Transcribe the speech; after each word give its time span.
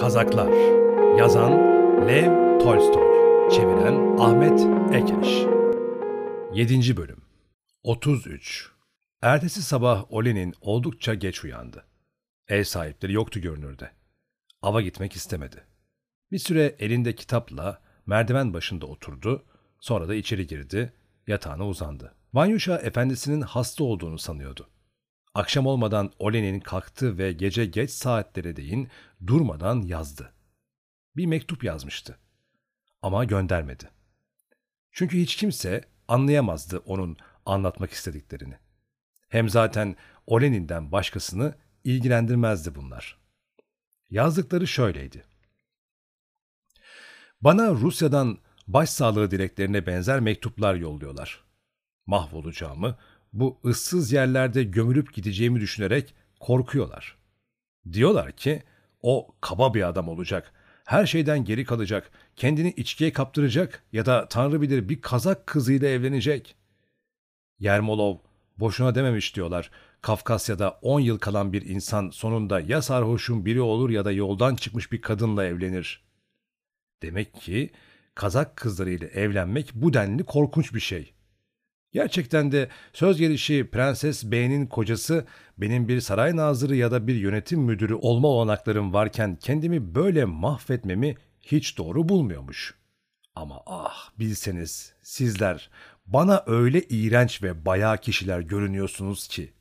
Kazaklar 0.00 0.50
Yazan 1.18 1.52
Lev 2.08 2.58
Tolstoy 2.58 3.04
Çeviren 3.50 4.18
Ahmet 4.18 4.60
Ekeş 4.94 5.28
7. 6.54 6.96
Bölüm 6.96 7.22
33 7.82 8.70
Ertesi 9.22 9.62
sabah 9.62 10.12
Olen'in 10.12 10.54
oldukça 10.60 11.14
geç 11.14 11.44
uyandı. 11.44 11.84
Ev 12.48 12.64
sahipleri 12.64 13.12
yoktu 13.12 13.40
görünürde. 13.40 13.90
Ava 14.62 14.80
gitmek 14.80 15.12
istemedi. 15.12 15.64
Bir 16.32 16.38
süre 16.38 16.76
elinde 16.78 17.14
kitapla 17.14 17.80
merdiven 18.06 18.54
başında 18.54 18.86
oturdu, 18.86 19.44
sonra 19.80 20.08
da 20.08 20.14
içeri 20.14 20.46
girdi, 20.46 20.92
yatağına 21.26 21.66
uzandı. 21.66 22.14
Vanyusha 22.34 22.78
efendisinin 22.78 23.40
hasta 23.40 23.84
olduğunu 23.84 24.18
sanıyordu. 24.18 24.68
Akşam 25.34 25.66
olmadan 25.66 26.12
Olen'in 26.18 26.60
kalktı 26.60 27.18
ve 27.18 27.32
gece 27.32 27.66
geç 27.66 27.90
saatlere 27.90 28.56
değin 28.56 28.88
durmadan 29.26 29.82
yazdı. 29.82 30.32
Bir 31.16 31.26
mektup 31.26 31.64
yazmıştı. 31.64 32.18
Ama 33.02 33.24
göndermedi. 33.24 33.90
Çünkü 34.92 35.18
hiç 35.18 35.36
kimse 35.36 35.84
anlayamazdı 36.08 36.78
onun 36.78 37.16
anlatmak 37.46 37.90
istediklerini. 37.90 38.58
Hem 39.28 39.48
zaten 39.48 39.96
Olenin'den 40.26 40.92
başkasını 40.92 41.54
ilgilendirmezdi 41.84 42.74
bunlar. 42.74 43.18
Yazdıkları 44.10 44.66
şöyleydi. 44.66 45.24
Bana 47.40 47.70
Rusya'dan 47.70 48.38
başsağlığı 48.66 49.30
dileklerine 49.30 49.86
benzer 49.86 50.20
mektuplar 50.20 50.74
yolluyorlar. 50.74 51.44
Mahvolacağımı, 52.06 52.98
bu 53.32 53.60
ıssız 53.64 54.12
yerlerde 54.12 54.62
gömülüp 54.62 55.14
gideceğimi 55.14 55.60
düşünerek 55.60 56.14
korkuyorlar. 56.40 57.16
Diyorlar 57.92 58.32
ki 58.32 58.62
o 59.02 59.34
kaba 59.40 59.74
bir 59.74 59.88
adam 59.88 60.08
olacak, 60.08 60.52
her 60.84 61.06
şeyden 61.06 61.44
geri 61.44 61.64
kalacak, 61.64 62.10
kendini 62.36 62.70
içkiye 62.70 63.12
kaptıracak 63.12 63.82
ya 63.92 64.06
da 64.06 64.28
tanrı 64.28 64.62
bilir 64.62 64.88
bir 64.88 65.00
kazak 65.00 65.46
kızıyla 65.46 65.88
evlenecek. 65.88 66.56
Yermolov 67.58 68.16
boşuna 68.58 68.94
dememiş 68.94 69.36
diyorlar. 69.36 69.70
Kafkasya'da 70.02 70.70
10 70.82 71.00
yıl 71.00 71.18
kalan 71.18 71.52
bir 71.52 71.62
insan 71.62 72.10
sonunda 72.10 72.60
ya 72.60 72.82
sarhoşun 72.82 73.46
biri 73.46 73.60
olur 73.60 73.90
ya 73.90 74.04
da 74.04 74.12
yoldan 74.12 74.54
çıkmış 74.56 74.92
bir 74.92 75.00
kadınla 75.00 75.44
evlenir. 75.44 76.04
Demek 77.02 77.34
ki 77.34 77.70
kazak 78.14 78.56
kızlarıyla 78.56 79.06
evlenmek 79.06 79.70
bu 79.74 79.92
denli 79.92 80.24
korkunç 80.24 80.74
bir 80.74 80.80
şey. 80.80 81.12
Gerçekten 81.92 82.52
de 82.52 82.68
söz 82.92 83.18
gelişi 83.18 83.70
Prenses 83.70 84.24
B'nin 84.24 84.66
kocası 84.66 85.26
benim 85.58 85.88
bir 85.88 86.00
saray 86.00 86.36
nazırı 86.36 86.76
ya 86.76 86.90
da 86.90 87.06
bir 87.06 87.14
yönetim 87.14 87.60
müdürü 87.60 87.94
olma 87.94 88.28
olanaklarım 88.28 88.92
varken 88.92 89.36
kendimi 89.36 89.94
böyle 89.94 90.24
mahvetmemi 90.24 91.16
hiç 91.40 91.78
doğru 91.78 92.08
bulmuyormuş. 92.08 92.74
Ama 93.34 93.62
ah 93.66 94.10
bilseniz 94.18 94.92
sizler 95.02 95.70
bana 96.06 96.42
öyle 96.46 96.82
iğrenç 96.82 97.42
ve 97.42 97.66
bayağı 97.66 97.98
kişiler 97.98 98.40
görünüyorsunuz 98.40 99.28
ki. 99.28 99.52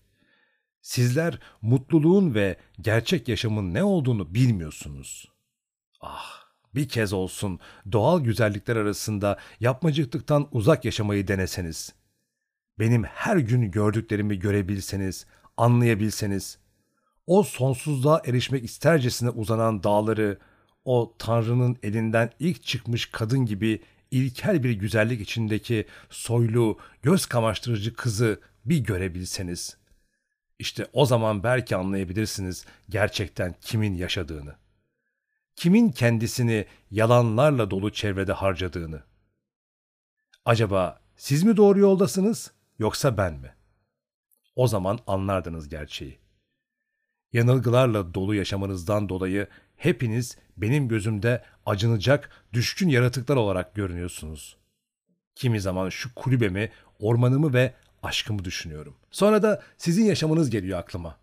Sizler 0.81 1.39
mutluluğun 1.61 2.33
ve 2.33 2.55
gerçek 2.81 3.27
yaşamın 3.27 3.73
ne 3.73 3.83
olduğunu 3.83 4.33
bilmiyorsunuz. 4.33 5.31
Ah 6.01 6.39
bir 6.75 6.89
kez 6.89 7.13
olsun 7.13 7.59
doğal 7.91 8.21
güzellikler 8.21 8.75
arasında 8.75 9.37
yapmacıklıktan 9.59 10.47
uzak 10.51 10.85
yaşamayı 10.85 11.27
deneseniz. 11.27 11.98
Benim 12.79 13.03
her 13.03 13.37
gün 13.37 13.71
gördüklerimi 13.71 14.39
görebilseniz, 14.39 15.25
anlayabilseniz. 15.57 16.57
O 17.27 17.43
sonsuzluğa 17.43 18.21
erişmek 18.25 18.63
istercesine 18.63 19.29
uzanan 19.29 19.83
dağları, 19.83 20.37
o 20.85 21.15
Tanrı'nın 21.19 21.77
elinden 21.83 22.31
ilk 22.39 22.63
çıkmış 22.63 23.05
kadın 23.05 23.45
gibi 23.45 23.81
ilkel 24.11 24.63
bir 24.63 24.71
güzellik 24.71 25.21
içindeki 25.21 25.85
soylu, 26.09 26.77
göz 27.01 27.25
kamaştırıcı 27.25 27.93
kızı 27.93 28.39
bir 28.65 28.77
görebilseniz. 28.77 29.77
İşte 30.59 30.87
o 30.93 31.05
zaman 31.05 31.43
belki 31.43 31.75
anlayabilirsiniz 31.75 32.65
gerçekten 32.89 33.55
kimin 33.61 33.93
yaşadığını. 33.95 34.55
Kimin 35.55 35.89
kendisini 35.89 36.65
yalanlarla 36.91 37.71
dolu 37.71 37.91
çevrede 37.91 38.33
harcadığını. 38.33 39.03
Acaba 40.45 41.01
siz 41.17 41.43
mi 41.43 41.57
doğru 41.57 41.79
yoldasınız 41.79 42.51
yoksa 42.79 43.17
ben 43.17 43.33
mi? 43.33 43.53
O 44.55 44.67
zaman 44.67 44.99
anlardınız 45.07 45.69
gerçeği. 45.69 46.19
Yanılgılarla 47.33 48.13
dolu 48.13 48.35
yaşamanızdan 48.35 49.09
dolayı 49.09 49.47
hepiniz 49.75 50.37
benim 50.57 50.87
gözümde 50.87 51.43
acınacak, 51.65 52.29
düşkün 52.53 52.89
yaratıklar 52.89 53.35
olarak 53.35 53.75
görünüyorsunuz. 53.75 54.57
Kimi 55.35 55.61
zaman 55.61 55.89
şu 55.89 56.15
kulübemi, 56.15 56.71
ormanımı 56.99 57.53
ve 57.53 57.73
aşkımı 58.03 58.45
düşünüyorum. 58.45 58.95
Sonra 59.11 59.43
da 59.43 59.63
sizin 59.77 60.05
yaşamınız 60.05 60.49
geliyor 60.49 60.79
aklıma. 60.79 61.17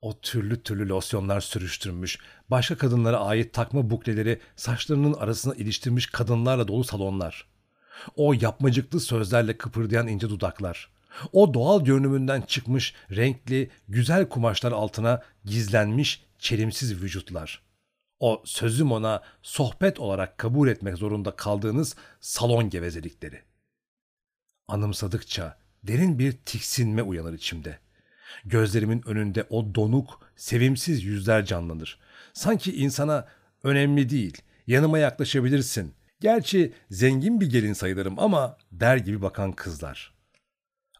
O 0.00 0.20
türlü 0.20 0.62
türlü 0.62 0.88
losyonlar 0.88 1.40
sürüştürmüş, 1.40 2.18
başka 2.50 2.76
kadınlara 2.78 3.20
ait 3.20 3.52
takma 3.52 3.90
bukleleri 3.90 4.40
saçlarının 4.56 5.14
arasına 5.14 5.54
iliştirmiş 5.54 6.06
kadınlarla 6.06 6.68
dolu 6.68 6.84
salonlar. 6.84 7.46
O 8.16 8.32
yapmacıklı 8.32 9.00
sözlerle 9.00 9.58
kıpırdayan 9.58 10.08
ince 10.08 10.28
dudaklar. 10.28 10.97
O 11.32 11.54
doğal 11.54 11.84
görünümünden 11.84 12.40
çıkmış 12.40 12.94
renkli, 13.10 13.70
güzel 13.88 14.28
kumaşlar 14.28 14.72
altına 14.72 15.22
gizlenmiş 15.44 16.24
çelimsiz 16.38 17.02
vücutlar. 17.02 17.62
O 18.20 18.42
sözüm 18.44 18.92
ona 18.92 19.22
sohbet 19.42 20.00
olarak 20.00 20.38
kabul 20.38 20.68
etmek 20.68 20.96
zorunda 20.96 21.36
kaldığınız 21.36 21.96
salon 22.20 22.70
gevezelikleri. 22.70 23.42
Anımsadıkça 24.68 25.58
derin 25.82 26.18
bir 26.18 26.32
tiksinme 26.32 27.02
uyanır 27.02 27.32
içimde. 27.32 27.78
Gözlerimin 28.44 29.02
önünde 29.06 29.46
o 29.50 29.74
donuk, 29.74 30.20
sevimsiz 30.36 31.04
yüzler 31.04 31.44
canlanır. 31.44 31.98
Sanki 32.32 32.76
insana 32.76 33.28
önemli 33.62 34.10
değil, 34.10 34.42
yanıma 34.66 34.98
yaklaşabilirsin. 34.98 35.94
Gerçi 36.20 36.72
zengin 36.90 37.40
bir 37.40 37.50
gelin 37.50 37.72
sayılırım 37.72 38.18
ama 38.18 38.56
der 38.72 38.96
gibi 38.96 39.22
bakan 39.22 39.52
kızlar. 39.52 40.17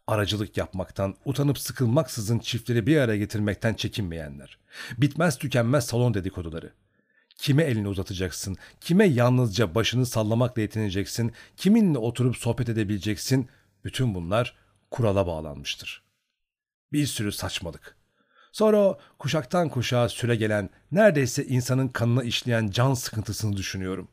Aracılık 0.09 0.57
yapmaktan, 0.57 1.15
utanıp 1.25 1.59
sıkılmaksızın 1.59 2.39
çiftleri 2.39 2.87
bir 2.87 2.97
araya 2.97 3.17
getirmekten 3.17 3.73
çekinmeyenler. 3.73 4.57
Bitmez 4.97 5.37
tükenmez 5.37 5.85
salon 5.85 6.13
dedikoduları. 6.13 6.73
Kime 7.37 7.63
elini 7.63 7.87
uzatacaksın, 7.87 8.57
kime 8.81 9.05
yalnızca 9.05 9.75
başını 9.75 10.05
sallamakla 10.05 10.61
yetineceksin, 10.61 11.33
kiminle 11.57 11.97
oturup 11.97 12.37
sohbet 12.37 12.69
edebileceksin, 12.69 13.49
bütün 13.85 14.15
bunlar 14.15 14.55
kurala 14.91 15.27
bağlanmıştır. 15.27 16.03
Bir 16.93 17.05
sürü 17.05 17.31
saçmalık. 17.31 17.95
Sonra 18.51 18.97
kuşaktan 19.19 19.69
kuşağa 19.69 20.09
süre 20.09 20.35
gelen, 20.35 20.69
neredeyse 20.91 21.45
insanın 21.45 21.87
kanına 21.87 22.23
işleyen 22.23 22.69
can 22.69 22.93
sıkıntısını 22.93 23.57
düşünüyorum. 23.57 24.07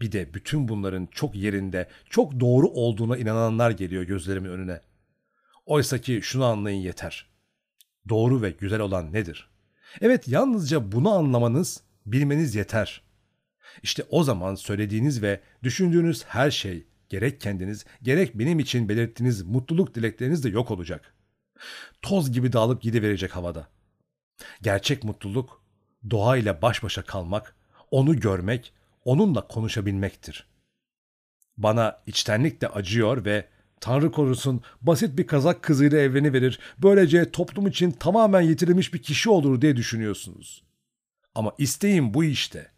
Bir 0.00 0.12
de 0.12 0.34
bütün 0.34 0.68
bunların 0.68 1.06
çok 1.06 1.34
yerinde, 1.34 1.88
çok 2.10 2.40
doğru 2.40 2.68
olduğuna 2.68 3.16
inananlar 3.16 3.70
geliyor 3.70 4.02
gözlerimin 4.02 4.50
önüne. 4.50 4.80
Oysa 5.66 5.98
ki 5.98 6.20
şunu 6.22 6.44
anlayın 6.44 6.80
yeter. 6.80 7.28
Doğru 8.08 8.42
ve 8.42 8.50
güzel 8.50 8.80
olan 8.80 9.12
nedir? 9.12 9.50
Evet 10.00 10.28
yalnızca 10.28 10.92
bunu 10.92 11.10
anlamanız, 11.10 11.82
bilmeniz 12.06 12.54
yeter. 12.54 13.02
İşte 13.82 14.04
o 14.10 14.24
zaman 14.24 14.54
söylediğiniz 14.54 15.22
ve 15.22 15.40
düşündüğünüz 15.62 16.24
her 16.24 16.50
şey 16.50 16.86
gerek 17.08 17.40
kendiniz 17.40 17.84
gerek 18.02 18.38
benim 18.38 18.58
için 18.58 18.88
belirttiğiniz 18.88 19.42
mutluluk 19.42 19.94
dilekleriniz 19.94 20.44
de 20.44 20.48
yok 20.48 20.70
olacak. 20.70 21.14
Toz 22.02 22.32
gibi 22.32 22.52
dağılıp 22.52 22.82
gidiverecek 22.82 23.36
havada. 23.36 23.68
Gerçek 24.62 25.04
mutluluk 25.04 25.62
doğayla 26.10 26.62
baş 26.62 26.82
başa 26.82 27.02
kalmak, 27.02 27.56
onu 27.90 28.20
görmek, 28.20 28.72
onunla 29.04 29.48
konuşabilmektir. 29.48 30.46
Bana 31.56 32.02
içtenlik 32.06 32.60
de 32.60 32.68
acıyor 32.68 33.24
ve 33.24 33.48
Tanrı 33.82 34.12
korusun 34.12 34.62
basit 34.82 35.18
bir 35.18 35.26
kazak 35.26 35.62
kızıyla 35.62 35.98
evleniverir, 35.98 36.58
böylece 36.78 37.30
toplum 37.30 37.66
için 37.66 37.90
tamamen 37.90 38.40
yitirilmiş 38.40 38.94
bir 38.94 39.02
kişi 39.02 39.30
olur 39.30 39.60
diye 39.60 39.76
düşünüyorsunuz. 39.76 40.62
Ama 41.34 41.52
isteğim 41.58 42.14
bu 42.14 42.24
işte. 42.24 42.70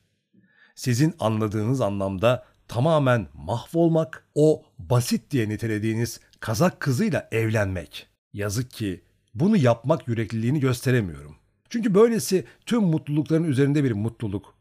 Sizin 0.75 1.15
anladığınız 1.21 1.81
anlamda 1.81 2.45
tamamen 2.69 3.29
mahvolmak, 3.35 4.29
o 4.35 4.63
basit 4.79 5.31
diye 5.31 5.49
nitelediğiniz 5.49 6.21
kazak 6.41 6.81
kızıyla 6.81 7.29
evlenmek. 7.33 8.07
Yazık 8.33 8.71
ki 8.71 9.03
bunu 9.35 9.57
yapmak 9.57 10.09
yürekliliğini 10.09 10.61
gösteremiyorum. 10.61 11.37
Çünkü 11.71 11.95
böylesi 11.95 12.45
tüm 12.67 12.83
mutlulukların 12.83 13.45
üzerinde 13.45 13.85
bir 13.85 13.93
mutluluk. 13.93 14.55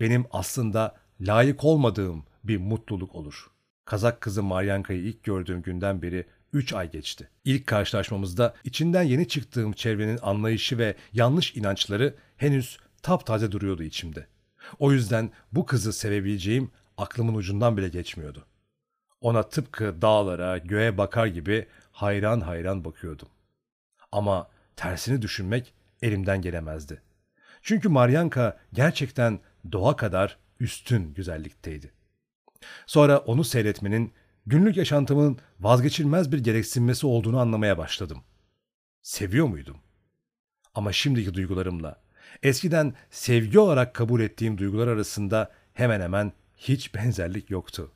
Benim 0.00 0.24
aslında 0.30 0.96
layık 1.20 1.64
olmadığım 1.64 2.24
bir 2.44 2.56
mutluluk 2.56 3.14
olur. 3.14 3.55
Kazak 3.86 4.20
kızı 4.20 4.42
Maryanka'yı 4.42 5.02
ilk 5.02 5.24
gördüğüm 5.24 5.62
günden 5.62 6.02
beri 6.02 6.26
3 6.52 6.72
ay 6.72 6.90
geçti. 6.90 7.28
İlk 7.44 7.66
karşılaşmamızda 7.66 8.54
içinden 8.64 9.02
yeni 9.02 9.28
çıktığım 9.28 9.72
çevrenin 9.72 10.18
anlayışı 10.22 10.78
ve 10.78 10.94
yanlış 11.12 11.56
inançları 11.56 12.14
henüz 12.36 12.78
taptaze 13.02 13.52
duruyordu 13.52 13.82
içimde. 13.82 14.26
O 14.78 14.92
yüzden 14.92 15.30
bu 15.52 15.66
kızı 15.66 15.92
sevebileceğim 15.92 16.70
aklımın 16.96 17.34
ucundan 17.34 17.76
bile 17.76 17.88
geçmiyordu. 17.88 18.46
Ona 19.20 19.42
tıpkı 19.42 20.02
dağlara, 20.02 20.58
göğe 20.58 20.98
bakar 20.98 21.26
gibi 21.26 21.66
hayran 21.92 22.40
hayran 22.40 22.84
bakıyordum. 22.84 23.28
Ama 24.12 24.48
tersini 24.76 25.22
düşünmek 25.22 25.74
elimden 26.02 26.42
gelemezdi. 26.42 27.02
Çünkü 27.62 27.88
Maryanka 27.88 28.58
gerçekten 28.72 29.40
doğa 29.72 29.96
kadar 29.96 30.38
üstün 30.60 31.14
güzellikteydi. 31.14 31.95
Sonra 32.86 33.18
onu 33.18 33.44
seyretmenin 33.44 34.12
günlük 34.46 34.76
yaşantımın 34.76 35.38
vazgeçilmez 35.60 36.32
bir 36.32 36.38
gereksinmesi 36.38 37.06
olduğunu 37.06 37.40
anlamaya 37.40 37.78
başladım. 37.78 38.22
Seviyor 39.02 39.46
muydum? 39.46 39.76
Ama 40.74 40.92
şimdiki 40.92 41.34
duygularımla, 41.34 42.02
eskiden 42.42 42.94
sevgi 43.10 43.58
olarak 43.58 43.94
kabul 43.94 44.20
ettiğim 44.20 44.58
duygular 44.58 44.88
arasında 44.88 45.52
hemen 45.72 46.00
hemen 46.00 46.32
hiç 46.56 46.94
benzerlik 46.94 47.50
yoktu. 47.50 47.92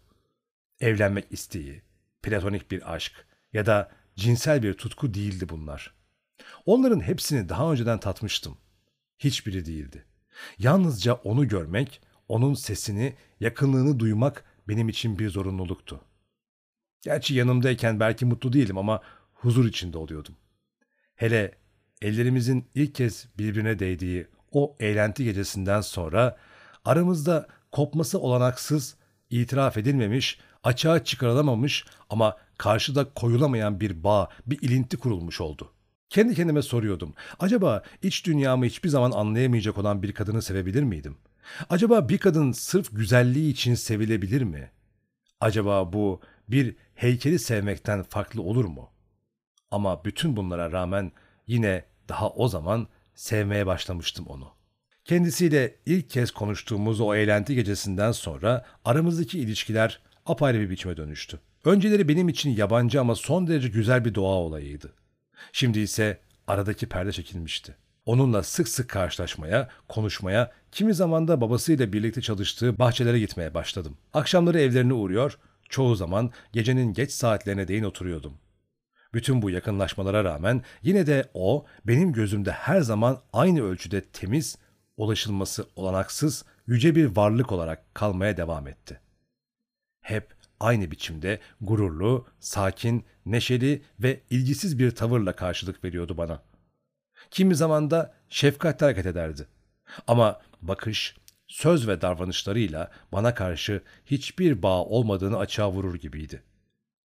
Evlenmek 0.81 1.33
isteği, 1.33 1.83
platonik 2.23 2.71
bir 2.71 2.95
aşk 2.95 3.13
ya 3.53 3.67
da 3.67 3.91
cinsel 4.17 4.63
bir 4.63 4.75
tutku 4.75 5.15
değildi 5.15 5.49
bunlar. 5.49 5.95
Onların 6.67 7.01
hepsini 7.01 7.49
daha 7.49 7.73
önceden 7.73 8.01
tatmıştım. 8.01 8.57
Hiçbiri 9.19 9.67
değildi. 9.67 10.05
Yalnızca 10.59 11.15
onu 11.15 11.49
görmek, 11.49 12.01
onun 12.29 12.55
sesini, 12.55 13.15
yakınlığını 13.41 13.99
duymak 13.99 14.45
benim 14.69 14.89
için 14.89 15.19
bir 15.19 15.31
zorunluluktu. 15.31 16.01
Gerçi 17.03 17.35
yanımdayken 17.35 18.01
belki 18.01 18.25
mutlu 18.25 18.53
değilim 18.53 18.79
ama 18.79 19.01
huzur 19.33 19.65
içinde 19.65 19.99
oluyordum. 19.99 20.37
Hele 21.15 21.55
ellerimizin 22.03 22.69
ilk 22.75 22.95
kez 22.95 23.29
birbirine 23.39 23.79
değdiği 23.79 24.27
o 24.53 24.77
eğlenti 24.81 25.25
gecesinden 25.25 25.81
sonra 25.81 26.37
aramızda 26.85 27.47
kopması 27.73 28.19
olanaksız, 28.19 28.97
itiraf 29.31 29.77
edilmemiş, 29.77 30.39
açığa 30.65 31.05
çıkarılamamış 31.05 31.85
ama 32.11 32.37
karşıda 32.59 33.15
koyulamayan 33.15 33.81
bir 33.81 34.05
bağ, 34.05 34.29
bir 34.47 34.63
ilinti 34.63 34.97
kurulmuş 34.97 35.41
oldu. 35.41 35.73
Kendi 36.09 36.35
kendime 36.35 36.63
soruyordum. 36.63 37.15
Acaba 37.39 37.83
iç 38.03 38.27
dünyamı 38.27 38.65
hiçbir 38.65 38.89
zaman 38.89 39.11
anlayamayacak 39.11 39.79
olan 39.79 40.03
bir 40.03 40.13
kadını 40.13 40.43
sevebilir 40.43 40.83
miydim? 40.83 41.17
Acaba 41.71 42.09
bir 42.09 42.19
kadın 42.19 42.53
sırf 42.53 42.97
güzelliği 42.97 43.53
için 43.53 43.75
sevilebilir 43.75 44.43
mi? 44.43 44.71
Acaba 45.41 45.93
bu 45.93 46.21
bir 46.49 46.77
heykeli 46.95 47.39
sevmekten 47.39 48.03
farklı 48.03 48.43
olur 48.43 48.65
mu? 48.65 48.91
Ama 49.71 50.05
bütün 50.05 50.37
bunlara 50.37 50.73
rağmen 50.73 51.13
yine 51.47 51.85
daha 52.09 52.31
o 52.31 52.49
zaman 52.49 52.89
sevmeye 53.15 53.67
başlamıştım 53.67 54.27
onu. 54.27 54.49
Kendisiyle 55.05 55.77
ilk 55.87 56.11
kez 56.11 56.31
konuştuğumuz 56.31 57.01
o 57.01 57.15
eğlenti 57.15 57.55
gecesinden 57.55 58.13
sonra 58.13 58.67
aramızdaki 58.85 59.39
ilişkiler 59.39 60.01
apayrı 60.27 60.61
bir 60.61 60.71
biçime 60.71 60.97
dönüştü. 60.97 61.41
Önceleri 61.65 62.09
benim 62.09 62.29
için 62.29 62.51
yabancı 62.51 63.01
ama 63.01 63.15
son 63.15 63.47
derece 63.47 63.69
güzel 63.69 64.05
bir 64.05 64.15
doğa 64.15 64.35
olayıydı. 64.35 64.93
Şimdi 65.53 65.79
ise 65.79 66.21
aradaki 66.47 66.89
perde 66.89 67.13
çekilmişti. 67.13 67.77
Onunla 68.11 68.43
sık 68.43 68.69
sık 68.69 68.89
karşılaşmaya, 68.89 69.69
konuşmaya, 69.89 70.53
kimi 70.73 70.95
zaman 70.95 71.29
da 71.29 71.41
babasıyla 71.41 71.93
birlikte 71.93 72.21
çalıştığı 72.21 72.79
bahçelere 72.79 73.19
gitmeye 73.19 73.55
başladım. 73.55 73.97
Akşamları 74.15 74.61
evlerine 74.61 74.93
uğruyor, 74.93 75.39
çoğu 75.69 75.97
zaman 75.97 76.31
gecenin 76.53 76.93
geç 76.93 77.13
saatlerine 77.13 77.69
değin 77.69 77.85
oturuyordum. 77.85 78.35
Bütün 79.15 79.43
bu 79.43 79.51
yakınlaşmalara 79.51 80.25
rağmen 80.25 80.63
yine 80.83 81.07
de 81.07 81.31
o 81.35 81.67
benim 81.85 82.13
gözümde 82.13 82.53
her 82.53 82.81
zaman 82.81 83.21
aynı 83.33 83.63
ölçüde 83.63 84.01
temiz, 84.01 84.59
ulaşılması 84.97 85.67
olanaksız, 85.77 86.45
yüce 86.67 86.95
bir 86.95 87.17
varlık 87.17 87.53
olarak 87.53 87.95
kalmaya 87.95 88.37
devam 88.37 88.69
etti. 88.69 89.01
Hep 90.01 90.35
aynı 90.61 90.91
biçimde 90.91 91.39
gururlu, 91.61 92.27
sakin, 92.41 93.05
neşeli 93.27 93.83
ve 94.01 94.21
ilgisiz 94.31 94.79
bir 94.79 94.91
tavırla 94.91 95.37
karşılık 95.37 95.85
veriyordu 95.85 96.17
bana. 96.17 96.50
Kimi 97.31 97.55
zaman 97.55 97.91
da 97.91 98.15
şefkatle 98.29 98.87
hareket 98.87 99.07
ederdi. 99.07 99.47
Ama 100.07 100.41
bakış, 100.63 101.17
söz 101.47 101.89
ve 101.89 102.01
davranışlarıyla 102.01 102.91
bana 103.13 103.35
karşı 103.35 103.83
hiçbir 104.07 104.63
bağ 104.63 104.85
olmadığını 104.85 105.39
açığa 105.39 105.73
vurur 105.73 105.95
gibiydi. 105.95 106.43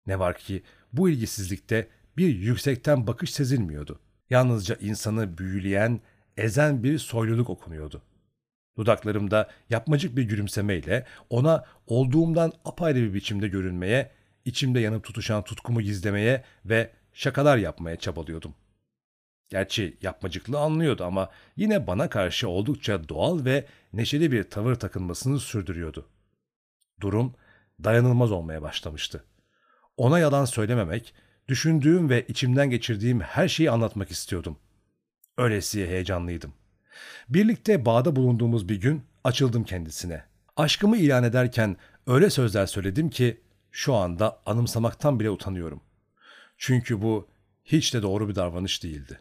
Ne 0.08 0.20
var 0.20 0.38
ki 0.38 0.64
bu 0.94 1.10
ilgisizlikte 1.10 1.88
bir 2.18 2.36
yüksekten 2.36 3.08
bakış 3.08 3.34
sezilmiyordu. 3.34 4.00
Yalnızca 4.30 4.76
insanı 4.76 5.38
büyüleyen, 5.38 6.02
ezen 6.38 6.84
bir 6.84 7.00
soyluluk 7.00 7.50
okunuyordu. 7.50 8.02
Dudaklarımda 8.78 9.50
yapmacık 9.70 10.18
bir 10.18 10.24
gülümsemeyle 10.24 11.06
ona 11.30 11.66
olduğumdan 11.88 12.54
apayrı 12.66 12.98
bir 12.98 13.14
biçimde 13.14 13.48
görünmeye, 13.48 14.12
içimde 14.46 14.80
yanıp 14.80 15.04
tutuşan 15.04 15.44
tutkumu 15.44 15.82
gizlemeye 15.82 16.44
ve 16.66 16.92
şakalar 17.14 17.58
yapmaya 17.58 17.96
çabalıyordum. 17.96 18.56
Gerçi 19.50 19.98
yapmacıklığı 20.02 20.60
anlıyordu 20.60 21.04
ama 21.04 21.30
yine 21.56 21.88
bana 21.88 22.10
karşı 22.10 22.50
oldukça 22.50 23.10
doğal 23.10 23.46
ve 23.46 23.66
neşeli 23.94 24.32
bir 24.32 24.44
tavır 24.44 24.76
takınmasını 24.76 25.40
sürdürüyordu. 25.40 26.10
Durum 27.02 27.34
dayanılmaz 27.84 28.32
olmaya 28.32 28.62
başlamıştı. 28.62 29.24
Ona 29.98 30.20
yalan 30.20 30.46
söylememek, 30.46 31.14
düşündüğüm 31.48 32.10
ve 32.10 32.26
içimden 32.28 32.70
geçirdiğim 32.70 33.22
her 33.22 33.48
şeyi 33.48 33.72
anlatmak 33.72 34.12
istiyordum. 34.12 34.58
Öylesiye 35.38 35.88
heyecanlıydım. 35.88 36.54
Birlikte 37.30 37.86
bağda 37.86 38.16
bulunduğumuz 38.16 38.70
bir 38.70 38.82
gün 38.82 39.04
açıldım 39.24 39.64
kendisine. 39.64 40.24
Aşkımı 40.58 40.98
ilan 40.98 41.24
ederken 41.24 41.78
öyle 42.08 42.30
sözler 42.30 42.66
söyledim 42.66 43.10
ki 43.10 43.42
şu 43.72 43.94
anda 43.94 44.42
anımsamaktan 44.46 45.20
bile 45.20 45.30
utanıyorum. 45.30 45.82
Çünkü 46.58 47.02
bu 47.02 47.28
hiç 47.64 47.94
de 47.94 48.02
doğru 48.02 48.30
bir 48.30 48.36
davranış 48.36 48.84
değildi. 48.84 49.20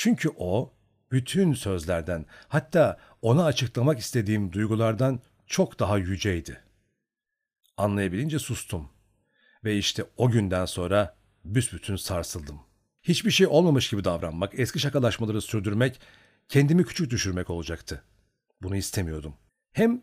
Çünkü 0.00 0.30
o 0.36 0.72
bütün 1.12 1.52
sözlerden 1.52 2.26
hatta 2.48 2.98
ona 3.22 3.44
açıklamak 3.44 3.98
istediğim 3.98 4.52
duygulardan 4.52 5.20
çok 5.46 5.78
daha 5.78 5.98
yüceydi. 5.98 6.60
Anlayabilince 7.76 8.38
sustum 8.38 8.88
ve 9.64 9.78
işte 9.78 10.04
o 10.16 10.30
günden 10.30 10.64
sonra 10.64 11.16
büsbütün 11.44 11.96
sarsıldım. 11.96 12.60
Hiçbir 13.02 13.30
şey 13.30 13.46
olmamış 13.46 13.90
gibi 13.90 14.04
davranmak, 14.04 14.58
eski 14.58 14.78
şakalaşmaları 14.78 15.40
sürdürmek, 15.40 16.00
kendimi 16.48 16.84
küçük 16.84 17.10
düşürmek 17.10 17.50
olacaktı. 17.50 18.02
Bunu 18.62 18.76
istemiyordum. 18.76 19.34
Hem 19.72 20.02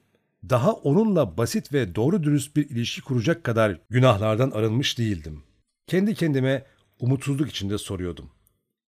daha 0.50 0.74
onunla 0.74 1.38
basit 1.38 1.74
ve 1.74 1.96
doğru 1.96 2.24
dürüst 2.24 2.56
bir 2.56 2.70
ilişki 2.70 3.02
kuracak 3.02 3.44
kadar 3.44 3.80
günahlardan 3.90 4.52
arınmış 4.52 4.98
değildim. 4.98 5.44
Kendi 5.88 6.16
kendime 6.16 6.66
umutsuzluk 7.00 7.50
içinde 7.50 7.78
soruyordum. 7.78 8.35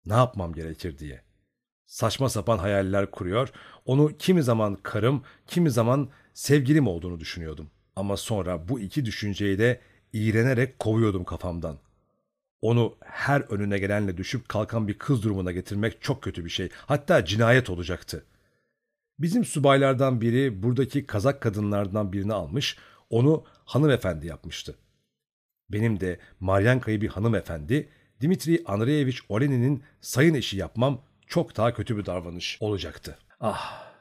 Ne 0.06 0.12
yapmam 0.12 0.52
gerekir 0.52 0.98
diye. 0.98 1.22
Saçma 1.86 2.28
sapan 2.28 2.58
hayaller 2.58 3.10
kuruyor, 3.10 3.52
onu 3.84 4.16
kimi 4.18 4.42
zaman 4.42 4.74
karım, 4.82 5.22
kimi 5.46 5.70
zaman 5.70 6.08
sevgilim 6.34 6.86
olduğunu 6.86 7.20
düşünüyordum. 7.20 7.70
Ama 7.96 8.16
sonra 8.16 8.68
bu 8.68 8.80
iki 8.80 9.04
düşünceyi 9.04 9.58
de 9.58 9.80
iğrenerek 10.12 10.78
kovuyordum 10.78 11.24
kafamdan. 11.24 11.78
Onu 12.60 12.96
her 13.00 13.40
önüne 13.40 13.78
gelenle 13.78 14.16
düşüp 14.16 14.48
kalkan 14.48 14.88
bir 14.88 14.98
kız 14.98 15.22
durumuna 15.22 15.52
getirmek 15.52 16.02
çok 16.02 16.22
kötü 16.22 16.44
bir 16.44 16.50
şey. 16.50 16.68
Hatta 16.86 17.24
cinayet 17.24 17.70
olacaktı. 17.70 18.24
Bizim 19.18 19.44
subaylardan 19.44 20.20
biri 20.20 20.62
buradaki 20.62 21.06
kazak 21.06 21.40
kadınlardan 21.40 22.12
birini 22.12 22.32
almış, 22.32 22.78
onu 23.10 23.44
hanımefendi 23.64 24.26
yapmıştı. 24.26 24.78
Benim 25.70 26.00
de 26.00 26.18
Maryanka'yı 26.40 27.00
bir 27.00 27.08
hanımefendi, 27.08 27.88
Dimitri 28.20 28.62
Andreevich 28.66 29.18
Olenin'in 29.28 29.82
sayın 30.00 30.34
eşi 30.34 30.56
yapmam 30.56 31.02
çok 31.26 31.56
daha 31.56 31.74
kötü 31.74 31.96
bir 31.96 32.06
davranış 32.06 32.58
olacaktı. 32.60 33.18
Ah, 33.40 33.92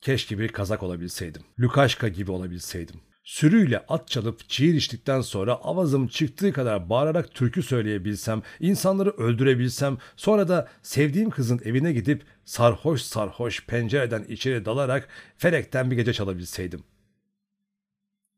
keşke 0.00 0.38
bir 0.38 0.48
kazak 0.48 0.82
olabilseydim. 0.82 1.42
Lukaşka 1.60 2.08
gibi 2.08 2.30
olabilseydim. 2.30 3.00
Sürüyle 3.24 3.78
at 3.78 4.08
çalıp 4.08 4.48
çiğir 4.48 4.74
içtikten 4.74 5.20
sonra 5.20 5.54
avazım 5.54 6.08
çıktığı 6.08 6.52
kadar 6.52 6.90
bağırarak 6.90 7.34
türkü 7.34 7.62
söyleyebilsem, 7.62 8.42
insanları 8.60 9.10
öldürebilsem, 9.10 9.98
sonra 10.16 10.48
da 10.48 10.68
sevdiğim 10.82 11.30
kızın 11.30 11.60
evine 11.64 11.92
gidip 11.92 12.24
sarhoş 12.44 13.02
sarhoş 13.02 13.66
pencereden 13.66 14.24
içeri 14.24 14.64
dalarak 14.64 15.08
felekten 15.38 15.90
bir 15.90 15.96
gece 15.96 16.12
çalabilseydim. 16.12 16.84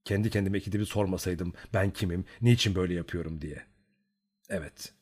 Kendi 0.05 0.31
kendime 0.31 0.59
ikide 0.59 0.81
bir 0.81 0.85
sormasaydım 0.85 1.53
ben 1.75 1.91
kimim, 1.91 2.25
niçin 2.41 2.75
böyle 2.75 2.95
yapıyorum 2.95 3.41
diye. 3.41 3.63
Evet, 4.49 4.93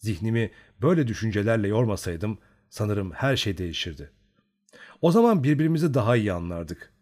zihnimi 0.00 0.50
böyle 0.82 1.08
düşüncelerle 1.08 1.68
yormasaydım 1.68 2.38
sanırım 2.68 3.12
her 3.12 3.36
şey 3.36 3.58
değişirdi. 3.58 4.10
O 5.00 5.12
zaman 5.12 5.44
birbirimizi 5.44 5.94
daha 5.94 6.16
iyi 6.16 6.32
anlardık. 6.32 6.92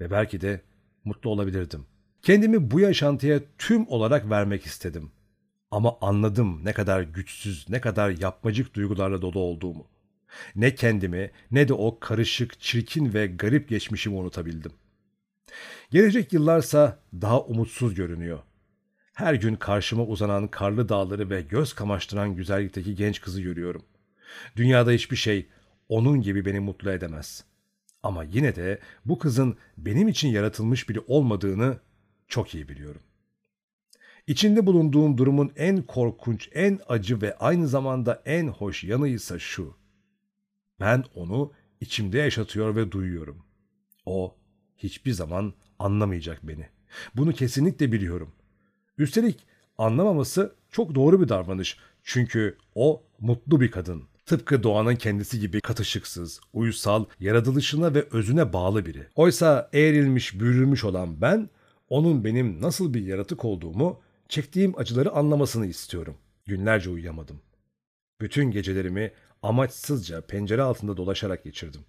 Ve 0.00 0.10
belki 0.10 0.40
de 0.40 0.60
mutlu 1.04 1.30
olabilirdim. 1.30 1.86
Kendimi 2.22 2.70
bu 2.70 2.80
yaşantıya 2.80 3.40
tüm 3.58 3.88
olarak 3.88 4.30
vermek 4.30 4.66
istedim. 4.66 5.10
Ama 5.70 5.98
anladım 6.00 6.64
ne 6.64 6.72
kadar 6.72 7.02
güçsüz, 7.02 7.68
ne 7.68 7.80
kadar 7.80 8.10
yapmacık 8.10 8.74
duygularla 8.74 9.22
dolu 9.22 9.38
olduğumu. 9.38 9.86
Ne 10.56 10.74
kendimi 10.74 11.30
ne 11.50 11.68
de 11.68 11.74
o 11.74 11.98
karışık, 12.00 12.60
çirkin 12.60 13.14
ve 13.14 13.26
garip 13.26 13.68
geçmişimi 13.68 14.16
unutabildim. 14.16 14.72
Gelecek 15.90 16.32
yıllarsa 16.32 16.98
daha 17.14 17.40
umutsuz 17.40 17.94
görünüyor. 17.94 18.38
Her 19.20 19.34
gün 19.34 19.54
karşıma 19.56 20.04
uzanan 20.04 20.48
karlı 20.48 20.88
dağları 20.88 21.30
ve 21.30 21.42
göz 21.42 21.72
kamaştıran 21.72 22.36
güzellikteki 22.36 22.94
genç 22.94 23.20
kızı 23.20 23.42
görüyorum. 23.42 23.82
Dünyada 24.56 24.90
hiçbir 24.90 25.16
şey 25.16 25.48
onun 25.88 26.20
gibi 26.20 26.44
beni 26.44 26.60
mutlu 26.60 26.90
edemez. 26.90 27.44
Ama 28.02 28.24
yine 28.24 28.56
de 28.56 28.78
bu 29.04 29.18
kızın 29.18 29.56
benim 29.78 30.08
için 30.08 30.28
yaratılmış 30.28 30.88
biri 30.88 31.00
olmadığını 31.00 31.78
çok 32.28 32.54
iyi 32.54 32.68
biliyorum. 32.68 33.00
İçinde 34.26 34.66
bulunduğum 34.66 35.18
durumun 35.18 35.52
en 35.56 35.82
korkunç, 35.82 36.48
en 36.52 36.80
acı 36.88 37.22
ve 37.22 37.38
aynı 37.38 37.68
zamanda 37.68 38.22
en 38.24 38.48
hoş 38.48 38.84
yanı 38.84 39.08
ise 39.08 39.38
şu. 39.38 39.76
Ben 40.80 41.04
onu 41.14 41.52
içimde 41.80 42.18
yaşatıyor 42.18 42.76
ve 42.76 42.92
duyuyorum. 42.92 43.44
O 44.06 44.36
hiçbir 44.76 45.12
zaman 45.12 45.54
anlamayacak 45.78 46.40
beni. 46.42 46.68
Bunu 47.16 47.32
kesinlikle 47.32 47.92
biliyorum. 47.92 48.32
Üstelik 49.00 49.38
anlamaması 49.78 50.54
çok 50.70 50.94
doğru 50.94 51.22
bir 51.22 51.28
davranış. 51.28 51.78
Çünkü 52.02 52.56
o 52.74 53.02
mutlu 53.20 53.60
bir 53.60 53.70
kadın. 53.70 54.02
Tıpkı 54.26 54.62
doğanın 54.62 54.96
kendisi 54.96 55.40
gibi 55.40 55.60
katışıksız, 55.60 56.40
uysal, 56.52 57.04
yaratılışına 57.20 57.94
ve 57.94 58.06
özüne 58.12 58.52
bağlı 58.52 58.86
biri. 58.86 59.06
Oysa 59.14 59.70
eğrilmiş, 59.72 60.40
bürülmüş 60.40 60.84
olan 60.84 61.20
ben, 61.20 61.50
onun 61.88 62.24
benim 62.24 62.62
nasıl 62.62 62.94
bir 62.94 63.06
yaratık 63.06 63.44
olduğumu, 63.44 64.00
çektiğim 64.28 64.78
acıları 64.78 65.10
anlamasını 65.10 65.66
istiyorum. 65.66 66.16
Günlerce 66.46 66.90
uyuyamadım. 66.90 67.40
Bütün 68.20 68.50
gecelerimi 68.50 69.12
amaçsızca 69.42 70.20
pencere 70.20 70.62
altında 70.62 70.96
dolaşarak 70.96 71.44
geçirdim. 71.44 71.80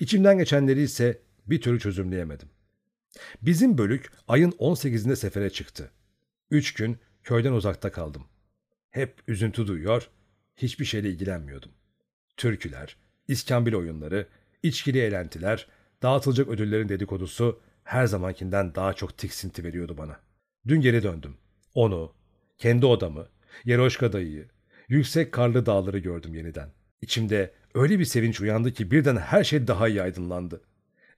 İçimden 0.00 0.38
geçenleri 0.38 0.82
ise 0.82 1.20
bir 1.46 1.60
türlü 1.60 1.80
çözümleyemedim. 1.80 2.48
Bizim 3.42 3.78
bölük 3.78 4.12
ayın 4.28 4.50
18'inde 4.50 5.16
sefere 5.16 5.50
çıktı. 5.50 5.90
Üç 6.54 6.74
gün 6.74 6.98
köyden 7.24 7.52
uzakta 7.52 7.92
kaldım. 7.92 8.24
Hep 8.90 9.14
üzüntü 9.28 9.66
duyuyor, 9.66 10.08
hiçbir 10.56 10.84
şeyle 10.84 11.08
ilgilenmiyordum. 11.08 11.70
Türküler, 12.36 12.96
iskambil 13.28 13.74
oyunları, 13.74 14.28
içkili 14.62 14.98
eğlentiler, 14.98 15.68
dağıtılacak 16.02 16.48
ödüllerin 16.48 16.88
dedikodusu 16.88 17.60
her 17.84 18.06
zamankinden 18.06 18.74
daha 18.74 18.92
çok 18.92 19.18
tiksinti 19.18 19.64
veriyordu 19.64 19.98
bana. 19.98 20.20
Dün 20.68 20.80
geri 20.80 21.02
döndüm. 21.02 21.36
Onu, 21.74 22.12
kendi 22.58 22.86
odamı, 22.86 23.26
Yeroşka 23.64 24.12
dayıyı, 24.12 24.48
yüksek 24.88 25.32
karlı 25.32 25.66
dağları 25.66 25.98
gördüm 25.98 26.34
yeniden. 26.34 26.70
İçimde 27.02 27.54
öyle 27.74 27.98
bir 27.98 28.04
sevinç 28.04 28.40
uyandı 28.40 28.72
ki 28.72 28.90
birden 28.90 29.16
her 29.16 29.44
şey 29.44 29.66
daha 29.66 29.88
iyi 29.88 30.02
aydınlandı. 30.02 30.60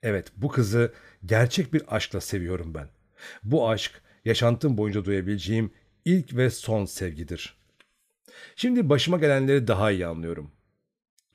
Evet 0.03 0.33
bu 0.37 0.49
kızı 0.49 0.93
gerçek 1.27 1.73
bir 1.73 1.97
aşkla 1.97 2.21
seviyorum 2.21 2.75
ben. 2.75 2.89
Bu 3.43 3.71
aşk 3.71 4.03
yaşantım 4.27 4.79
boyunca 4.79 5.05
duyabileceğim 5.05 5.71
ilk 6.05 6.37
ve 6.37 6.51
son 6.51 6.85
sevgidir. 6.85 7.57
Şimdi 8.57 8.89
başıma 8.89 9.19
gelenleri 9.19 9.67
daha 9.67 9.91
iyi 9.91 10.07
anlıyorum. 10.07 10.51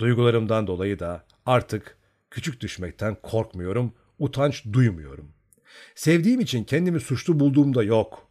Duygularımdan 0.02 0.68
dolayı 0.68 1.00
da 1.00 1.26
artık 1.46 1.98
küçük 2.32 2.62
düşmekten 2.62 3.18
korkmuyorum, 3.24 3.94
utanç 4.20 4.66
duymuyorum. 4.74 5.34
Sevdiğim 5.96 6.40
için 6.40 6.64
kendimi 6.64 7.00
suçlu 7.00 7.40
bulduğumda 7.40 7.84
yok. 7.84 8.28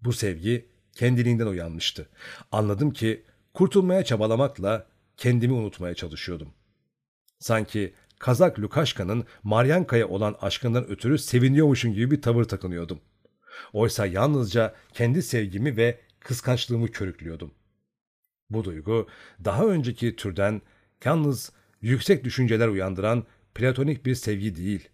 Bu 0.00 0.12
sevgi 0.12 0.68
kendiliğinden 0.92 1.46
uyanmıştı. 1.46 2.08
Anladım 2.52 2.90
ki 2.90 3.24
kurtulmaya 3.54 4.04
çabalamakla 4.04 4.86
kendimi 5.16 5.52
unutmaya 5.52 5.94
çalışıyordum. 5.94 6.48
Sanki 7.38 7.94
Kazak 8.18 8.58
Lukaşka'nın 8.58 9.24
Maryanka'ya 9.42 10.08
olan 10.08 10.36
aşkından 10.40 10.88
ötürü 10.88 11.18
seviniyormuşum 11.18 11.92
gibi 11.92 12.10
bir 12.10 12.22
tavır 12.22 12.44
takınıyordum. 12.44 13.00
Oysa 13.72 14.06
yalnızca 14.06 14.74
kendi 14.92 15.22
sevgimi 15.22 15.76
ve 15.76 15.98
kıskançlığımı 16.20 16.88
körüklüyordum. 16.88 17.50
Bu 18.50 18.64
duygu 18.64 19.08
daha 19.44 19.66
önceki 19.66 20.16
türden 20.16 20.62
yalnız 21.04 21.52
yüksek 21.82 22.24
düşünceler 22.24 22.68
uyandıran 22.68 23.24
platonik 23.54 24.06
bir 24.06 24.14
sevgi 24.14 24.56
değil. 24.56 24.88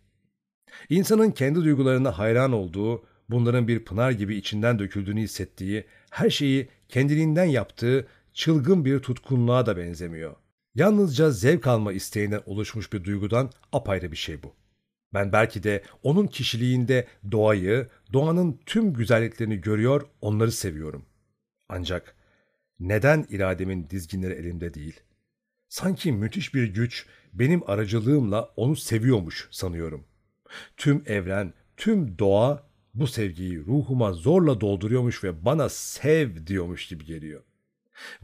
İnsanın 0.88 1.30
kendi 1.30 1.64
duygularına 1.64 2.18
hayran 2.18 2.52
olduğu, 2.52 3.04
bunların 3.28 3.68
bir 3.68 3.84
pınar 3.84 4.10
gibi 4.10 4.36
içinden 4.36 4.78
döküldüğünü 4.78 5.20
hissettiği, 5.20 5.84
her 6.10 6.30
şeyi 6.30 6.68
kendiliğinden 6.88 7.44
yaptığı 7.44 8.06
çılgın 8.32 8.84
bir 8.84 8.98
tutkunluğa 8.98 9.66
da 9.66 9.76
benzemiyor. 9.76 10.36
Yalnızca 10.74 11.30
zevk 11.30 11.66
alma 11.66 11.92
isteğinden 11.92 12.42
oluşmuş 12.46 12.92
bir 12.92 13.04
duygudan 13.04 13.50
apayrı 13.72 14.12
bir 14.12 14.16
şey 14.16 14.42
bu. 14.42 14.54
Ben 15.14 15.32
belki 15.32 15.62
de 15.62 15.82
onun 16.02 16.26
kişiliğinde 16.26 17.06
doğayı, 17.30 17.88
doğanın 18.12 18.60
tüm 18.66 18.92
güzelliklerini 18.92 19.60
görüyor, 19.60 20.06
onları 20.20 20.52
seviyorum. 20.52 21.06
Ancak 21.68 22.16
neden 22.80 23.26
irademin 23.28 23.90
dizginleri 23.90 24.32
elimde 24.32 24.74
değil? 24.74 25.00
Sanki 25.68 26.12
müthiş 26.12 26.54
bir 26.54 26.74
güç 26.74 27.06
benim 27.32 27.70
aracılığımla 27.70 28.42
onu 28.56 28.76
seviyormuş 28.76 29.48
sanıyorum. 29.50 30.04
Tüm 30.76 31.02
evren, 31.06 31.54
tüm 31.76 32.18
doğa 32.18 32.66
bu 32.94 33.06
sevgiyi 33.06 33.58
ruhuma 33.58 34.12
zorla 34.12 34.60
dolduruyormuş 34.60 35.24
ve 35.24 35.44
bana 35.44 35.68
sev 35.68 36.46
diyormuş 36.46 36.86
gibi 36.86 37.04
geliyor. 37.04 37.42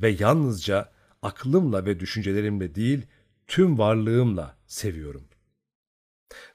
Ve 0.03 0.17
yalnızca 0.19 0.93
aklımla 1.23 1.87
ve 1.87 2.01
düşüncelerimle 2.01 2.75
değil, 2.75 3.07
tüm 3.47 3.79
varlığımla 3.79 4.57
seviyorum. 4.67 5.30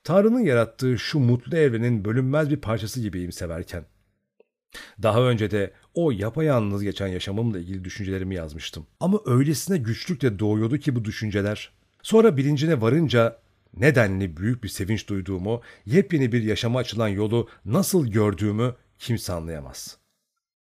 Tanrı'nın 0.03 0.39
yarattığı 0.39 0.98
şu 0.98 1.20
mutlu 1.20 1.58
evrenin 1.58 2.05
bölünmez 2.05 2.50
bir 2.50 2.58
parçası 2.58 3.01
gibiyim 3.01 3.32
severken. 3.32 3.86
Daha 5.03 5.22
önce 5.22 5.51
de 5.51 5.74
o 5.94 6.12
yapayalnız 6.12 6.84
geçen 6.84 7.08
yaşamımla 7.08 7.60
ilgili 7.60 7.84
düşüncelerimi 7.84 8.36
yazmıştım. 8.36 8.88
Ama 9.00 9.20
öylesine 9.25 9.77
güçlükle 9.77 10.39
doğuyordu 10.39 10.77
ki 10.77 10.96
bu 10.96 11.05
düşünceler. 11.05 11.72
Sonra 12.01 12.38
bilincine 12.38 12.82
varınca 12.82 13.39
nedenli 13.77 14.38
büyük 14.38 14.63
bir 14.63 14.70
sevinç 14.70 15.10
duyduğumu, 15.10 15.62
yepyeni 15.86 16.32
bir 16.32 16.44
yaşama 16.44 16.79
açılan 16.79 17.08
yolu 17.08 17.50
nasıl 17.65 18.08
gördüğümü 18.08 18.75
kimse 19.00 19.34
anlayamaz. 19.34 19.98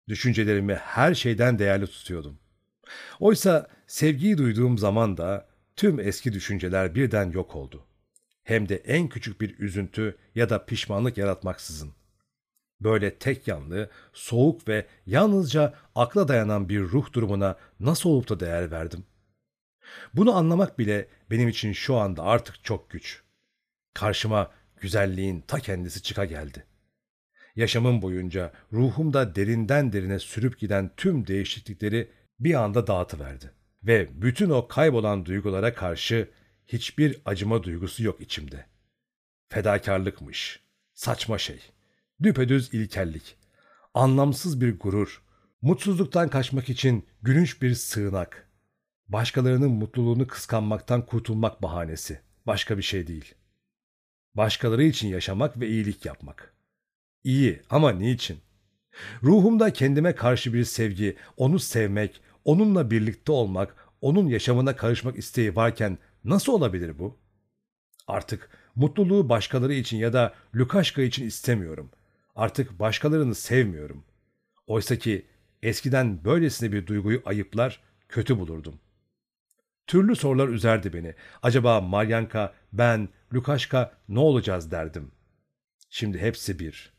Düşüncelerimi 0.09 0.75
her 0.75 1.15
şeyden 1.15 1.59
değerli 1.59 1.87
tutuyordum. 1.87 2.39
Oysa 3.21 3.69
sevgiyi 3.87 4.39
duyduğum 4.39 4.79
zaman 4.79 5.17
da 5.17 5.49
tüm 5.77 6.01
eski 6.01 6.33
düşünceler 6.33 6.95
birden 6.95 7.31
yok 7.31 7.57
oldu. 7.57 7.85
Hem 8.43 8.69
de 8.69 8.77
en 8.77 9.09
küçük 9.09 9.41
bir 9.41 9.59
üzüntü 9.59 10.17
ya 10.35 10.51
da 10.51 10.65
pişmanlık 10.65 11.19
yaratmaksızın. 11.19 11.93
Böyle 12.81 13.15
tek 13.15 13.49
yanlı, 13.49 13.91
soğuk 14.13 14.69
ve 14.69 14.87
yalnızca 15.07 15.75
akla 15.95 16.29
dayanan 16.29 16.69
bir 16.69 16.81
ruh 16.81 17.13
durumuna 17.13 17.57
nasıl 17.81 18.11
olup 18.11 18.29
da 18.29 18.41
değer 18.41 18.71
verdim? 18.71 19.05
Bunu 20.15 20.37
anlamak 20.37 20.79
bile 20.79 21.09
benim 21.31 21.49
için 21.49 21.73
şu 21.73 21.97
anda 21.97 22.23
artık 22.23 22.65
çok 22.65 22.91
güç. 22.91 23.23
Karşıma 23.95 24.51
güzelliğin 24.77 25.41
ta 25.41 25.59
kendisi 25.59 26.03
çıka 26.03 26.25
geldi. 26.25 26.67
Yaşamım 27.57 28.03
boyunca 28.03 28.53
ruhumda 28.73 29.35
derinden 29.35 29.93
derine 29.93 30.19
sürüp 30.19 30.59
giden 30.59 30.91
tüm 30.97 31.27
değişiklikleri 31.27 32.11
bir 32.41 32.55
anda 32.55 32.87
dağıtıverdi. 32.87 33.51
Ve 33.83 34.23
bütün 34.23 34.51
o 34.51 34.69
kaybolan 34.69 35.25
duygulara 35.27 35.75
karşı 35.75 36.29
hiçbir 36.73 37.21
acıma 37.25 37.63
duygusu 37.63 38.05
yok 38.05 38.21
içimde. 38.21 38.67
Fedakarlıkmış, 39.49 40.61
saçma 40.95 41.39
şey, 41.39 41.61
düpedüz 42.23 42.75
ilkellik, 42.75 43.37
anlamsız 43.95 44.61
bir 44.61 44.79
gurur, 44.79 45.23
mutsuzluktan 45.63 46.29
kaçmak 46.29 46.69
için 46.69 47.07
gülünç 47.23 47.63
bir 47.63 47.75
sığınak, 47.75 48.49
başkalarının 49.09 49.71
mutluluğunu 49.71 50.27
kıskanmaktan 50.27 51.07
kurtulmak 51.07 51.63
bahanesi, 51.63 52.21
başka 52.47 52.79
bir 52.79 52.83
şey 52.83 53.07
değil. 53.07 53.35
Başkaları 54.35 54.83
için 54.83 55.09
yaşamak 55.09 55.61
ve 55.61 55.69
iyilik 55.69 56.05
yapmak. 56.05 56.55
İyi 57.25 57.63
ama 57.71 57.91
niçin? 57.93 58.39
Ruhumda 59.23 59.73
kendime 59.73 60.15
karşı 60.15 60.55
bir 60.55 60.65
sevgi, 60.65 61.17
onu 61.37 61.59
sevmek, 61.59 62.21
onunla 62.45 62.91
birlikte 62.91 63.33
olmak, 63.33 63.77
onun 64.01 64.27
yaşamına 64.27 64.77
karışmak 64.77 65.19
isteği 65.19 65.57
varken 65.57 65.99
nasıl 66.25 66.53
olabilir 66.53 66.99
bu? 66.99 67.19
Artık 68.07 68.51
mutluluğu 68.75 69.29
başkaları 69.29 69.75
için 69.75 69.97
ya 69.97 70.13
da 70.13 70.35
Lukaşka 70.55 71.03
için 71.03 71.27
istemiyorum. 71.27 71.91
Artık 72.35 72.79
başkalarını 72.79 73.35
sevmiyorum. 73.35 74.05
Oysa 74.67 74.97
ki 74.97 75.27
eskiden 75.63 76.25
böylesine 76.25 76.73
bir 76.73 76.87
duyguyu 76.87 77.23
ayıplar, 77.25 77.81
kötü 78.09 78.39
bulurdum. 78.39 78.81
Türlü 79.87 80.17
sorular 80.17 80.49
üzerdi 80.49 80.93
beni. 80.93 81.15
Acaba 81.43 81.81
Maryanka, 81.81 82.55
ben, 82.73 83.09
Lukaşka 83.35 83.93
ne 84.09 84.19
olacağız 84.19 84.71
derdim. 84.71 85.13
Şimdi 85.91 86.19
hepsi 86.19 86.59
bir. 86.59 86.93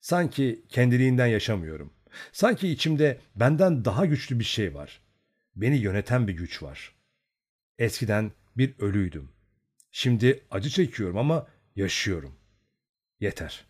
Sanki 0.00 0.64
kendiliğinden 0.68 1.26
yaşamıyorum. 1.26 1.92
Sanki 2.32 2.68
içimde 2.68 3.20
benden 3.36 3.84
daha 3.84 4.06
güçlü 4.06 4.38
bir 4.38 4.44
şey 4.44 4.74
var. 4.74 5.00
Beni 5.56 5.76
yöneten 5.76 6.28
bir 6.28 6.32
güç 6.32 6.62
var. 6.62 6.95
Eskiden 7.78 8.32
bir 8.56 8.78
ölüydüm. 8.78 9.28
Şimdi 9.90 10.44
acı 10.50 10.70
çekiyorum 10.70 11.18
ama 11.18 11.46
yaşıyorum. 11.76 12.34
Yeter. 13.20 13.66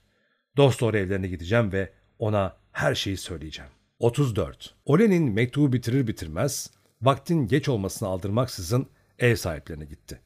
Dost 0.57 0.81
doğru 0.81 0.97
evlerine 0.97 1.29
gideceğim 1.29 1.73
ve 1.73 1.93
ona 2.19 2.57
her 2.73 2.95
şeyi 2.95 3.17
söyleyeceğim. 3.17 3.71
34. 3.99 4.75
Olen'in 4.85 5.33
mektubu 5.33 5.73
bitirir 5.73 6.07
bitirmez 6.07 6.71
vaktin 7.03 7.47
geç 7.47 7.69
olmasını 7.69 8.09
aldırmaksızın 8.09 8.87
ev 9.19 9.37
sahiplerine 9.37 9.85
gitti. 9.85 10.21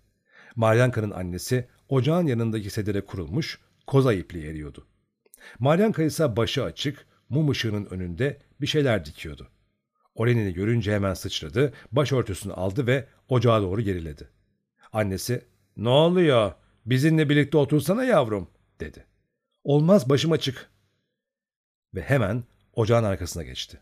Maryanka'nın 0.56 1.10
annesi 1.10 1.68
ocağın 1.88 2.26
yanındaki 2.26 2.70
sedire 2.70 3.04
kurulmuş 3.04 3.60
koza 3.86 4.12
ipliği 4.12 4.46
eriyordu. 4.46 4.86
Maryanka 5.58 6.02
ise 6.02 6.36
başı 6.36 6.64
açık, 6.64 7.06
mum 7.28 7.50
ışığının 7.50 7.86
önünde 7.86 8.38
bir 8.60 8.66
şeyler 8.66 9.04
dikiyordu. 9.04 9.50
Olenini 10.14 10.54
görünce 10.54 10.94
hemen 10.94 11.14
sıçradı, 11.14 11.72
başörtüsünü 11.92 12.52
aldı 12.52 12.86
ve 12.86 13.06
ocağa 13.28 13.62
doğru 13.62 13.80
geriledi. 13.80 14.28
Annesi, 14.92 15.44
''Ne 15.76 15.88
oluyor? 15.88 16.52
Bizimle 16.86 17.28
birlikte 17.28 17.58
otursana 17.58 18.04
yavrum.'' 18.04 18.50
dedi. 18.80 19.04
''Olmaz 19.64 20.08
başım 20.08 20.32
açık.'' 20.32 20.70
Ve 21.94 22.02
hemen 22.02 22.44
ocağın 22.72 23.04
arkasına 23.04 23.42
geçti. 23.42 23.80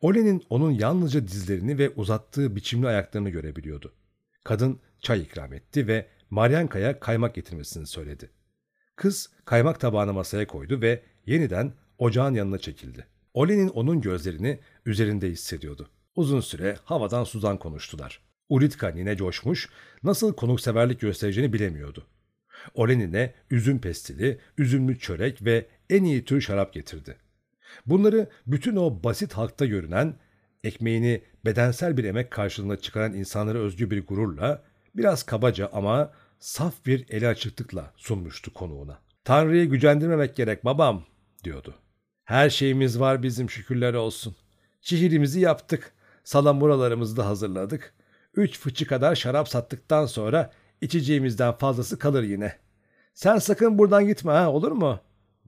Olen'in 0.00 0.42
onun 0.50 0.70
yalnızca 0.70 1.28
dizlerini 1.28 1.78
ve 1.78 1.90
uzattığı 1.90 2.56
biçimli 2.56 2.88
ayaklarını 2.88 3.30
görebiliyordu. 3.30 3.92
Kadın 4.44 4.80
çay 5.00 5.20
ikram 5.20 5.52
etti 5.52 5.86
ve 5.86 6.06
Maryanka'ya 6.30 7.00
kaymak 7.00 7.34
getirmesini 7.34 7.86
söyledi. 7.86 8.30
Kız 8.96 9.30
kaymak 9.44 9.80
tabağını 9.80 10.12
masaya 10.12 10.46
koydu 10.46 10.80
ve 10.80 11.02
yeniden 11.26 11.72
ocağın 11.98 12.34
yanına 12.34 12.58
çekildi. 12.58 13.06
Olen'in 13.34 13.68
onun 13.68 14.00
gözlerini 14.00 14.60
üzerinde 14.86 15.28
hissediyordu. 15.30 15.88
Uzun 16.16 16.40
süre 16.40 16.76
havadan 16.84 17.24
sudan 17.24 17.58
konuştular. 17.58 18.20
Ulitka 18.48 18.88
nine 18.88 19.16
coşmuş, 19.16 19.68
nasıl 20.02 20.34
konukseverlik 20.34 21.00
göstereceğini 21.00 21.52
bilemiyordu. 21.52 22.06
Olen'ine 22.74 23.34
üzüm 23.50 23.80
pestili, 23.80 24.38
üzümlü 24.58 24.98
çörek 24.98 25.44
ve 25.44 25.66
en 25.90 26.04
iyi 26.04 26.24
tür 26.24 26.40
şarap 26.40 26.72
getirdi. 26.72 27.16
Bunları 27.86 28.30
bütün 28.46 28.76
o 28.76 29.02
basit 29.04 29.32
halkta 29.32 29.66
görünen, 29.66 30.14
ekmeğini 30.64 31.22
bedensel 31.44 31.96
bir 31.96 32.04
emek 32.04 32.30
karşılığında 32.30 32.80
çıkaran 32.80 33.14
insanlara 33.14 33.58
özgü 33.58 33.90
bir 33.90 34.06
gururla, 34.06 34.62
biraz 34.94 35.22
kabaca 35.22 35.70
ama 35.72 36.12
saf 36.38 36.86
bir 36.86 37.06
eli 37.08 37.28
açıklıkla 37.28 37.92
sunmuştu 37.96 38.54
konuğuna. 38.54 38.98
Tanrı'yı 39.24 39.70
gücendirmemek 39.70 40.36
gerek 40.36 40.64
babam, 40.64 41.04
diyordu. 41.44 41.74
Her 42.24 42.50
şeyimiz 42.50 43.00
var 43.00 43.22
bizim 43.22 43.50
şükürler 43.50 43.94
olsun. 43.94 44.36
Şiirimizi 44.80 45.40
yaptık, 45.40 45.92
salamuralarımızı 46.24 47.16
da 47.16 47.26
hazırladık. 47.26 47.94
Üç 48.34 48.58
fıçı 48.58 48.86
kadar 48.86 49.14
şarap 49.14 49.48
sattıktan 49.48 50.06
sonra 50.06 50.50
içeceğimizden 50.80 51.52
fazlası 51.52 51.98
kalır 51.98 52.22
yine. 52.22 52.56
Sen 53.14 53.38
sakın 53.38 53.78
buradan 53.78 54.06
gitme 54.06 54.32
ha 54.32 54.50
olur 54.50 54.72
mu? 54.72 55.00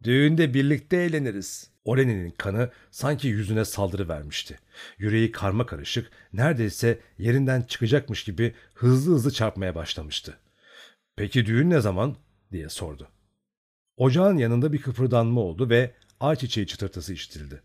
Düğünde 0.05 0.55
birlikte 0.55 0.97
eğleniriz. 0.97 1.71
Olen'in 1.85 2.31
kanı 2.31 2.71
sanki 2.91 3.29
yüzüne 3.29 3.65
saldırı 3.65 4.09
vermişti. 4.09 4.59
Yüreği 4.99 5.33
karma 5.33 5.67
karışık, 5.67 6.11
neredeyse 6.33 6.99
yerinden 7.19 7.63
çıkacakmış 7.63 8.25
gibi 8.25 8.55
hızlı 8.75 9.15
hızlı 9.15 9.31
çarpmaya 9.31 9.75
başlamıştı. 9.75 10.39
Peki 11.17 11.47
düğün 11.47 11.71
ne 11.71 11.81
zaman? 11.81 12.17
diye 12.53 12.69
sordu. 12.69 13.09
Ocağın 13.97 14.37
yanında 14.37 14.73
bir 14.73 14.83
kıpırdanma 14.83 15.41
oldu 15.41 15.71
ve 15.71 15.95
ayçiçeği 16.23 16.67
çıtırtısı 16.67 17.13
işitildi. 17.13 17.63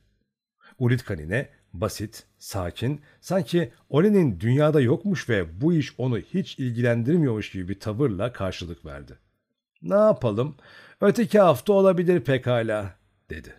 Ulitkanine 0.80 1.50
basit, 1.74 2.24
sakin, 2.38 3.02
sanki 3.22 3.72
Olen'in 3.90 4.40
dünyada 4.40 4.82
yokmuş 4.82 5.30
ve 5.30 5.62
bu 5.62 5.74
iş 5.74 5.94
onu 5.98 6.18
hiç 6.18 6.60
ilgilendirmiyormuş 6.60 7.52
gibi 7.52 7.68
bir 7.70 7.80
tavırla 7.80 8.34
karşılık 8.34 8.86
verdi. 8.86 9.18
Ne 9.81 9.96
yapalım? 9.96 10.55
Öteki 11.01 11.40
hafta 11.40 11.74
olabilir 11.74 12.20
pekala, 12.20 12.96
dedi. 13.29 13.53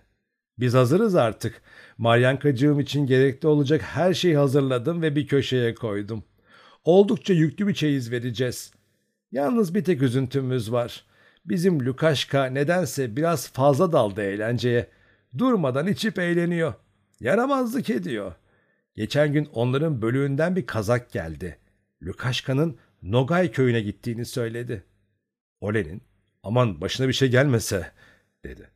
Biz 0.58 0.74
hazırız 0.74 1.14
artık. 1.14 1.62
Maryankacığım 1.98 2.80
için 2.80 3.06
gerekli 3.06 3.48
olacak 3.48 3.82
her 3.82 4.14
şeyi 4.14 4.36
hazırladım 4.36 5.02
ve 5.02 5.16
bir 5.16 5.26
köşeye 5.26 5.74
koydum. 5.74 6.24
Oldukça 6.84 7.34
yüklü 7.34 7.68
bir 7.68 7.74
çeyiz 7.74 8.10
vereceğiz. 8.10 8.72
Yalnız 9.32 9.74
bir 9.74 9.84
tek 9.84 10.02
üzüntümüz 10.02 10.72
var. 10.72 11.04
Bizim 11.44 11.86
Lukaşka 11.86 12.44
nedense 12.44 13.16
biraz 13.16 13.52
fazla 13.52 13.92
daldı 13.92 14.22
eğlenceye. 14.22 14.88
Durmadan 15.38 15.86
içip 15.86 16.18
eğleniyor. 16.18 16.74
Yaramazlık 17.20 17.90
ediyor. 17.90 18.34
Geçen 18.94 19.32
gün 19.32 19.44
onların 19.44 20.02
bölüğünden 20.02 20.56
bir 20.56 20.66
kazak 20.66 21.12
geldi. 21.12 21.58
Lukaşka'nın 22.02 22.78
Nogay 23.02 23.50
köyüne 23.52 23.80
gittiğini 23.80 24.24
söyledi. 24.24 24.84
Olen'in 25.60 26.02
aman 26.42 26.80
başına 26.80 27.08
bir 27.08 27.12
şey 27.12 27.28
gelmese 27.28 27.92
dedi. 28.44 28.70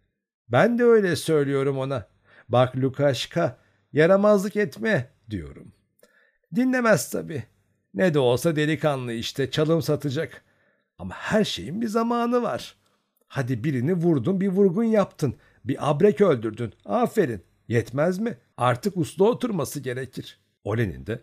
Ben 0.49 0.79
de 0.79 0.85
öyle 0.85 1.17
söylüyorum 1.17 1.79
ona. 1.79 2.07
Bak 2.49 2.77
Lukaşka 2.77 3.59
yaramazlık 3.93 4.57
etme 4.57 5.11
diyorum. 5.31 5.73
Dinlemez 6.55 7.11
tabii. 7.11 7.43
Ne 7.95 8.15
de 8.15 8.19
olsa 8.19 8.57
delikanlı 8.57 9.13
işte 9.13 9.51
çalım 9.51 9.83
satacak. 9.83 10.45
Ama 10.99 11.15
her 11.15 11.45
şeyin 11.45 11.81
bir 11.81 11.89
zamanı 11.89 12.43
var. 12.43 12.77
Hadi 13.29 13.65
birini 13.65 13.95
vurdun 13.95 14.41
bir 14.41 14.49
vurgun 14.49 14.85
yaptın. 14.85 15.37
Bir 15.65 15.91
abrek 15.91 16.21
öldürdün. 16.21 16.75
Aferin. 16.85 17.43
Yetmez 17.69 18.19
mi? 18.19 18.39
Artık 18.57 18.97
uslu 18.97 19.29
oturması 19.29 19.81
gerekir. 19.81 20.41
Olen'in 20.65 21.07
de 21.07 21.21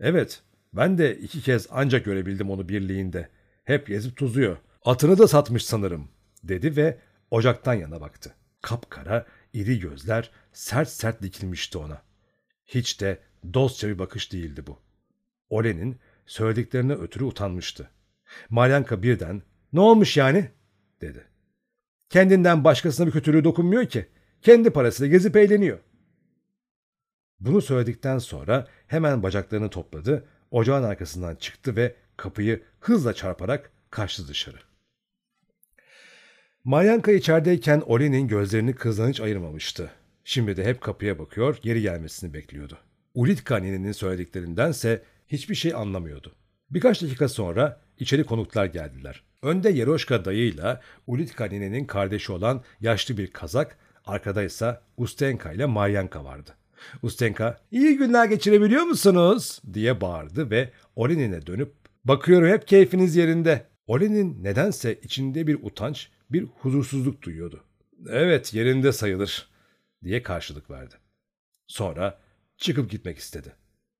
evet 0.00 0.42
ben 0.72 0.98
de 0.98 1.18
iki 1.18 1.42
kez 1.42 1.66
ancak 1.70 2.04
görebildim 2.04 2.50
onu 2.50 2.68
birliğinde. 2.68 3.28
Hep 3.64 3.86
gezip 3.86 4.16
tuzuyor. 4.16 4.56
Atını 4.84 5.18
da 5.18 5.28
satmış 5.28 5.64
sanırım 5.64 6.08
dedi 6.44 6.76
ve 6.76 6.98
ocaktan 7.30 7.74
yana 7.74 8.00
baktı. 8.00 8.34
Kapkara, 8.62 9.26
iri 9.52 9.78
gözler 9.80 10.30
sert 10.52 10.88
sert 10.88 11.22
dikilmişti 11.22 11.78
ona. 11.78 12.02
Hiç 12.66 13.00
de 13.00 13.18
dostça 13.54 13.88
bir 13.88 13.98
bakış 13.98 14.32
değildi 14.32 14.66
bu. 14.66 14.78
Olen'in 15.50 15.96
söylediklerine 16.26 16.92
ötürü 16.92 17.24
utanmıştı. 17.24 17.90
Malyanka 18.50 19.02
birden 19.02 19.42
ne 19.72 19.80
olmuş 19.80 20.16
yani 20.16 20.50
dedi. 21.00 21.24
Kendinden 22.10 22.64
başkasına 22.64 23.06
bir 23.06 23.12
kötülüğü 23.12 23.44
dokunmuyor 23.44 23.86
ki. 23.86 24.06
Kendi 24.42 24.70
parasıyla 24.70 25.10
gezip 25.10 25.36
eğleniyor. 25.36 25.78
Bunu 27.40 27.62
söyledikten 27.62 28.18
sonra 28.18 28.66
hemen 28.86 29.22
bacaklarını 29.22 29.70
topladı, 29.70 30.24
ocağın 30.50 30.82
arkasından 30.82 31.36
çıktı 31.36 31.76
ve 31.76 31.94
kapıyı 32.16 32.62
hızla 32.80 33.14
çarparak 33.14 33.72
kaçtı 33.90 34.28
dışarı. 34.28 34.56
Maryanka 36.64 37.12
içerideyken 37.12 37.82
Oli'nin 37.86 38.28
gözlerini 38.28 38.74
kızdan 38.74 39.08
hiç 39.08 39.20
ayırmamıştı. 39.20 39.90
Şimdi 40.24 40.56
de 40.56 40.64
hep 40.64 40.80
kapıya 40.80 41.18
bakıyor, 41.18 41.58
geri 41.62 41.82
gelmesini 41.82 42.34
bekliyordu. 42.34 42.78
Ulitka 43.14 43.56
ninenin 43.56 43.92
söylediklerindense 43.92 45.02
hiçbir 45.28 45.54
şey 45.54 45.74
anlamıyordu. 45.74 46.34
Birkaç 46.70 47.02
dakika 47.02 47.28
sonra 47.28 47.80
içeri 47.98 48.24
konuklar 48.24 48.66
geldiler. 48.66 49.22
Önde 49.46 49.70
Yeroşka 49.70 50.24
dayıyla 50.24 50.80
Ulitka 51.06 51.44
ninenin 51.44 51.84
kardeşi 51.84 52.32
olan 52.32 52.62
yaşlı 52.80 53.16
bir 53.16 53.26
kazak, 53.30 53.78
arkada 54.04 54.42
ise 54.42 54.80
Ustenka 54.96 55.52
ile 55.52 55.66
Maryanka 55.66 56.24
vardı. 56.24 56.56
Ustenka, 57.02 57.60
iyi 57.70 57.96
günler 57.96 58.24
geçirebiliyor 58.26 58.82
musunuz? 58.82 59.62
diye 59.74 60.00
bağırdı 60.00 60.50
ve 60.50 60.70
Olenin'e 60.96 61.46
dönüp, 61.46 61.72
bakıyorum 62.04 62.48
hep 62.48 62.68
keyfiniz 62.68 63.16
yerinde. 63.16 63.66
Olenin 63.86 64.44
nedense 64.44 65.00
içinde 65.02 65.46
bir 65.46 65.58
utanç, 65.62 66.08
bir 66.30 66.42
huzursuzluk 66.42 67.22
duyuyordu. 67.22 67.64
Evet 68.08 68.54
yerinde 68.54 68.92
sayılır 68.92 69.48
diye 70.04 70.22
karşılık 70.22 70.70
verdi. 70.70 70.94
Sonra 71.66 72.18
çıkıp 72.56 72.90
gitmek 72.90 73.18
istedi. 73.18 73.52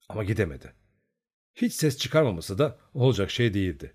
Ama 0.09 0.25
gidemedi. 0.25 0.73
Hiç 1.55 1.73
ses 1.73 1.99
çıkarmaması 1.99 2.59
da 2.59 2.79
olacak 2.95 3.31
şey 3.31 3.55
değildi. 3.55 3.93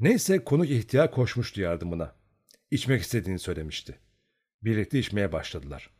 Neyse 0.00 0.44
konuk 0.44 0.70
ihtiyar 0.70 1.10
koşmuştu 1.10 1.60
yardımına. 1.60 2.14
İçmek 2.70 3.02
istediğini 3.02 3.38
söylemişti. 3.38 3.98
Birlikte 4.62 4.98
içmeye 4.98 5.32
başladılar. 5.32 5.90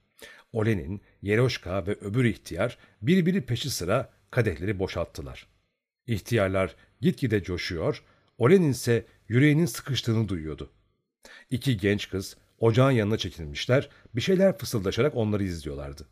Olenin, 0.53 1.03
Yeroşka 1.23 1.87
ve 1.87 1.93
öbür 1.93 2.25
ihtiyar 2.25 2.79
birbiri 3.03 3.47
peşi 3.47 3.71
sıra 3.71 4.13
kadehleri 4.31 4.79
boşalttılar. 4.79 5.47
İhtiyarlar 6.07 6.77
gitgide 7.01 7.43
coşuyor, 7.43 8.03
Olenin 8.39 8.71
ise 8.71 9.07
yüreğinin 9.29 9.67
sıkıştığını 9.67 10.29
duyuyordu. 10.29 10.73
İki 11.51 11.77
genç 11.77 12.09
kız 12.11 12.37
ocağın 12.59 12.91
yanına 12.91 13.19
çekilmişler, 13.19 13.91
bir 14.15 14.21
şeyler 14.21 14.59
fısıldaşarak 14.59 15.17
onları 15.17 15.45
izliyorlardı. 15.45 16.09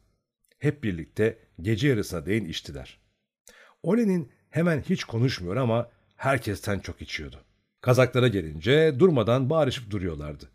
Hep 0.58 0.84
birlikte 0.84 1.38
gece 1.60 1.88
yarısına 1.88 2.26
değin 2.26 2.44
içtiler. 2.44 2.98
Olenin 3.82 4.32
hemen 4.50 4.80
hiç 4.80 5.04
konuşmuyor 5.04 5.56
ama 5.56 5.90
herkesten 6.16 6.78
çok 6.78 7.02
içiyordu. 7.02 7.44
Kazaklara 7.84 8.28
gelince 8.28 8.96
durmadan 8.98 9.50
bağırışıp 9.50 9.90
duruyorlardı. 9.90 10.48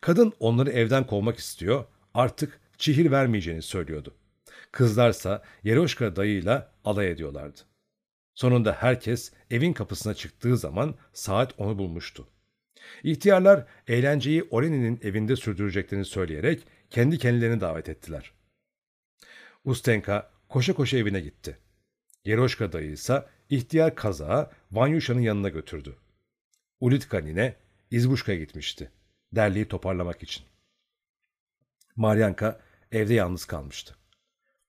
Kadın 0.00 0.32
onları 0.40 0.70
evden 0.70 1.06
kovmak 1.06 1.38
istiyor, 1.38 1.84
artık 2.14 2.60
çihir 2.78 3.10
vermeyeceğini 3.10 3.62
söylüyordu. 3.62 4.14
Kızlarsa 4.72 5.42
Yeroşka 5.64 6.16
dayıyla 6.16 6.72
alay 6.84 7.10
ediyorlardı. 7.10 7.60
Sonunda 8.34 8.72
herkes 8.72 9.32
evin 9.50 9.72
kapısına 9.72 10.14
çıktığı 10.14 10.56
zaman 10.56 10.94
saat 11.12 11.54
onu 11.58 11.78
bulmuştu. 11.78 12.28
İhtiyarlar 13.02 13.66
eğlenceyi 13.88 14.48
Oleni'nin 14.50 15.00
evinde 15.02 15.36
sürdüreceklerini 15.36 16.04
söyleyerek 16.04 16.66
kendi 16.90 17.18
kendilerini 17.18 17.60
davet 17.60 17.88
ettiler. 17.88 18.32
Ustenka 19.64 20.30
koşa 20.48 20.72
koşa 20.72 20.96
evine 20.98 21.20
gitti. 21.20 21.58
Yeroşka 22.24 22.72
dayı 22.72 22.90
ise 22.90 23.26
ihtiyar 23.50 23.94
kazağı 23.94 24.50
Vanyuşa'nın 24.72 25.20
yanına 25.20 25.48
götürdü. 25.48 25.96
Ulitka 26.80 27.20
nine 27.20 27.56
İzbuşka'ya 27.90 28.38
gitmişti. 28.38 28.90
Derliği 29.32 29.68
toparlamak 29.68 30.22
için. 30.22 30.44
Maryanka 31.96 32.60
evde 32.92 33.14
yalnız 33.14 33.44
kalmıştı. 33.44 33.96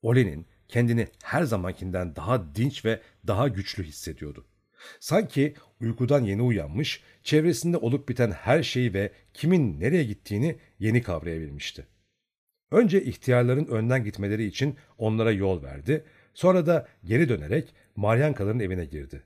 Olenin 0.02 0.48
kendini 0.68 1.08
her 1.24 1.44
zamankinden 1.44 2.16
daha 2.16 2.56
dinç 2.56 2.86
ve 2.86 3.02
daha 3.28 3.48
güçlü 3.48 3.84
hissediyordu. 3.84 4.46
Sanki 5.00 5.56
uykudan 5.82 6.24
yeni 6.24 6.42
uyanmış, 6.42 7.04
çevresinde 7.24 7.78
olup 7.78 8.10
biten 8.10 8.32
her 8.32 8.64
şeyi 8.64 8.94
ve 8.94 9.12
kimin 9.34 9.80
nereye 9.80 10.04
gittiğini 10.04 10.60
yeni 10.80 11.04
kavrayabilmişti. 11.04 11.88
Önce 12.72 13.04
ihtiyarların 13.04 13.66
önden 13.66 14.04
gitmeleri 14.04 14.46
için 14.46 14.78
onlara 14.98 15.32
yol 15.32 15.64
verdi, 15.64 16.06
sonra 16.34 16.66
da 16.66 16.88
geri 17.04 17.30
dönerek 17.30 17.74
Maryankaların 17.96 18.60
evine 18.60 18.86
girdi. 18.86 19.24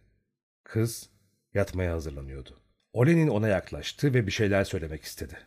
Kız 0.63 1.09
yatmaya 1.53 1.93
hazırlanıyordu. 1.93 2.59
Olenin 2.99 3.27
ona 3.27 3.47
yaklaştı 3.47 4.13
ve 4.13 4.27
bir 4.27 4.31
şeyler 4.31 4.63
söylemek 4.63 5.03
istedi. 5.03 5.37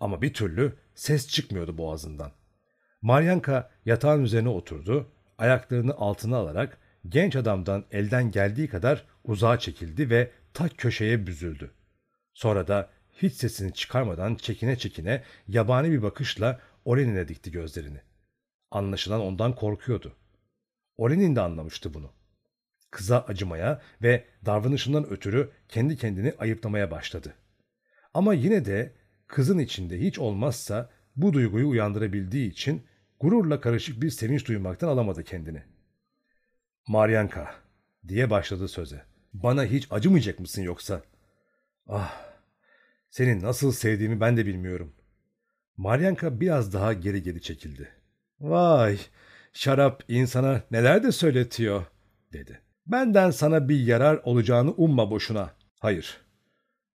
Ama 0.00 0.22
bir 0.22 0.34
türlü 0.34 0.76
ses 0.94 1.28
çıkmıyordu 1.28 1.78
boğazından. 1.78 2.32
Maryanka 3.02 3.70
yatağın 3.84 4.24
üzerine 4.24 4.48
oturdu, 4.48 5.12
ayaklarını 5.38 5.94
altına 5.94 6.36
alarak 6.36 6.78
genç 7.08 7.36
adamdan 7.36 7.84
elden 7.90 8.30
geldiği 8.30 8.68
kadar 8.68 9.04
uzağa 9.24 9.58
çekildi 9.58 10.10
ve 10.10 10.30
ta 10.54 10.68
köşeye 10.68 11.26
büzüldü. 11.26 11.70
Sonra 12.34 12.68
da 12.68 12.90
hiç 13.22 13.34
sesini 13.34 13.72
çıkarmadan 13.72 14.34
çekine 14.34 14.78
çekine 14.78 15.22
yabani 15.48 15.90
bir 15.90 16.02
bakışla 16.02 16.60
Olenin'e 16.84 17.28
dikti 17.28 17.50
gözlerini. 17.50 18.00
Anlaşılan 18.70 19.20
ondan 19.20 19.54
korkuyordu. 19.54 20.16
Olenin 20.96 21.36
de 21.36 21.40
anlamıştı 21.40 21.94
bunu. 21.94 22.15
Kıza 22.90 23.18
acımaya 23.20 23.82
ve 24.02 24.24
davranışından 24.46 25.10
ötürü 25.10 25.50
kendi 25.68 25.96
kendini 25.96 26.34
ayıplamaya 26.38 26.90
başladı. 26.90 27.34
Ama 28.14 28.34
yine 28.34 28.64
de 28.64 28.92
kızın 29.26 29.58
içinde 29.58 30.00
hiç 30.00 30.18
olmazsa 30.18 30.90
bu 31.16 31.32
duyguyu 31.32 31.68
uyandırabildiği 31.68 32.50
için 32.50 32.86
gururla 33.20 33.60
karışık 33.60 34.02
bir 34.02 34.10
sevinç 34.10 34.48
duymaktan 34.48 34.88
alamadı 34.88 35.24
kendini. 35.24 35.62
Maryanka 36.88 37.54
diye 38.08 38.30
başladı 38.30 38.68
söze. 38.68 39.02
Bana 39.32 39.64
hiç 39.64 39.86
acımayacak 39.90 40.40
mısın 40.40 40.62
yoksa? 40.62 41.02
Ah, 41.88 42.34
seni 43.10 43.42
nasıl 43.42 43.72
sevdiğimi 43.72 44.20
ben 44.20 44.36
de 44.36 44.46
bilmiyorum. 44.46 44.94
Maryanka 45.76 46.40
biraz 46.40 46.72
daha 46.72 46.92
geri 46.92 47.22
geri 47.22 47.42
çekildi. 47.42 47.88
Vay, 48.40 48.98
şarap 49.52 50.04
insana 50.08 50.62
neler 50.70 51.02
de 51.02 51.12
söyletiyor, 51.12 51.86
dedi. 52.32 52.60
Benden 52.86 53.30
sana 53.30 53.68
bir 53.68 53.80
yarar 53.80 54.20
olacağını 54.24 54.70
umma 54.70 55.10
boşuna. 55.10 55.54
Hayır, 55.80 56.20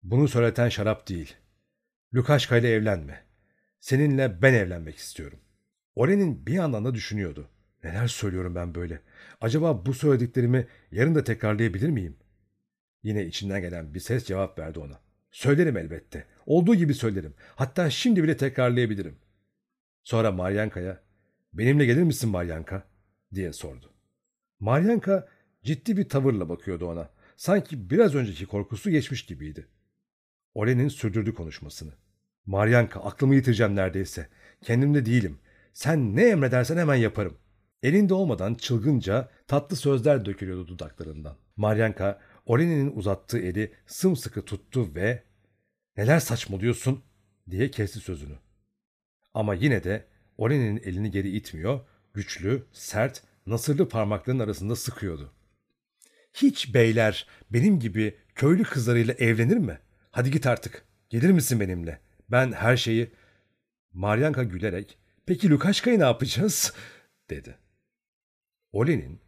bunu 0.03 0.29
söyleten 0.29 0.69
şarap 0.69 1.09
değil. 1.09 1.37
Lukaşka 2.15 2.57
ile 2.57 2.73
evlenme. 2.73 3.25
Seninle 3.81 4.43
ben 4.43 4.55
evlenmek 4.55 4.97
istiyorum. 4.97 5.39
Olen'in 5.95 6.47
bir 6.47 6.53
yandan 6.53 6.85
da 6.85 6.95
düşünüyordu. 6.95 7.49
Neler 7.85 8.07
söylüyorum 8.07 8.55
ben 8.55 8.75
böyle? 8.75 9.01
Acaba 9.41 9.87
bu 9.87 9.95
söylediklerimi 9.95 10.67
yarın 10.93 11.15
da 11.15 11.25
tekrarlayabilir 11.25 11.89
miyim? 11.89 12.17
Yine 13.03 13.25
içinden 13.25 13.61
gelen 13.61 13.95
bir 13.95 14.01
ses 14.01 14.25
cevap 14.25 14.59
verdi 14.59 14.79
ona. 14.79 15.01
Söylerim 15.31 15.77
elbette. 15.77 16.25
Olduğu 16.47 16.75
gibi 16.75 16.95
söylerim. 16.95 17.35
Hatta 17.57 17.91
şimdi 17.91 18.23
bile 18.23 18.37
tekrarlayabilirim. 18.37 19.19
Sonra 20.03 20.33
Maryanka'ya 20.33 21.01
benimle 21.53 21.87
gelir 21.87 22.03
misin 22.03 22.31
Maryanka 22.31 22.83
diye 23.35 23.53
sordu. 23.53 23.93
Maryanka 24.61 25.29
ciddi 25.65 25.97
bir 25.97 26.09
tavırla 26.09 26.49
bakıyordu 26.49 26.87
ona. 26.87 27.11
Sanki 27.37 27.91
biraz 27.91 28.15
önceki 28.15 28.47
korkusu 28.47 28.91
geçmiş 28.91 29.27
gibiydi. 29.27 29.67
Olen'in 30.55 30.89
sürdürdü 30.89 31.35
konuşmasını. 31.35 31.93
Maryanka 32.47 33.01
aklımı 33.01 33.35
yitireceğim 33.35 33.77
neredeyse. 33.77 34.29
Kendimde 34.63 35.07
değilim. 35.07 35.39
Sen 35.73 36.17
ne 36.17 36.29
emredersen 36.29 36.77
hemen 36.77 36.95
yaparım. 36.95 37.37
Elinde 37.83 38.15
olmadan 38.15 38.55
çılgınca 38.55 39.29
tatlı 39.47 39.77
sözler 39.77 40.25
dökülüyordu 40.25 40.69
dudaklarından. 40.69 41.37
Maryanka 41.57 42.21
Oleni'nin 42.47 42.97
uzattığı 42.97 43.39
eli 43.39 43.73
sımsıkı 43.87 44.45
tuttu 44.45 44.95
ve 44.95 45.23
''Neler 45.97 46.21
saçmalıyorsun?'' 46.21 47.03
diye 47.51 47.71
kesti 47.71 48.01
sözünü. 48.01 48.35
Ama 49.35 49.55
yine 49.55 49.85
de 49.85 50.07
Oleni'nin 50.39 50.83
elini 50.85 51.11
geri 51.11 51.31
itmiyor, 51.31 51.81
güçlü, 52.15 52.65
sert, 52.73 53.23
nasırlı 53.47 53.89
parmaklarının 53.89 54.43
arasında 54.43 54.77
sıkıyordu. 54.77 55.33
''Hiç 56.33 56.75
beyler 56.75 57.27
benim 57.51 57.81
gibi 57.81 58.17
köylü 58.35 58.63
kızlarıyla 58.63 59.15
evlenir 59.15 59.57
mi? 59.57 59.79
Hadi 60.11 60.31
git 60.31 60.47
artık. 60.47 60.85
Gelir 61.09 61.31
misin 61.31 61.61
benimle? 61.61 62.01
Ben 62.31 62.53
her 62.53 62.77
şeyi...'' 62.77 63.13
Maryanka 63.93 64.43
gülerek 64.43 64.99
''Peki 65.27 65.51
Lukaşka'yı 65.51 65.99
ne 65.99 66.05
yapacağız?'' 66.05 66.73
dedi. 67.31 67.59
Olenin 68.73 69.21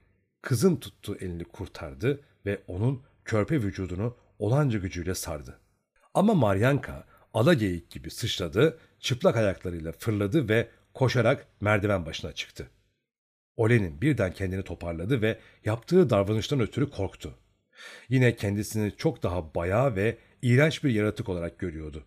kızın 0.43 0.77
tuttuğu 0.77 1.17
elini 1.17 1.45
kurtardı 1.45 2.21
ve 2.47 2.63
onun 2.67 3.03
körpe 3.25 3.63
vücudunu 3.63 4.17
olanca 4.39 4.79
gücüyle 4.79 5.15
sardı. 5.15 5.61
Ama 6.15 6.35
Maryanka 6.35 7.05
ala 7.35 7.55
geyik 7.55 7.91
gibi 7.91 8.11
sıçradı, 8.11 8.79
çıplak 9.01 9.37
ayaklarıyla 9.37 9.93
fırladı 9.93 10.49
ve 10.49 10.69
koşarak 10.95 11.47
merdiven 11.61 12.07
başına 12.07 12.33
çıktı. 12.33 12.71
Olenin 13.57 14.01
birden 14.01 14.33
kendini 14.33 14.63
toparladı 14.63 15.23
ve 15.23 15.39
yaptığı 15.65 16.11
davranıştan 16.11 16.61
ötürü 16.61 16.91
korktu. 16.91 17.39
Yine 18.09 18.37
kendisini 18.37 18.93
çok 18.97 19.23
daha 19.23 19.55
bayağı 19.55 19.97
ve 19.97 20.19
iğrenç 20.43 20.85
bir 20.85 20.91
yaratık 20.91 21.29
olarak 21.29 21.59
görüyordu. 21.59 22.05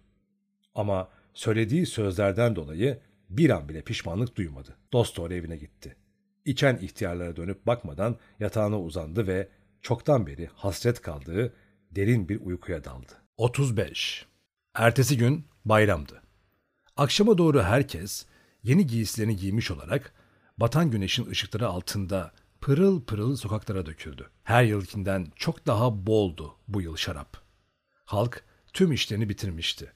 Ama 0.76 1.10
söylediği 1.34 1.86
sözlerden 1.86 2.56
dolayı 2.56 3.00
bir 3.30 3.50
an 3.50 3.70
bile 3.70 3.82
pişmanlık 3.82 4.36
duymadı. 4.36 4.78
Dostor 4.94 5.32
evine 5.32 5.58
gitti. 5.58 5.96
İçen 6.46 6.78
ihtiyarlara 6.78 7.36
dönüp 7.36 7.68
bakmadan 7.68 8.18
yatağına 8.40 8.80
uzandı 8.80 9.28
ve 9.28 9.50
çoktan 9.82 10.28
beri 10.28 10.50
hasret 10.54 11.02
kaldığı 11.02 11.54
derin 11.92 12.30
bir 12.30 12.42
uykuya 12.42 12.84
daldı. 12.84 13.14
35. 13.38 14.26
Ertesi 14.74 15.18
gün 15.18 15.46
bayramdı. 15.66 16.22
Akşama 16.98 17.38
doğru 17.38 17.62
herkes 17.62 18.26
yeni 18.64 18.88
giysilerini 18.88 19.36
giymiş 19.36 19.72
olarak 19.72 20.14
batan 20.58 20.92
güneşin 20.92 21.30
ışıkları 21.30 21.68
altında 21.68 22.32
pırıl 22.62 23.02
pırıl 23.02 23.36
sokaklara 23.36 23.86
döküldü. 23.86 24.30
Her 24.44 24.64
yılkinden 24.64 25.28
çok 25.36 25.68
daha 25.68 26.08
boldu 26.08 26.56
bu 26.68 26.82
yıl 26.82 26.96
şarap. 26.96 27.38
Halk 28.06 28.44
tüm 28.74 28.92
işlerini 28.92 29.30
bitirmişti. 29.30 29.92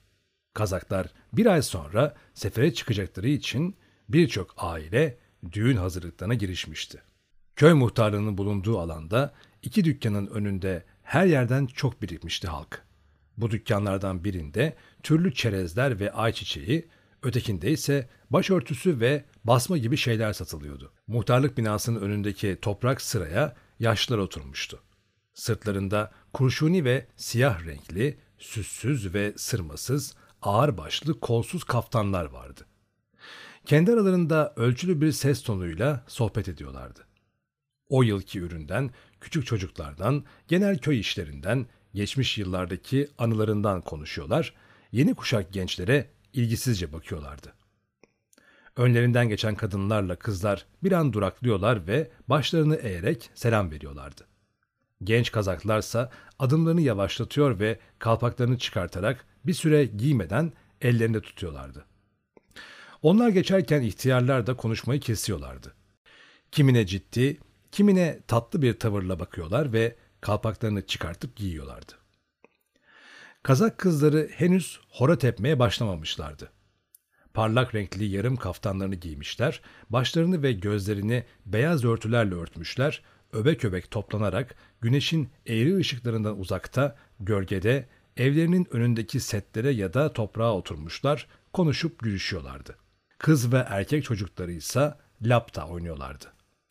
Kazaklar 0.54 1.08
bir 1.34 1.46
ay 1.46 1.62
sonra 1.62 2.16
sefere 2.34 2.74
çıkacakları 2.74 3.28
için 3.28 3.76
birçok 4.10 4.54
aile 4.58 5.18
düğün 5.52 5.78
hazırlıklarına 5.78 6.34
girişmişti. 6.34 7.02
Köy 7.56 7.74
muhtarlığının 7.74 8.38
bulunduğu 8.38 8.80
alanda 8.80 9.34
iki 9.62 9.86
dükkanın 9.86 10.28
önünde 10.28 10.86
her 11.04 11.26
yerden 11.26 11.66
çok 11.66 12.02
birikmişti 12.02 12.48
halk. 12.48 12.84
Bu 13.38 13.52
dükkanlardan 13.52 14.24
birinde 14.24 14.76
türlü 15.04 15.34
çerezler 15.34 16.00
ve 16.00 16.12
ayçiçeği, 16.12 16.88
ötekinde 17.24 17.72
ise 17.72 18.10
başörtüsü 18.30 19.00
ve 19.00 19.26
basma 19.50 19.78
gibi 19.78 19.98
şeyler 19.98 20.34
satılıyordu. 20.34 20.92
Muhtarlık 21.08 21.58
binasının 21.58 22.02
önündeki 22.02 22.58
toprak 22.62 23.02
sıraya 23.02 23.56
yaşlılar 23.80 24.18
oturmuştu. 24.18 24.80
Sırtlarında 25.34 26.12
kurşuni 26.34 26.86
ve 26.86 27.08
siyah 27.16 27.66
renkli, 27.66 28.20
süssüz 28.38 29.14
ve 29.14 29.34
sırmasız, 29.38 30.16
ağır 30.42 30.78
başlı 30.78 31.20
kolsuz 31.20 31.64
kaftanlar 31.64 32.26
vardı. 32.26 32.66
Kendi 33.66 33.92
aralarında 33.92 34.54
ölçülü 34.56 35.02
bir 35.02 35.12
ses 35.12 35.44
tonuyla 35.44 36.06
sohbet 36.08 36.48
ediyorlardı. 36.48 37.08
O 37.88 38.04
yılki 38.04 38.40
üründen, 38.40 38.92
küçük 39.22 39.46
çocuklardan, 39.46 40.24
genel 40.48 40.78
köy 40.78 41.00
işlerinden, 41.00 41.66
geçmiş 41.94 42.38
yıllardaki 42.38 43.08
anılarından 43.18 43.82
konuşuyorlar, 43.82 44.54
yeni 44.92 45.14
kuşak 45.14 45.54
gençlere 45.54 46.10
ilgisizce 46.34 46.94
bakıyorlardı. 46.94 47.59
Önlerinden 48.80 49.30
geçen 49.30 49.56
kadınlarla 49.56 50.16
kızlar 50.16 50.66
bir 50.84 50.92
an 50.92 51.14
duraklıyorlar 51.14 51.88
ve 51.88 52.12
başlarını 52.28 52.76
eğerek 52.76 53.30
selam 53.34 53.72
veriyorlardı. 53.72 54.28
Genç 55.04 55.32
kazaklarsa 55.32 56.12
adımlarını 56.40 56.82
yavaşlatıyor 56.82 57.60
ve 57.60 57.80
kalpaklarını 58.00 58.58
çıkartarak 58.58 59.26
bir 59.46 59.54
süre 59.54 59.86
giymeden 59.86 60.54
ellerinde 60.82 61.22
tutuyorlardı. 61.22 61.86
Onlar 63.02 63.30
geçerken 63.30 63.82
ihtiyarlar 63.82 64.48
da 64.48 64.56
konuşmayı 64.56 65.00
kesiyorlardı. 65.00 65.74
Kimine 66.52 66.86
ciddi, 66.86 67.40
kimine 67.72 68.20
tatlı 68.28 68.62
bir 68.62 68.80
tavırla 68.80 69.20
bakıyorlar 69.20 69.74
ve 69.74 69.96
kalpaklarını 70.22 70.88
çıkartıp 70.88 71.36
giyiyorlardı. 71.36 71.94
Kazak 73.44 73.78
kızları 73.78 74.30
henüz 74.36 74.80
hora 74.90 75.18
tepmeye 75.18 75.60
başlamamışlardı. 75.60 76.52
Parlak 77.34 77.76
renkli 77.76 78.06
yarım 78.06 78.36
kaftanlarını 78.36 78.96
giymişler, 78.96 79.62
başlarını 79.90 80.44
ve 80.44 80.52
gözlerini 80.52 81.24
beyaz 81.46 81.86
örtülerle 81.86 82.36
örtmüşler, 82.36 83.02
öbek 83.34 83.66
öbek 83.66 83.92
toplanarak 83.92 84.56
güneşin 84.82 85.30
eğri 85.46 85.78
ışıklarından 85.78 86.40
uzakta, 86.40 86.96
gölgede, 87.20 87.88
evlerinin 88.18 88.68
önündeki 88.72 89.20
setlere 89.20 89.72
ya 89.72 89.94
da 89.94 90.14
toprağa 90.14 90.54
oturmuşlar, 90.54 91.28
konuşup 91.54 92.00
gülüşüyorlardı. 92.00 92.76
Kız 93.18 93.54
ve 93.54 93.66
erkek 93.70 94.04
çocukları 94.04 94.52
ise 94.52 94.94
lapta 95.22 95.68
oynuyorlardı. 95.68 96.26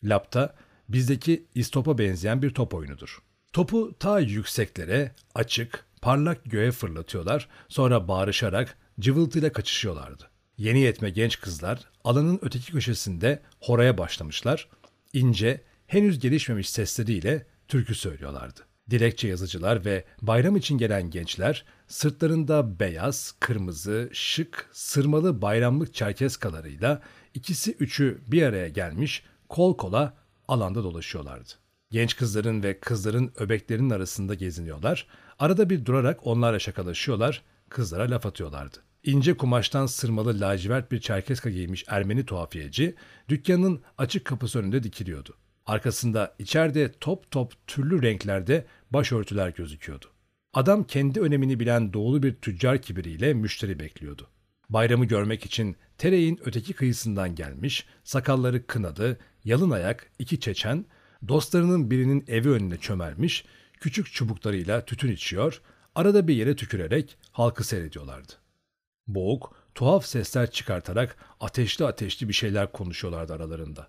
Lapta, 0.04 0.54
bizdeki 0.88 1.46
istopa 1.54 1.98
benzeyen 1.98 2.42
bir 2.42 2.50
top 2.50 2.74
oyunudur. 2.74 3.18
Topu 3.52 3.94
ta 3.98 4.20
yükseklere, 4.20 5.14
açık, 5.34 5.84
parlak 6.02 6.44
göğe 6.44 6.70
fırlatıyorlar, 6.70 7.48
sonra 7.68 8.08
bağırışarak 8.08 8.78
cıvıltıyla 9.00 9.52
kaçışıyorlardı. 9.52 10.30
Yeni 10.58 10.80
yetme 10.80 11.10
genç 11.10 11.40
kızlar 11.40 11.80
alanın 12.04 12.38
öteki 12.42 12.72
köşesinde 12.72 13.42
horaya 13.60 13.98
başlamışlar, 13.98 14.68
ince, 15.12 15.60
henüz 15.86 16.18
gelişmemiş 16.18 16.70
sesleriyle 16.70 17.46
türkü 17.68 17.94
söylüyorlardı. 17.94 18.60
Dilekçe 18.90 19.28
yazıcılar 19.28 19.84
ve 19.84 20.04
bayram 20.22 20.56
için 20.56 20.78
gelen 20.78 21.10
gençler 21.10 21.64
sırtlarında 21.88 22.80
beyaz, 22.80 23.34
kırmızı, 23.40 24.10
şık, 24.12 24.70
sırmalı 24.72 25.42
bayramlık 25.42 25.94
çerkeskalarıyla 25.94 27.02
ikisi 27.34 27.72
üçü 27.72 28.18
bir 28.26 28.42
araya 28.42 28.68
gelmiş 28.68 29.22
kol 29.48 29.76
kola 29.76 30.14
alanda 30.48 30.82
dolaşıyorlardı. 30.82 31.52
Genç 31.90 32.16
kızların 32.16 32.62
ve 32.62 32.80
kızların 32.80 33.32
öbeklerinin 33.36 33.90
arasında 33.90 34.34
geziniyorlar. 34.34 35.06
Arada 35.38 35.70
bir 35.70 35.84
durarak 35.84 36.26
onlarla 36.26 36.58
şakalaşıyorlar, 36.58 37.42
kızlara 37.68 38.10
laf 38.10 38.26
atıyorlardı. 38.26 38.87
İnce 39.04 39.36
kumaştan 39.36 39.86
sırmalı 39.86 40.40
lacivert 40.40 40.92
bir 40.92 41.00
çerkeska 41.00 41.50
giymiş 41.50 41.84
Ermeni 41.88 42.26
tuhafiyeci 42.26 42.94
dükkanın 43.28 43.82
açık 43.98 44.24
kapısı 44.24 44.58
önünde 44.58 44.82
dikiliyordu. 44.82 45.36
Arkasında 45.66 46.34
içeride 46.38 46.92
top 46.92 47.30
top 47.30 47.66
türlü 47.66 48.02
renklerde 48.02 48.66
başörtüler 48.90 49.48
gözüküyordu. 49.48 50.06
Adam 50.54 50.84
kendi 50.84 51.20
önemini 51.20 51.60
bilen 51.60 51.92
doğulu 51.92 52.22
bir 52.22 52.34
tüccar 52.34 52.82
kibiriyle 52.82 53.34
müşteri 53.34 53.80
bekliyordu. 53.80 54.28
Bayramı 54.68 55.04
görmek 55.04 55.46
için 55.46 55.76
Tereyin 55.98 56.40
öteki 56.44 56.72
kıyısından 56.72 57.34
gelmiş, 57.34 57.86
sakalları 58.04 58.66
kınadı, 58.66 59.18
yalın 59.44 59.70
ayak 59.70 60.10
iki 60.18 60.40
çeçen, 60.40 60.84
dostlarının 61.28 61.90
birinin 61.90 62.24
evi 62.28 62.50
önüne 62.50 62.76
çömelmiş, 62.76 63.44
küçük 63.80 64.12
çubuklarıyla 64.12 64.84
tütün 64.84 65.12
içiyor, 65.12 65.62
arada 65.94 66.28
bir 66.28 66.34
yere 66.34 66.56
tükürerek 66.56 67.18
halkı 67.32 67.64
seyrediyorlardı. 67.64 68.32
Boğuk, 69.08 69.56
tuhaf 69.74 70.06
sesler 70.06 70.50
çıkartarak 70.50 71.16
ateşli 71.40 71.86
ateşli 71.86 72.28
bir 72.28 72.32
şeyler 72.32 72.72
konuşuyorlardı 72.72 73.32
aralarında. 73.32 73.88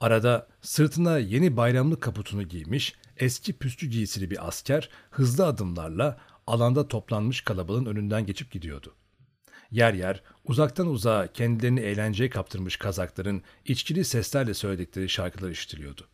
Arada 0.00 0.48
sırtına 0.60 1.18
yeni 1.18 1.56
bayramlık 1.56 2.02
kaputunu 2.02 2.42
giymiş, 2.42 2.94
eski 3.16 3.58
püstü 3.58 3.86
giysili 3.86 4.30
bir 4.30 4.48
asker 4.48 4.90
hızlı 5.10 5.46
adımlarla 5.46 6.20
alanda 6.46 6.88
toplanmış 6.88 7.40
kalabalığın 7.40 7.86
önünden 7.86 8.26
geçip 8.26 8.50
gidiyordu. 8.50 8.94
Yer 9.70 9.94
yer 9.94 10.22
uzaktan 10.44 10.86
uzağa 10.86 11.26
kendilerini 11.32 11.80
eğlenceye 11.80 12.30
kaptırmış 12.30 12.76
kazakların 12.76 13.42
içkili 13.64 14.04
seslerle 14.04 14.54
söyledikleri 14.54 15.08
şarkılar 15.08 15.50
işitiliyordu. 15.50 16.08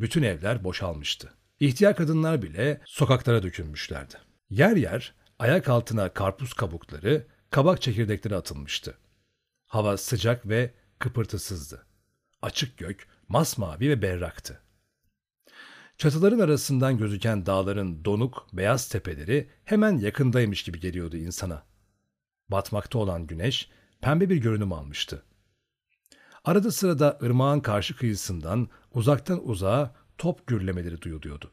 Bütün 0.00 0.22
evler 0.22 0.64
boşalmıştı. 0.64 1.34
İhtiyar 1.60 1.96
kadınlar 1.96 2.42
bile 2.42 2.80
sokaklara 2.84 3.42
dökülmüşlerdi. 3.42 4.14
Yer 4.50 4.76
yer 4.76 5.14
ayak 5.38 5.68
altına 5.68 6.08
karpuz 6.08 6.52
kabukları, 6.52 7.26
kabak 7.54 7.82
çekirdekleri 7.82 8.36
atılmıştı. 8.36 8.98
Hava 9.66 9.96
sıcak 9.96 10.48
ve 10.48 10.74
kıpırtısızdı. 10.98 11.86
Açık 12.42 12.78
gök 12.78 13.06
masmavi 13.28 13.88
ve 13.88 14.02
berraktı. 14.02 14.62
Çatıların 15.98 16.38
arasından 16.38 16.98
gözüken 16.98 17.46
dağların 17.46 18.04
donuk, 18.04 18.46
beyaz 18.52 18.88
tepeleri 18.88 19.48
hemen 19.64 19.98
yakındaymış 19.98 20.62
gibi 20.62 20.80
geliyordu 20.80 21.16
insana. 21.16 21.62
Batmakta 22.48 22.98
olan 22.98 23.26
güneş 23.26 23.70
pembe 24.00 24.30
bir 24.30 24.36
görünüm 24.36 24.72
almıştı. 24.72 25.22
Arada 26.44 26.70
sırada 26.70 27.18
ırmağın 27.22 27.60
karşı 27.60 27.96
kıyısından 27.96 28.68
uzaktan 28.94 29.48
uzağa 29.48 29.94
top 30.18 30.46
gürlemeleri 30.46 31.02
duyuluyordu. 31.02 31.50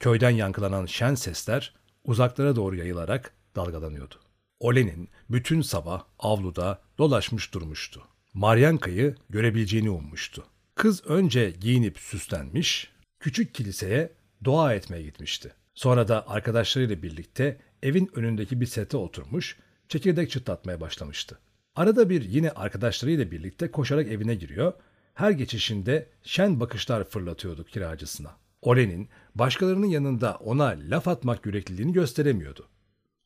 Köyden 0.00 0.30
yankılanan 0.30 0.86
şen 0.86 1.14
sesler 1.14 1.74
uzaklara 2.04 2.56
doğru 2.56 2.76
yayılarak 2.76 3.32
dalgalanıyordu. 3.56 4.27
Olenin 4.60 5.08
bütün 5.30 5.62
sabah 5.62 6.04
avluda 6.18 6.82
dolaşmış 6.98 7.54
durmuştu. 7.54 8.02
Maryanka'yı 8.34 9.14
görebileceğini 9.30 9.90
ummuştu. 9.90 10.44
Kız 10.74 11.06
önce 11.06 11.50
giyinip 11.50 11.98
süslenmiş, 11.98 12.90
küçük 13.20 13.54
kiliseye 13.54 14.12
dua 14.44 14.74
etmeye 14.74 15.02
gitmişti. 15.02 15.52
Sonra 15.74 16.08
da 16.08 16.28
arkadaşlarıyla 16.28 17.02
birlikte 17.02 17.60
evin 17.82 18.10
önündeki 18.14 18.60
bir 18.60 18.66
sete 18.66 18.96
oturmuş, 18.96 19.56
çekirdek 19.88 20.30
çıtlatmaya 20.30 20.80
başlamıştı. 20.80 21.38
Arada 21.76 22.10
bir 22.10 22.22
yine 22.22 22.50
arkadaşlarıyla 22.50 23.30
birlikte 23.30 23.70
koşarak 23.70 24.08
evine 24.08 24.34
giriyor, 24.34 24.72
her 25.14 25.30
geçişinde 25.30 26.06
şen 26.22 26.60
bakışlar 26.60 27.04
fırlatıyordu 27.04 27.64
kiracısına. 27.64 28.36
Olen'in 28.62 29.08
başkalarının 29.34 29.86
yanında 29.86 30.34
ona 30.34 30.76
laf 30.90 31.08
atmak 31.08 31.46
yürekliliğini 31.46 31.92
gösteremiyordu. 31.92 32.68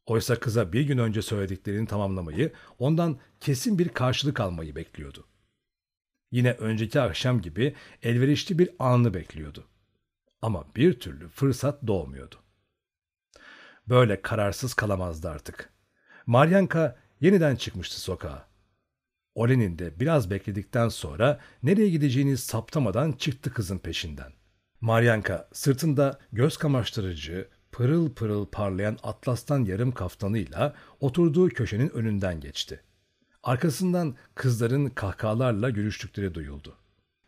Oysa 0.07 0.41
kıza 0.41 0.73
bir 0.73 0.83
gün 0.83 0.99
önce 0.99 1.23
söylediklerini 1.23 1.87
tamamlamayı, 1.87 2.53
ondan 2.79 3.19
kesin 3.41 3.79
bir 3.79 3.89
karşılık 3.89 4.41
almayı 4.41 4.77
bekliyordu. 4.77 5.27
Yine 6.31 6.53
önceki 6.53 7.01
akşam 7.01 7.41
gibi 7.41 7.75
elverişli 8.03 8.59
bir 8.59 8.71
anı 8.79 9.15
bekliyordu. 9.15 9.69
Ama 10.43 10.65
bir 10.77 11.01
türlü 11.01 11.29
fırsat 11.29 11.87
doğmuyordu. 11.87 12.37
Böyle 13.89 14.23
kararsız 14.23 14.75
kalamazdı 14.75 15.29
artık. 15.29 15.73
Maryanka 16.27 16.99
yeniden 17.21 17.57
çıkmıştı 17.57 18.01
sokağa. 18.01 18.49
Olen'in 19.35 19.79
de 19.79 20.01
biraz 20.01 20.31
bekledikten 20.31 20.89
sonra 20.89 21.41
nereye 21.63 21.89
gideceğini 21.89 22.37
saptamadan 22.37 23.13
çıktı 23.13 23.53
kızın 23.53 23.79
peşinden. 23.79 24.33
Maryanka 24.81 25.49
sırtında 25.53 26.19
göz 26.33 26.57
kamaştırıcı, 26.57 27.49
pırıl 27.73 28.15
pırıl 28.15 28.47
parlayan 28.47 28.99
atlastan 29.03 29.65
yarım 29.65 29.93
kaftanıyla 29.93 30.75
oturduğu 31.01 31.49
köşenin 31.49 31.89
önünden 31.89 32.41
geçti. 32.41 32.81
Arkasından 33.43 34.17
kızların 34.35 34.87
kahkahalarla 34.87 35.71
görüştükleri 35.71 36.35
duyuldu. 36.35 36.77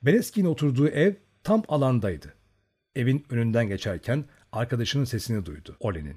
Bereski'nin 0.03 0.49
oturduğu 0.49 0.89
ev 0.89 1.15
tam 1.43 1.63
alandaydı. 1.69 2.35
Evin 2.97 3.27
önünden 3.31 3.69
geçerken 3.69 4.25
arkadaşının 4.53 5.05
sesini 5.05 5.47
duydu 5.47 5.77
Olen'in. 5.81 6.17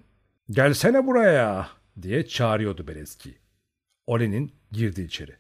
''Gelsene 0.50 1.08
buraya!'' 1.08 1.70
diye 2.02 2.28
çağırıyordu 2.28 2.88
Bereski. 2.88 3.38
Olen'in 4.08 4.52
girdi 4.72 5.02
içeri. 5.02 5.36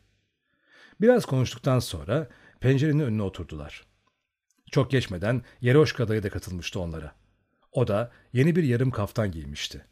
Biraz 1.02 1.26
konuştuktan 1.26 1.80
sonra 1.80 2.28
pencerenin 2.60 3.00
önüne 3.00 3.21
oturdular. 3.21 3.86
Çok 4.71 4.91
geçmeden 4.91 5.41
Yeroşka 5.62 6.08
dayı 6.08 6.23
da 6.23 6.30
katılmıştı 6.30 6.80
onlara. 6.80 7.15
O 7.77 7.87
da 7.87 8.11
yeni 8.33 8.55
bir 8.55 8.63
yarım 8.63 8.91
kaftan 8.91 9.31
giymişti. 9.31 9.85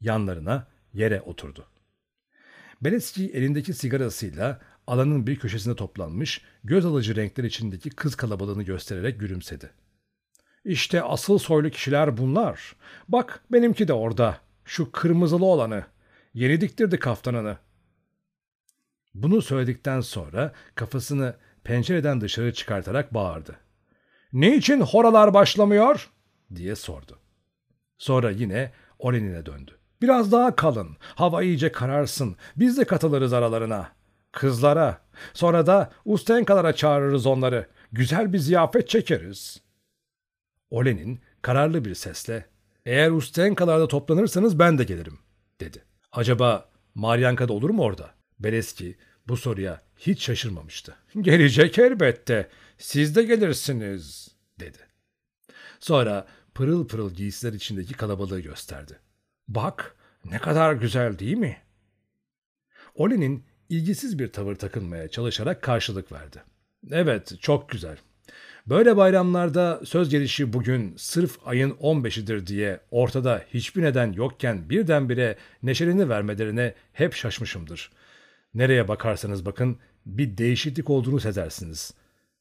Yanlarına 0.00 0.66
yere 0.92 1.20
oturdu. 1.20 1.66
Beletski 2.80 3.30
elindeki 3.30 3.74
sigarasıyla 3.74 4.60
alanın 4.86 5.26
bir 5.26 5.38
köşesine 5.38 5.76
toplanmış, 5.76 6.42
göz 6.64 6.86
alıcı 6.86 7.16
renkler 7.16 7.44
içindeki 7.44 7.90
kız 7.90 8.14
kalabalığını 8.14 8.62
göstererek 8.62 9.20
gülümsedi. 9.20 9.70
İşte 10.64 11.02
asıl 11.02 11.38
soylu 11.38 11.70
kişiler 11.70 12.16
bunlar. 12.16 12.76
Bak 13.08 13.40
benimki 13.52 13.88
de 13.88 13.92
orada. 13.92 14.38
Şu 14.64 14.92
kırmızılı 14.92 15.44
olanı. 15.44 15.84
Yeni 16.34 16.60
diktirdi 16.60 16.98
kaftanını. 16.98 17.58
Bunu 19.14 19.42
söyledikten 19.42 20.00
sonra 20.00 20.52
kafasını 20.74 21.36
pencereden 21.64 22.20
dışarı 22.20 22.52
çıkartarak 22.52 23.14
bağırdı. 23.14 23.56
Niçin 24.32 24.80
horalar 24.80 25.34
başlamıyor? 25.34 26.10
diye 26.54 26.76
sordu. 26.76 27.18
Sonra 27.98 28.30
yine 28.30 28.72
Olen'ine 28.98 29.46
döndü. 29.46 29.78
Biraz 30.02 30.32
daha 30.32 30.56
kalın, 30.56 30.96
hava 31.00 31.42
iyice 31.42 31.72
kararsın, 31.72 32.36
biz 32.56 32.78
de 32.78 32.84
katılırız 32.84 33.32
aralarına. 33.32 33.92
Kızlara, 34.32 35.00
sonra 35.34 35.66
da 35.66 35.90
Ustenkalara 36.04 36.72
çağırırız 36.72 37.26
onları, 37.26 37.66
güzel 37.92 38.32
bir 38.32 38.38
ziyafet 38.38 38.88
çekeriz. 38.88 39.62
Olen'in 40.70 41.20
kararlı 41.42 41.84
bir 41.84 41.94
sesle, 41.94 42.46
eğer 42.86 43.10
Ustenkalarda 43.10 43.88
toplanırsanız 43.88 44.58
ben 44.58 44.78
de 44.78 44.84
gelirim, 44.84 45.18
dedi. 45.60 45.84
Acaba 46.12 46.68
Maryanka 46.94 47.48
da 47.48 47.52
olur 47.52 47.70
mu 47.70 47.82
orada? 47.82 48.10
Beleski 48.40 48.96
bu 49.28 49.36
soruya 49.36 49.80
hiç 49.96 50.22
şaşırmamıştı. 50.22 50.96
Gelecek 51.20 51.78
elbette, 51.78 52.48
siz 52.78 53.16
de 53.16 53.22
gelirsiniz, 53.22 54.28
dedi. 54.60 54.78
Sonra 55.80 56.26
pırıl 56.58 56.88
pırıl 56.88 57.10
giysiler 57.10 57.52
içindeki 57.52 57.94
kalabalığı 57.94 58.40
gösterdi. 58.40 58.98
Bak 59.48 59.96
ne 60.24 60.38
kadar 60.38 60.72
güzel 60.72 61.18
değil 61.18 61.36
mi? 61.36 61.56
Oli'nin 62.94 63.44
ilgisiz 63.68 64.18
bir 64.18 64.32
tavır 64.32 64.54
takınmaya 64.54 65.08
çalışarak 65.08 65.62
karşılık 65.62 66.12
verdi. 66.12 66.42
Evet 66.90 67.32
çok 67.40 67.68
güzel. 67.68 67.96
Böyle 68.66 68.96
bayramlarda 68.96 69.80
söz 69.84 70.08
gelişi 70.08 70.52
bugün 70.52 70.94
sırf 70.96 71.38
ayın 71.44 71.70
15'idir 71.70 72.46
diye 72.46 72.80
ortada 72.90 73.44
hiçbir 73.54 73.82
neden 73.82 74.12
yokken 74.12 74.70
birdenbire 74.70 75.36
neşelini 75.62 76.08
vermelerine 76.08 76.74
hep 76.92 77.14
şaşmışımdır. 77.14 77.90
Nereye 78.54 78.88
bakarsanız 78.88 79.46
bakın 79.46 79.78
bir 80.06 80.38
değişiklik 80.38 80.90
olduğunu 80.90 81.20
sezersiniz. 81.20 81.94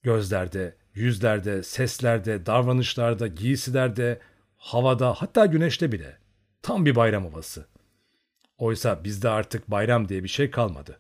Gözlerde, 0.08 0.76
yüzlerde, 0.94 1.64
seslerde, 1.64 2.46
davranışlarda, 2.46 3.28
giysilerde, 3.28 4.20
havada 4.58 5.14
hatta 5.14 5.46
güneşte 5.46 5.92
bile. 5.92 6.18
Tam 6.62 6.86
bir 6.86 6.96
bayram 6.96 7.26
havası. 7.26 7.66
Oysa 8.58 9.04
bizde 9.04 9.30
artık 9.30 9.72
bayram 9.72 10.10
diye 10.10 10.24
bir 10.24 10.28
şey 10.30 10.52
kalmadı. 10.52 11.00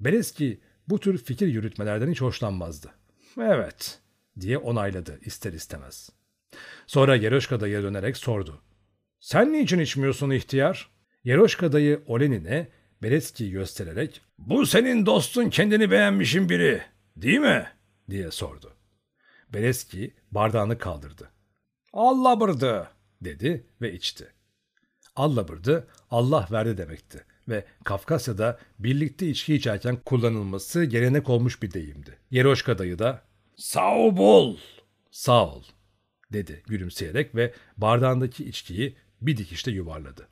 Beleski 0.00 0.60
bu 0.88 1.00
tür 1.00 1.18
fikir 1.18 1.46
yürütmelerden 1.46 2.10
hiç 2.10 2.20
hoşlanmazdı. 2.20 2.90
Evet, 3.40 4.00
diye 4.40 4.58
onayladı 4.58 5.18
ister 5.22 5.52
istemez. 5.52 6.10
Sonra 6.86 7.16
Yeroşka 7.16 7.60
dayıya 7.60 7.82
dönerek 7.82 8.16
sordu. 8.16 8.62
Sen 9.20 9.52
niçin 9.52 9.78
içmiyorsun 9.78 10.30
ihtiyar? 10.30 10.90
Yeroşka 11.24 11.72
dayı 11.72 12.02
Olenin'e 12.06 12.68
Beretski'yi 13.02 13.50
göstererek 13.50 14.20
''Bu 14.38 14.66
senin 14.66 15.06
dostun 15.06 15.50
kendini 15.50 15.90
beğenmişin 15.90 16.48
biri, 16.48 16.82
değil 17.16 17.38
mi?'' 17.38 17.72
diye 18.10 18.30
sordu. 18.30 18.76
Beretski 19.54 20.14
bardağını 20.30 20.78
kaldırdı. 20.78 21.30
''Allah 21.92 22.40
bırdı'' 22.40 22.88
dedi 23.20 23.66
ve 23.80 23.92
içti. 23.92 24.32
Allah 25.16 25.48
bırdı, 25.48 25.88
Allah 26.10 26.48
verdi 26.50 26.78
demekti 26.78 27.24
ve 27.48 27.64
Kafkasya'da 27.84 28.58
birlikte 28.78 29.28
içki 29.28 29.54
içerken 29.54 29.96
kullanılması 29.96 30.84
gelenek 30.84 31.28
olmuş 31.28 31.62
bir 31.62 31.72
deyimdi. 31.72 32.18
Yeroşka 32.30 32.78
dayı 32.78 32.98
da 32.98 33.22
''Sağ 33.56 33.94
ol 33.96 34.56
''Sağ 35.10 35.46
ol'' 35.46 35.64
dedi 36.32 36.62
gülümseyerek 36.66 37.34
ve 37.34 37.54
bardağındaki 37.76 38.44
içkiyi 38.44 38.96
bir 39.20 39.36
dikişte 39.36 39.70
yuvarladı. 39.70 40.28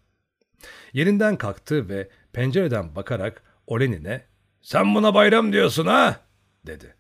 Yerinden 0.92 1.36
kalktı 1.36 1.88
ve 1.88 2.08
pencereden 2.32 2.96
bakarak 2.96 3.42
Olenin'e 3.66 4.26
''Sen 4.62 4.94
buna 4.94 5.14
bayram 5.14 5.52
diyorsun 5.52 5.86
ha?'' 5.86 6.29
Dedi. 6.66 6.96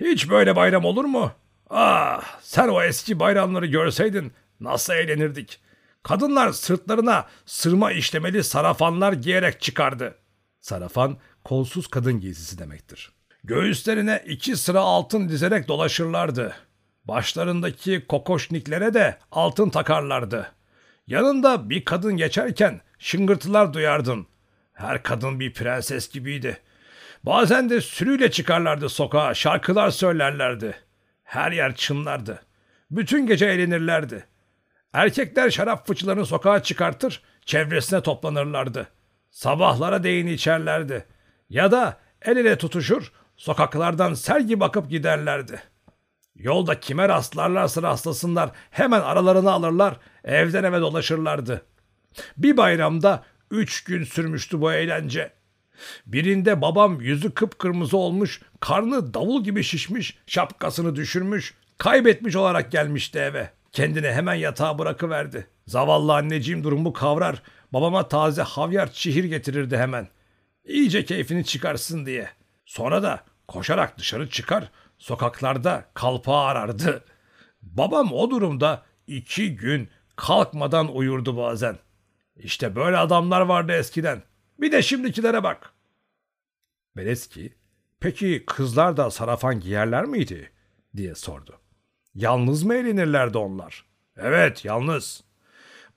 ''Hiç 0.00 0.30
böyle 0.30 0.56
bayram 0.56 0.84
olur 0.84 1.04
mu? 1.04 1.32
Ah 1.70 2.40
sen 2.40 2.68
o 2.68 2.82
eski 2.82 3.20
bayramları 3.20 3.66
görseydin 3.66 4.32
nasıl 4.60 4.92
eğlenirdik. 4.92 5.60
Kadınlar 6.02 6.52
sırtlarına 6.52 7.26
sırma 7.46 7.92
işlemeli 7.92 8.44
sarafanlar 8.44 9.12
giyerek 9.12 9.60
çıkardı. 9.60 10.18
Sarafan 10.60 11.16
kolsuz 11.44 11.86
kadın 11.86 12.20
giysisi 12.20 12.58
demektir. 12.58 13.12
Göğüslerine 13.44 14.24
iki 14.26 14.56
sıra 14.56 14.80
altın 14.80 15.28
dizerek 15.28 15.68
dolaşırlardı. 15.68 16.54
Başlarındaki 17.04 18.06
kokoşniklere 18.08 18.94
de 18.94 19.18
altın 19.32 19.70
takarlardı. 19.70 20.52
Yanında 21.06 21.70
bir 21.70 21.84
kadın 21.84 22.16
geçerken 22.16 22.80
şıngırtılar 22.98 23.74
duyardın. 23.74 24.26
Her 24.72 25.02
kadın 25.02 25.40
bir 25.40 25.52
prenses 25.52 26.10
gibiydi. 26.10 26.58
Bazen 27.26 27.70
de 27.70 27.80
sürüyle 27.80 28.30
çıkarlardı 28.30 28.88
sokağa, 28.88 29.34
şarkılar 29.34 29.90
söylerlerdi. 29.90 30.76
Her 31.22 31.52
yer 31.52 31.74
çınlardı. 31.74 32.42
Bütün 32.90 33.26
gece 33.26 33.46
eğlenirlerdi. 33.46 34.26
Erkekler 34.92 35.50
şarap 35.50 35.86
fıçılarını 35.86 36.26
sokağa 36.26 36.62
çıkartır, 36.62 37.22
çevresine 37.44 38.02
toplanırlardı. 38.02 38.88
Sabahlara 39.30 40.02
değin 40.02 40.26
içerlerdi. 40.26 41.06
Ya 41.50 41.70
da 41.70 41.98
el 42.22 42.36
ele 42.36 42.58
tutuşur, 42.58 43.12
sokaklardan 43.36 44.14
sel 44.14 44.46
gibi 44.46 44.64
akıp 44.64 44.90
giderlerdi. 44.90 45.62
Yolda 46.34 46.80
kime 46.80 47.08
rastlarlarsa 47.08 47.82
rastlasınlar 47.82 48.50
hemen 48.70 49.00
aralarını 49.00 49.52
alırlar, 49.52 49.96
evden 50.24 50.64
eve 50.64 50.80
dolaşırlardı. 50.80 51.62
Bir 52.36 52.56
bayramda 52.56 53.24
üç 53.50 53.84
gün 53.84 54.04
sürmüştü 54.04 54.60
bu 54.60 54.72
eğlence. 54.72 55.32
Birinde 56.06 56.60
babam 56.62 57.00
yüzü 57.00 57.34
kıpkırmızı 57.34 57.96
olmuş, 57.96 58.40
karnı 58.60 59.14
davul 59.14 59.44
gibi 59.44 59.62
şişmiş, 59.62 60.18
şapkasını 60.26 60.96
düşürmüş, 60.96 61.54
kaybetmiş 61.78 62.36
olarak 62.36 62.72
gelmişti 62.72 63.18
eve. 63.18 63.50
Kendini 63.72 64.08
hemen 64.08 64.34
yatağa 64.34 64.78
bırakıverdi. 64.78 65.46
Zavallı 65.66 66.14
anneciğim 66.14 66.64
durumu 66.64 66.92
kavrar, 66.92 67.42
babama 67.72 68.08
taze 68.08 68.42
havyar 68.42 68.92
çihir 68.92 69.24
getirirdi 69.24 69.76
hemen. 69.76 70.08
İyice 70.64 71.04
keyfini 71.04 71.44
çıkarsın 71.44 72.06
diye. 72.06 72.28
Sonra 72.66 73.02
da 73.02 73.24
koşarak 73.48 73.98
dışarı 73.98 74.30
çıkar, 74.30 74.70
sokaklarda 74.98 75.84
kalpağı 75.94 76.44
arardı. 76.44 77.04
Babam 77.62 78.12
o 78.12 78.30
durumda 78.30 78.82
iki 79.06 79.56
gün 79.56 79.88
kalkmadan 80.16 80.94
uyurdu 80.94 81.36
bazen. 81.36 81.78
İşte 82.36 82.76
böyle 82.76 82.96
adamlar 82.96 83.40
vardı 83.40 83.72
eskiden. 83.72 84.22
Bir 84.58 84.72
de 84.72 84.82
şimdikilere 84.82 85.42
bak. 85.42 85.72
Beleski, 86.96 87.54
peki 88.00 88.44
kızlar 88.46 88.96
da 88.96 89.10
sarafan 89.10 89.60
giyerler 89.60 90.04
miydi? 90.04 90.50
diye 90.96 91.14
sordu. 91.14 91.58
Yalnız 92.14 92.62
mı 92.62 92.74
eğlenirlerdi 92.74 93.38
onlar? 93.38 93.84
Evet, 94.16 94.64
yalnız. 94.64 95.24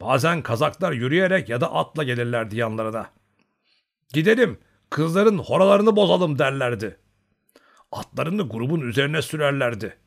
Bazen 0.02 0.42
kazaklar 0.42 0.92
yürüyerek 0.92 1.50
ya 1.50 1.62
da 1.62 1.74
atla 1.74 2.04
gelirlerdi 2.04 2.58
yanlarına. 2.58 3.10
Gidelim, 4.14 4.58
kızların 4.90 5.38
horalarını 5.38 5.96
bozalım 5.96 6.40
derlerdi. 6.40 6.98
Atlarını 7.92 8.50
grubun 8.50 8.82
üzerine 8.82 9.22
sürerlerdi. 9.22 9.98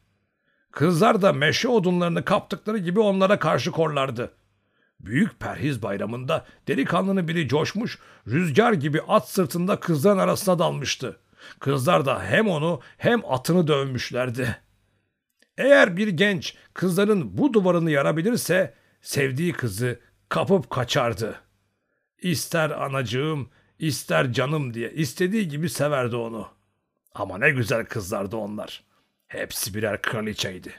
Kızlar 0.70 1.22
da 1.22 1.32
meşe 1.32 1.68
odunlarını 1.68 2.24
kaptıkları 2.24 2.78
gibi 2.78 3.00
onlara 3.00 3.38
karşı 3.38 3.70
korlardı. 3.70 4.34
Büyük 5.00 5.40
perhiz 5.40 5.82
bayramında 5.82 6.46
delikanlının 6.68 7.28
biri 7.28 7.48
coşmuş, 7.48 7.98
rüzgar 8.28 8.72
gibi 8.72 9.00
at 9.08 9.28
sırtında 9.28 9.80
kızların 9.80 10.18
arasına 10.18 10.58
dalmıştı. 10.58 11.20
Kızlar 11.60 12.06
da 12.06 12.22
hem 12.22 12.48
onu 12.48 12.80
hem 12.96 13.32
atını 13.32 13.66
dövmüşlerdi. 13.66 14.56
Eğer 15.58 15.96
bir 15.96 16.08
genç 16.08 16.56
kızların 16.74 17.38
bu 17.38 17.52
duvarını 17.52 17.90
yarabilirse 17.90 18.74
sevdiği 19.02 19.52
kızı 19.52 20.00
kapıp 20.28 20.70
kaçardı. 20.70 21.40
İster 22.18 22.70
anacığım, 22.70 23.50
ister 23.78 24.32
canım 24.32 24.74
diye 24.74 24.92
istediği 24.92 25.48
gibi 25.48 25.70
severdi 25.70 26.16
onu. 26.16 26.48
Ama 27.14 27.38
ne 27.38 27.50
güzel 27.50 27.84
kızlardı 27.84 28.36
onlar. 28.36 28.84
Hepsi 29.26 29.74
birer 29.74 30.02
kraliçeydi. 30.02 30.74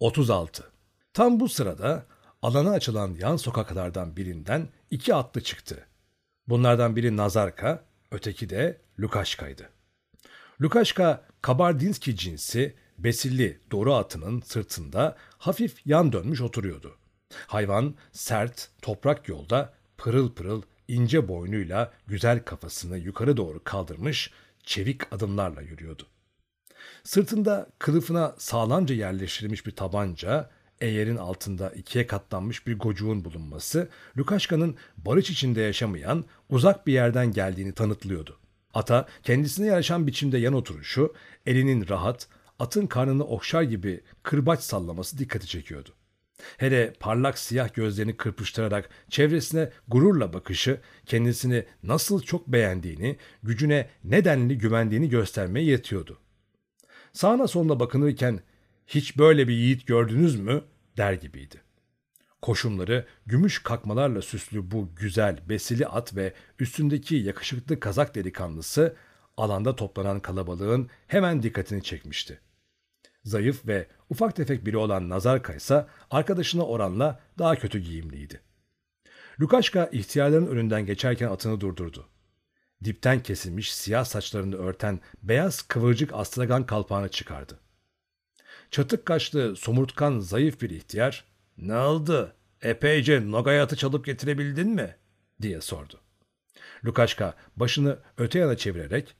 36. 0.00 0.72
Tam 1.12 1.40
bu 1.40 1.48
sırada 1.48 2.06
alana 2.42 2.70
açılan 2.70 3.16
yan 3.20 3.36
sokaklardan 3.36 4.16
birinden 4.16 4.68
iki 4.90 5.14
atlı 5.14 5.40
çıktı. 5.40 5.86
Bunlardan 6.48 6.96
biri 6.96 7.16
Nazarka, 7.16 7.84
öteki 8.10 8.50
de 8.50 8.80
Lukaşka'ydı. 9.00 9.68
Lukaşka, 10.60 11.24
Kabardinski 11.42 12.16
cinsi, 12.16 12.76
besilli 12.98 13.60
doğru 13.70 13.94
atının 13.94 14.40
sırtında 14.40 15.16
hafif 15.38 15.86
yan 15.86 16.12
dönmüş 16.12 16.40
oturuyordu. 16.40 16.96
Hayvan 17.46 17.94
sert, 18.12 18.70
toprak 18.82 19.28
yolda 19.28 19.74
pırıl 19.96 20.32
pırıl 20.34 20.62
ince 20.88 21.28
boynuyla 21.28 21.92
güzel 22.06 22.44
kafasını 22.44 22.98
yukarı 22.98 23.36
doğru 23.36 23.64
kaldırmış, 23.64 24.32
çevik 24.62 25.12
adımlarla 25.12 25.62
yürüyordu. 25.62 26.06
Sırtında 27.04 27.66
kılıfına 27.78 28.34
sağlamca 28.38 28.94
yerleştirilmiş 28.94 29.66
bir 29.66 29.76
tabanca, 29.76 30.50
eğerin 30.80 31.16
altında 31.16 31.70
ikiye 31.70 32.06
katlanmış 32.06 32.66
bir 32.66 32.78
gocuğun 32.78 33.24
bulunması, 33.24 33.88
Lukaşka'nın 34.18 34.76
barış 34.96 35.30
içinde 35.30 35.60
yaşamayan, 35.60 36.24
uzak 36.50 36.86
bir 36.86 36.92
yerden 36.92 37.32
geldiğini 37.32 37.72
tanıtlıyordu. 37.72 38.38
Ata 38.74 39.08
kendisine 39.22 39.66
yaraşan 39.66 40.06
biçimde 40.06 40.38
yan 40.38 40.54
oturuşu, 40.54 41.14
elinin 41.46 41.88
rahat, 41.88 42.28
atın 42.58 42.86
karnını 42.86 43.24
okşar 43.24 43.62
gibi 43.62 44.00
kırbaç 44.22 44.60
sallaması 44.60 45.18
dikkati 45.18 45.46
çekiyordu. 45.46 45.90
Hele 46.56 46.92
parlak 47.00 47.38
siyah 47.38 47.74
gözlerini 47.74 48.16
kırpıştırarak 48.16 48.90
çevresine 49.10 49.70
gururla 49.88 50.32
bakışı 50.32 50.80
kendisini 51.06 51.64
nasıl 51.82 52.22
çok 52.22 52.48
beğendiğini, 52.48 53.16
gücüne 53.42 53.88
nedenli 54.04 54.58
güvendiğini 54.58 55.08
göstermeye 55.08 55.66
yetiyordu. 55.66 56.18
Sağına 57.12 57.46
soluna 57.46 57.80
bakınırken 57.80 58.40
hiç 58.88 59.18
böyle 59.18 59.48
bir 59.48 59.54
yiğit 59.54 59.86
gördünüz 59.86 60.40
mü 60.40 60.62
der 60.96 61.12
gibiydi. 61.12 61.62
Koşumları 62.42 63.06
gümüş 63.26 63.62
kakmalarla 63.62 64.22
süslü 64.22 64.70
bu 64.70 64.94
güzel 64.96 65.38
besili 65.48 65.86
at 65.86 66.16
ve 66.16 66.32
üstündeki 66.58 67.16
yakışıklı 67.16 67.80
kazak 67.80 68.14
delikanlısı 68.14 68.96
alanda 69.36 69.76
toplanan 69.76 70.20
kalabalığın 70.20 70.90
hemen 71.06 71.42
dikkatini 71.42 71.82
çekmişti. 71.82 72.40
Zayıf 73.24 73.66
ve 73.66 73.86
Ufak 74.10 74.36
tefek 74.36 74.66
biri 74.66 74.76
olan 74.76 75.08
Nazarka 75.08 75.54
ise 75.54 75.86
arkadaşına 76.10 76.62
oranla 76.62 77.20
daha 77.38 77.56
kötü 77.56 77.78
giyimliydi. 77.78 78.40
Lukaşka 79.40 79.88
ihtiyarların 79.92 80.46
önünden 80.46 80.86
geçerken 80.86 81.28
atını 81.28 81.60
durdurdu. 81.60 82.08
Dipten 82.84 83.22
kesilmiş 83.22 83.74
siyah 83.74 84.04
saçlarını 84.04 84.56
örten 84.56 85.00
beyaz 85.22 85.62
kıvırcık 85.62 86.12
astragan 86.12 86.66
kalpağını 86.66 87.08
çıkardı. 87.08 87.60
Çatık 88.70 89.06
kaşlı, 89.06 89.56
somurtkan, 89.56 90.18
zayıf 90.18 90.60
bir 90.60 90.70
ihtiyar, 90.70 91.24
''Ne 91.58 91.76
oldu? 91.76 92.32
Epeyce 92.62 93.30
nogayatı 93.30 93.76
çalıp 93.76 94.04
getirebildin 94.04 94.68
mi?'' 94.68 94.96
diye 95.42 95.60
sordu. 95.60 96.00
Lukaşka 96.84 97.34
başını 97.56 97.98
öte 98.18 98.38
yana 98.38 98.56
çevirerek, 98.56 99.16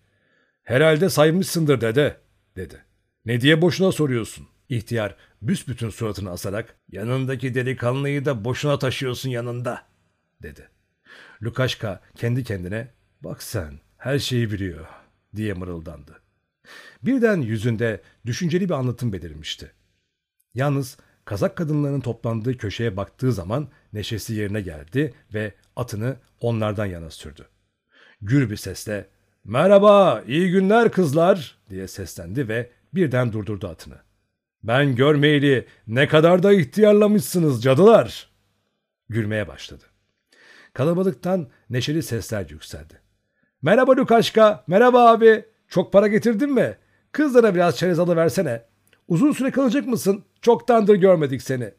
''Herhalde 0.62 1.09
saymışsındır 1.09 1.80
dede.'' 1.80 2.20
dedi. 2.57 2.84
''Ne 3.24 3.40
diye 3.40 3.62
boşuna 3.62 3.92
soruyorsun?'' 3.92 4.49
İhtiyar 4.68 5.16
büsbütün 5.42 5.90
suratını 5.90 6.30
asarak, 6.30 6.78
''Yanındaki 6.92 7.55
delikanlıyı 7.55 8.24
da 8.24 8.44
boşuna 8.44 8.78
taşıyorsun 8.78 9.30
yanında.'' 9.30 9.86
dedi. 10.42 10.68
Lukaşka 11.42 12.01
kendi 12.16 12.44
kendine, 12.44 12.88
''Bak 13.20 13.42
sen, 13.42 13.80
her 13.96 14.18
şeyi 14.18 14.51
biliyor.'' 14.51 14.86
diye 15.36 15.55
mırıldandı. 15.55 16.28
Birden 17.03 17.41
yüzünde 17.41 18.01
düşünceli 18.27 18.69
bir 18.69 18.75
anlatım 18.75 19.12
belirmişti. 19.12 19.73
Yalnız 20.55 20.97
Kazak 21.29 21.57
kadınlarının 21.57 22.01
toplandığı 22.01 22.57
köşeye 22.57 22.97
baktığı 22.97 23.33
zaman 23.33 23.69
neşesi 23.93 24.35
yerine 24.35 24.61
geldi 24.61 25.14
ve 25.35 25.55
atını 25.77 26.16
onlardan 26.41 26.87
yana 26.87 27.11
sürdü. 27.11 27.49
Gür 28.21 28.51
bir 28.51 28.57
sesle 28.57 29.09
''Merhaba, 29.45 30.23
iyi 30.27 30.51
günler 30.51 30.93
kızlar'' 30.93 31.59
diye 31.71 31.89
seslendi 31.89 32.49
ve 32.49 32.71
birden 32.95 33.33
durdurdu 33.33 33.69
atını. 33.69 33.99
''Ben 34.62 34.97
görmeyeli 34.97 35.66
ne 35.87 36.09
kadar 36.09 36.43
da 36.43 36.53
ihtiyarlamışsınız 36.53 37.62
cadılar!'' 37.62 38.31
Gülmeye 39.09 39.49
başladı. 39.49 39.85
Kalabalıktan 40.73 41.49
neşeli 41.71 42.03
sesler 42.03 42.51
yükseldi. 42.51 43.01
''Merhaba 43.62 43.97
Lukaşka, 43.97 44.64
merhaba 44.66 45.11
abi, 45.11 45.45
çok 45.69 45.93
para 45.93 46.07
getirdin 46.07 46.51
mi? 46.53 46.77
Kızlara 47.12 47.55
biraz 47.55 47.77
çerez 47.77 47.99
alıversene. 47.99 48.62
Uzun 49.09 49.33
süre 49.33 49.51
kalacak 49.51 49.87
mısın? 49.87 50.25
Çoktandır 50.43 50.95
görmedik 50.95 51.43
seni. 51.43 51.71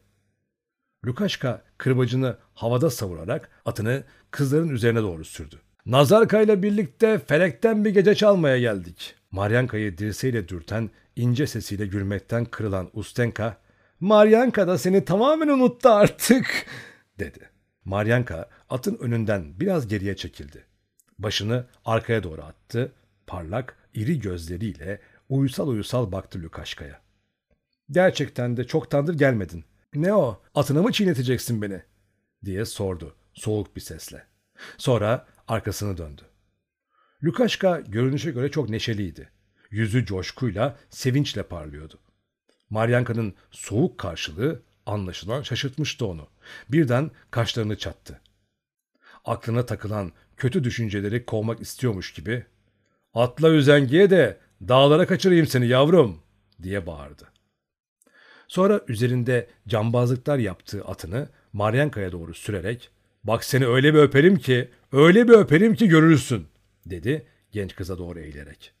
Lukaşka 1.06 1.62
kırbacını 1.78 2.36
havada 2.54 2.90
savurarak 2.90 3.48
atını 3.64 4.04
kızların 4.30 4.68
üzerine 4.68 5.02
doğru 5.02 5.24
sürdü. 5.24 5.56
Nazarka 5.86 6.40
ile 6.40 6.62
birlikte 6.62 7.18
felekten 7.18 7.84
bir 7.84 7.90
gece 7.90 8.14
çalmaya 8.14 8.58
geldik. 8.58 9.14
Maryanka'yı 9.30 9.98
dirseğiyle 9.98 10.48
dürten, 10.48 10.90
ince 11.16 11.46
sesiyle 11.46 11.86
gülmekten 11.86 12.44
kırılan 12.44 12.90
Ustenka, 12.92 13.56
Maryanka 14.00 14.68
da 14.68 14.78
seni 14.78 15.04
tamamen 15.04 15.48
unuttu 15.48 15.88
artık, 15.88 16.66
dedi. 17.18 17.50
Maryanka 17.84 18.48
atın 18.70 18.98
önünden 19.00 19.60
biraz 19.60 19.88
geriye 19.88 20.16
çekildi. 20.16 20.64
Başını 21.18 21.66
arkaya 21.84 22.22
doğru 22.22 22.42
attı, 22.42 22.92
parlak, 23.26 23.76
iri 23.94 24.20
gözleriyle 24.20 25.00
uysal 25.28 25.68
uysal 25.68 26.12
baktı 26.12 26.42
Lukaşka'ya. 26.42 27.00
Gerçekten 27.90 28.56
de 28.56 28.66
çoktandır 28.66 29.14
gelmedin. 29.14 29.64
Ne 29.94 30.14
o? 30.14 30.42
Atına 30.54 30.82
mı 30.82 30.92
çiğneteceksin 30.92 31.62
beni? 31.62 31.82
diye 32.44 32.64
sordu 32.64 33.16
soğuk 33.34 33.76
bir 33.76 33.80
sesle. 33.80 34.26
Sonra 34.78 35.26
arkasını 35.48 35.98
döndü. 35.98 36.22
Lukaşka 37.24 37.80
görünüşe 37.80 38.30
göre 38.30 38.50
çok 38.50 38.68
neşeliydi. 38.68 39.30
Yüzü 39.70 40.06
coşkuyla, 40.06 40.78
sevinçle 40.90 41.42
parlıyordu. 41.42 41.98
Maryanka'nın 42.70 43.34
soğuk 43.50 43.98
karşılığı 43.98 44.62
anlaşılan 44.86 45.42
şaşırtmıştı 45.42 46.06
onu. 46.06 46.28
Birden 46.68 47.10
kaşlarını 47.30 47.78
çattı. 47.78 48.20
Aklına 49.24 49.66
takılan 49.66 50.12
kötü 50.36 50.64
düşünceleri 50.64 51.24
kovmak 51.24 51.60
istiyormuş 51.60 52.12
gibi 52.12 52.46
''Atla 53.14 53.50
üzengiye 53.50 54.10
de 54.10 54.38
dağlara 54.68 55.06
kaçırayım 55.06 55.46
seni 55.46 55.66
yavrum!'' 55.66 56.22
diye 56.62 56.86
bağırdı. 56.86 57.28
Sonra 58.48 58.80
üzerinde 58.88 59.48
cambazlıklar 59.68 60.38
yaptığı 60.38 60.84
atını 60.84 61.28
Maryanka'ya 61.52 62.12
doğru 62.12 62.34
sürerek 62.34 62.90
''Bak 63.24 63.44
seni 63.44 63.66
öyle 63.66 63.94
bir 63.94 63.98
öperim 63.98 64.36
ki, 64.38 64.70
öyle 64.92 65.28
bir 65.28 65.32
öperim 65.32 65.74
ki 65.74 65.88
görürsün.'' 65.88 66.48
dedi 66.86 67.26
genç 67.52 67.74
kıza 67.74 67.98
doğru 67.98 68.20
eğilerek. 68.20 68.72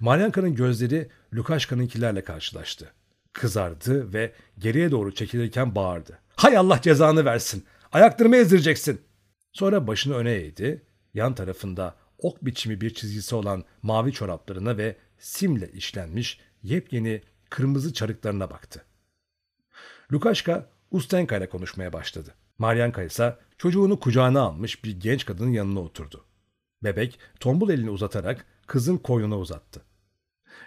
Maryanka'nın 0.00 0.54
gözleri 0.54 1.08
Lukaşka'nınkilerle 1.34 2.24
karşılaştı. 2.24 2.92
Kızardı 3.32 4.12
ve 4.12 4.32
geriye 4.58 4.90
doğru 4.90 5.14
çekilirken 5.14 5.74
bağırdı. 5.74 6.18
''Hay 6.36 6.56
Allah 6.56 6.80
cezanı 6.82 7.24
versin! 7.24 7.64
Ayaklarımı 7.92 8.36
ezdireceksin!'' 8.36 9.00
Sonra 9.52 9.86
başını 9.86 10.14
öne 10.14 10.32
eğdi, 10.32 10.82
yan 11.14 11.34
tarafında 11.34 11.94
ok 12.22 12.44
biçimi 12.44 12.80
bir 12.80 12.94
çizgisi 12.94 13.34
olan 13.34 13.64
mavi 13.82 14.12
çoraplarına 14.12 14.76
ve 14.76 14.96
simle 15.18 15.72
işlenmiş 15.72 16.40
yepyeni 16.62 17.22
kırmızı 17.50 17.92
çarıklarına 17.92 18.50
baktı. 18.50 18.84
Lukaşka 20.12 20.70
Ustenka 20.90 21.36
ile 21.36 21.48
konuşmaya 21.48 21.92
başladı. 21.92 22.34
Maryanka 22.58 23.02
ise 23.02 23.36
çocuğunu 23.58 24.00
kucağına 24.00 24.40
almış 24.40 24.84
bir 24.84 25.00
genç 25.00 25.24
kadının 25.24 25.50
yanına 25.50 25.80
oturdu. 25.80 26.24
Bebek 26.84 27.18
tombul 27.40 27.70
elini 27.70 27.90
uzatarak 27.90 28.46
kızın 28.66 28.96
koynuna 28.96 29.38
uzattı. 29.38 29.82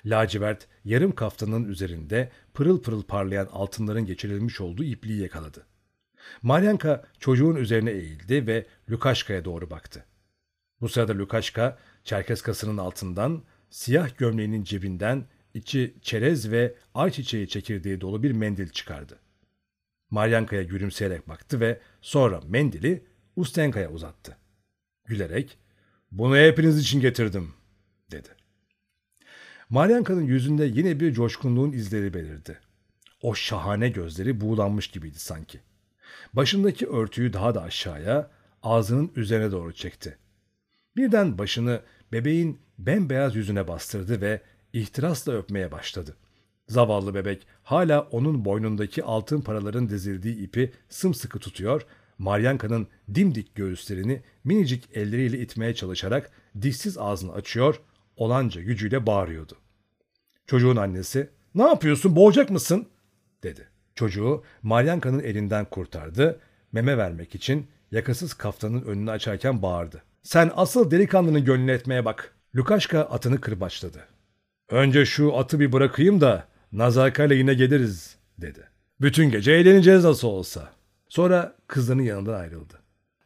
Lacivert 0.06 0.68
yarım 0.86 1.16
kaftanın 1.16 1.66
üzerinde 1.66 2.32
pırıl 2.53 2.82
pırıl 2.82 3.03
parlayan 3.03 3.49
altınların 3.51 4.06
geçirilmiş 4.06 4.62
olduğu 4.62 4.84
ipliği 4.84 5.22
yakaladı. 5.22 5.66
Maryanka 6.41 7.03
çocuğun 7.20 7.56
üzerine 7.56 7.91
eğildi 7.91 8.47
ve 8.47 8.66
Lukaşka'ya 8.89 9.45
doğru 9.45 9.70
baktı. 9.70 10.06
Bu 10.82 10.89
sırada 10.89 11.17
Lukaşka 11.17 11.78
çerkeskasının 12.03 12.78
altından 12.78 13.43
siyah 13.69 14.17
gömleğinin 14.17 14.63
cebinden 14.63 15.26
içi 15.53 15.95
çerez 16.01 16.51
ve 16.51 16.76
ayçiçeği 16.93 17.47
çekirdeği 17.47 18.01
dolu 18.01 18.23
bir 18.23 18.32
mendil 18.32 18.69
çıkardı. 18.69 19.19
Maryanka'ya 20.09 20.63
gülümseyerek 20.63 21.28
baktı 21.28 21.59
ve 21.59 21.80
sonra 22.01 22.41
mendili 22.47 23.05
Ustenka'ya 23.36 23.91
uzattı. 23.91 24.38
Gülerek, 25.05 25.57
''Bunu 26.11 26.38
hepiniz 26.38 26.80
için 26.80 27.01
getirdim.'' 27.01 27.53
dedi. 28.11 28.30
Maryanka'nın 29.69 30.21
yüzünde 30.21 30.65
yine 30.65 30.99
bir 30.99 31.13
coşkunluğun 31.13 31.71
izleri 31.71 32.13
belirdi. 32.13 32.59
O 33.21 33.36
şahane 33.36 33.89
gözleri 33.89 34.41
buğulanmış 34.41 34.88
gibiydi 34.88 35.19
sanki. 35.19 35.59
Başındaki 36.34 36.88
örtüyü 36.88 37.34
daha 37.34 37.55
da 37.55 37.61
aşağıya, 37.63 38.32
ağzının 38.63 39.11
üzerine 39.15 39.51
doğru 39.51 39.73
çekti. 39.73 40.17
Birden 40.98 41.38
başını 41.38 41.82
bebeğin 42.12 42.60
bembeyaz 42.80 43.36
yüzüne 43.36 43.68
bastırdı 43.68 44.22
ve 44.22 44.41
ihtirasla 44.74 45.34
öpmeye 45.34 45.72
başladı. 45.72 46.16
Zavallı 46.68 47.16
bebek 47.16 47.48
hala 47.64 48.02
onun 48.02 48.46
boynundaki 48.46 49.04
altın 49.04 49.41
paraların 49.41 49.89
dizildiği 49.89 50.36
ipi 50.36 50.74
sımsıkı 50.89 51.39
tutuyor, 51.39 51.86
Maryanka'nın 52.18 52.88
dimdik 53.16 53.56
göğüslerini 53.56 54.24
minicik 54.43 54.89
elleriyle 54.93 55.39
itmeye 55.39 55.76
çalışarak 55.76 56.32
dişsiz 56.62 56.98
ağzını 56.98 57.34
açıyor, 57.34 57.82
olanca 58.18 58.62
gücüyle 58.62 59.06
bağırıyordu. 59.06 59.58
Çocuğun 60.48 60.76
annesi, 60.76 61.30
''Ne 61.56 61.64
yapıyorsun, 61.64 62.16
boğacak 62.16 62.50
mısın?'' 62.50 62.88
dedi. 63.43 63.68
Çocuğu 63.96 64.43
Maryanka'nın 64.62 65.20
elinden 65.20 65.66
kurtardı, 65.66 66.39
meme 66.76 66.97
vermek 66.97 67.36
için 67.36 67.67
yakasız 67.91 68.34
kaftanın 68.34 68.82
önünü 68.82 69.11
açarken 69.11 69.61
bağırdı. 69.61 70.03
''Sen 70.23 70.51
asıl 70.55 70.91
delikanlının 70.91 71.45
gönlünü 71.45 71.71
etmeye 71.71 72.05
bak.'' 72.05 72.32
Lukaşka 72.55 72.99
atını 72.99 73.41
kırbaçladı. 73.41 74.07
Önce 74.69 75.05
şu 75.05 75.38
atı 75.38 75.59
bir 75.59 75.71
bırakayım 75.71 76.21
da 76.21 76.47
Nazarka'yla 76.71 77.36
yine 77.36 77.53
geliriz 77.53 78.15
dedi. 78.38 78.69
Bütün 79.01 79.32
gece 79.32 79.51
eğleneceğiz 79.51 80.03
nasıl 80.03 80.28
olsa. 80.28 80.71
Sonra 81.09 81.55
kızının 81.67 82.03
yanından 82.03 82.39
ayrıldı. 82.39 82.73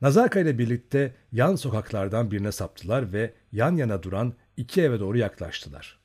Nazarka 0.02 0.40
ile 0.40 0.58
birlikte 0.58 1.16
yan 1.32 1.56
sokaklardan 1.56 2.32
birine 2.32 2.52
saptılar 2.52 3.14
ve 3.14 3.34
yan 3.52 3.76
yana 3.76 4.04
duran 4.04 4.34
iki 4.58 4.82
eve 4.82 5.00
doğru 5.00 5.18
yaklaştılar. 5.18 6.00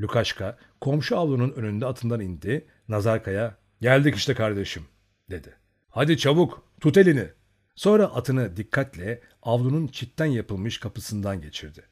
Lukaşka 0.00 0.58
komşu 0.80 1.18
avlunun 1.18 1.52
önünde 1.52 1.86
atından 1.86 2.20
indi. 2.20 2.66
Nazarka'ya 2.88 3.54
geldik 3.80 4.16
işte 4.16 4.34
kardeşim 4.34 4.82
dedi. 5.30 5.60
Hadi 5.90 6.18
çabuk 6.18 6.69
tut 6.80 6.96
elini. 6.96 7.28
Sonra 7.74 8.04
atını 8.04 8.56
dikkatle 8.56 9.20
avlunun 9.42 9.86
çitten 9.86 10.26
yapılmış 10.26 10.78
kapısından 10.78 11.40
geçirdi. 11.40 11.82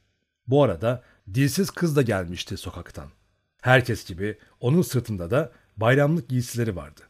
Bu 0.47 0.63
arada 0.63 1.05
dilsiz 1.35 1.71
kız 1.71 1.97
da 1.97 2.03
gelmişti 2.03 2.57
sokaktan. 2.57 3.11
Herkes 3.63 4.05
gibi 4.07 4.39
onun 4.61 4.83
sırtında 4.83 5.31
da 5.31 5.53
bayramlık 5.77 6.29
giysileri 6.29 6.77
vardı. 6.77 7.01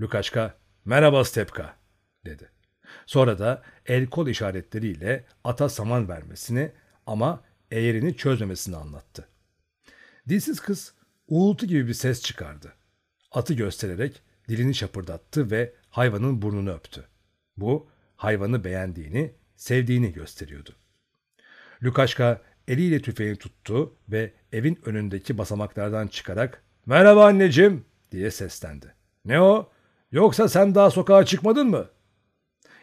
Lukaşka, 0.00 0.54
merhaba 0.84 1.24
Stepka, 1.24 1.76
dedi. 2.24 2.50
Sonra 3.06 3.38
da 3.38 3.62
el 3.86 4.06
kol 4.06 4.26
işaretleriyle 4.28 5.24
ata 5.44 5.68
saman 5.68 6.08
vermesini 6.08 6.72
ama 7.06 7.42
eğerini 7.70 8.16
çözmemesini 8.16 8.76
anlattı. 8.76 9.28
Dilsiz 10.28 10.60
kız 10.60 10.94
uğultu 11.28 11.66
gibi 11.66 11.88
bir 11.88 11.94
ses 11.94 12.22
çıkardı. 12.22 12.72
Atı 13.32 13.54
göstererek 13.54 14.22
dilini 14.48 14.74
şapırdattı 14.74 15.50
ve 15.50 15.74
hayvanın 15.90 16.42
burnunu 16.42 16.70
öptü. 16.70 17.04
Bu 17.56 17.88
hayvanı 18.16 18.64
beğendiğini, 18.64 19.34
sevdiğini 19.56 20.12
gösteriyordu. 20.12 20.70
Lukaşka 21.82 22.40
eliyle 22.68 23.02
tüfeğini 23.02 23.36
tuttu 23.36 23.94
ve 24.08 24.32
evin 24.52 24.78
önündeki 24.84 25.38
basamaklardan 25.38 26.06
çıkarak 26.06 26.62
''Merhaba 26.86 27.26
anneciğim'' 27.26 27.84
diye 28.12 28.30
seslendi. 28.30 28.94
''Ne 29.24 29.40
o? 29.40 29.70
Yoksa 30.12 30.48
sen 30.48 30.74
daha 30.74 30.90
sokağa 30.90 31.24
çıkmadın 31.24 31.66
mı?'' 31.66 31.88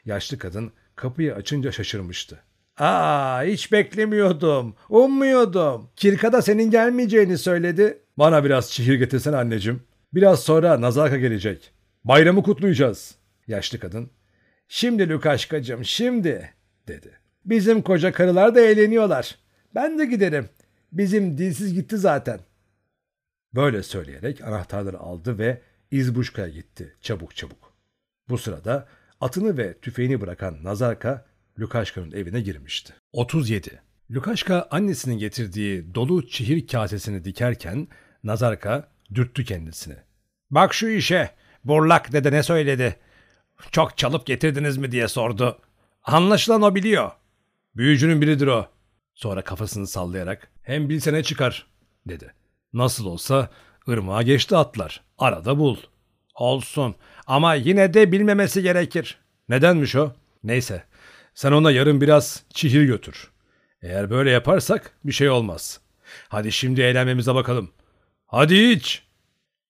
Yaşlı 0.05 0.37
kadın 0.37 0.71
kapıyı 0.95 1.35
açınca 1.35 1.71
şaşırmıştı. 1.71 2.39
''Aa 2.77 3.43
hiç 3.43 3.71
beklemiyordum, 3.71 4.75
ummuyordum. 4.89 5.89
Kirka 5.95 6.33
da 6.33 6.41
senin 6.41 6.71
gelmeyeceğini 6.71 7.37
söyledi.'' 7.37 8.01
''Bana 8.17 8.43
biraz 8.43 8.71
çihir 8.71 8.95
getirsene 8.95 9.35
anneciğim. 9.35 9.83
Biraz 10.13 10.39
sonra 10.43 10.81
Nazarka 10.81 11.17
gelecek. 11.17 11.76
Bayramı 12.07 12.43
kutlayacağız.'' 12.43 13.15
Yaşlı 13.47 13.79
kadın 13.79 14.09
''Şimdi 14.67 15.09
Lukaşkacığım 15.09 15.85
şimdi'' 15.85 16.53
dedi. 16.87 17.19
''Bizim 17.45 17.81
koca 17.81 18.11
karılar 18.11 18.55
da 18.55 18.61
eğleniyorlar. 18.61 19.35
Ben 19.75 19.99
de 19.99 20.05
giderim. 20.05 20.49
Bizim 20.91 21.37
dilsiz 21.37 21.73
gitti 21.73 21.97
zaten.'' 21.97 22.39
Böyle 23.55 23.83
söyleyerek 23.83 24.43
anahtarları 24.43 24.99
aldı 24.99 25.37
ve 25.37 25.61
İzbuşka'ya 25.91 26.49
gitti 26.49 26.95
çabuk 27.01 27.35
çabuk. 27.35 27.73
Bu 28.29 28.37
sırada 28.37 28.87
atını 29.21 29.57
ve 29.57 29.73
tüfeğini 29.73 30.21
bırakan 30.21 30.63
Nazarka 30.63 31.25
Lukaşka'nın 31.59 32.11
evine 32.11 32.41
girmişti. 32.41 32.93
37. 33.13 33.81
Lukaşka 34.11 34.67
annesinin 34.71 35.17
getirdiği 35.17 35.95
dolu 35.95 36.27
çihir 36.27 36.67
kasesini 36.67 37.25
dikerken 37.25 37.87
Nazarka 38.23 38.87
dürttü 39.15 39.45
kendisini. 39.45 39.95
Bak 40.51 40.73
şu 40.73 40.87
işe. 40.87 41.31
Burlak 41.67 42.13
dede 42.13 42.31
ne 42.31 42.43
söyledi? 42.43 42.95
Çok 43.71 43.97
çalıp 43.97 44.25
getirdiniz 44.25 44.77
mi 44.77 44.91
diye 44.91 45.07
sordu. 45.07 45.59
Anlaşılan 46.03 46.61
o 46.61 46.75
biliyor. 46.75 47.11
Büyücünün 47.75 48.21
biridir 48.21 48.47
o. 48.47 48.67
Sonra 49.15 49.41
kafasını 49.41 49.87
sallayarak 49.87 50.51
hem 50.63 50.89
bilsene 50.89 51.23
çıkar 51.23 51.67
dedi. 52.05 52.33
Nasıl 52.73 53.05
olsa 53.05 53.49
ırmağa 53.89 54.21
geçti 54.21 54.55
atlar. 54.55 55.01
Arada 55.17 55.59
bul. 55.59 55.77
Olsun 56.35 56.95
ama 57.27 57.53
yine 57.53 57.93
de 57.93 58.11
bilmemesi 58.11 58.61
gerekir. 58.61 59.17
Nedenmiş 59.49 59.95
o? 59.95 60.11
Neyse 60.43 60.83
sen 61.33 61.51
ona 61.51 61.71
yarın 61.71 62.01
biraz 62.01 62.43
çihir 62.53 62.83
götür. 62.83 63.31
Eğer 63.81 64.09
böyle 64.09 64.31
yaparsak 64.31 64.91
bir 65.03 65.11
şey 65.11 65.29
olmaz. 65.29 65.79
Hadi 66.29 66.51
şimdi 66.51 66.81
eğlenmemize 66.81 67.35
bakalım. 67.35 67.71
Hadi 68.25 68.55
iç. 68.55 69.06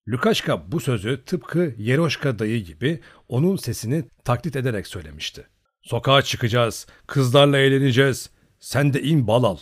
Lukaşka 0.09 0.71
bu 0.71 0.79
sözü 0.79 1.23
tıpkı 1.25 1.73
Yeroşka 1.77 2.39
dayı 2.39 2.63
gibi 2.63 2.99
onun 3.27 3.55
sesini 3.55 4.03
taklit 4.23 4.55
ederek 4.55 4.87
söylemişti. 4.87 5.47
Sokağa 5.81 6.21
çıkacağız, 6.21 6.87
kızlarla 7.07 7.57
eğleneceğiz. 7.57 8.29
Sen 8.59 8.93
de 8.93 9.01
in 9.01 9.27
bal 9.27 9.43
al. 9.43 9.57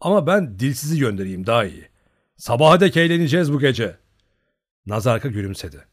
Ama 0.00 0.26
ben 0.26 0.58
dilsizi 0.58 0.98
göndereyim 0.98 1.46
daha 1.46 1.64
iyi. 1.64 1.88
Sabaha 2.36 2.80
dek 2.80 2.96
eğleneceğiz 2.96 3.52
bu 3.52 3.60
gece. 3.60 3.96
Nazarka 4.86 5.28
gülümsedi. 5.28 5.84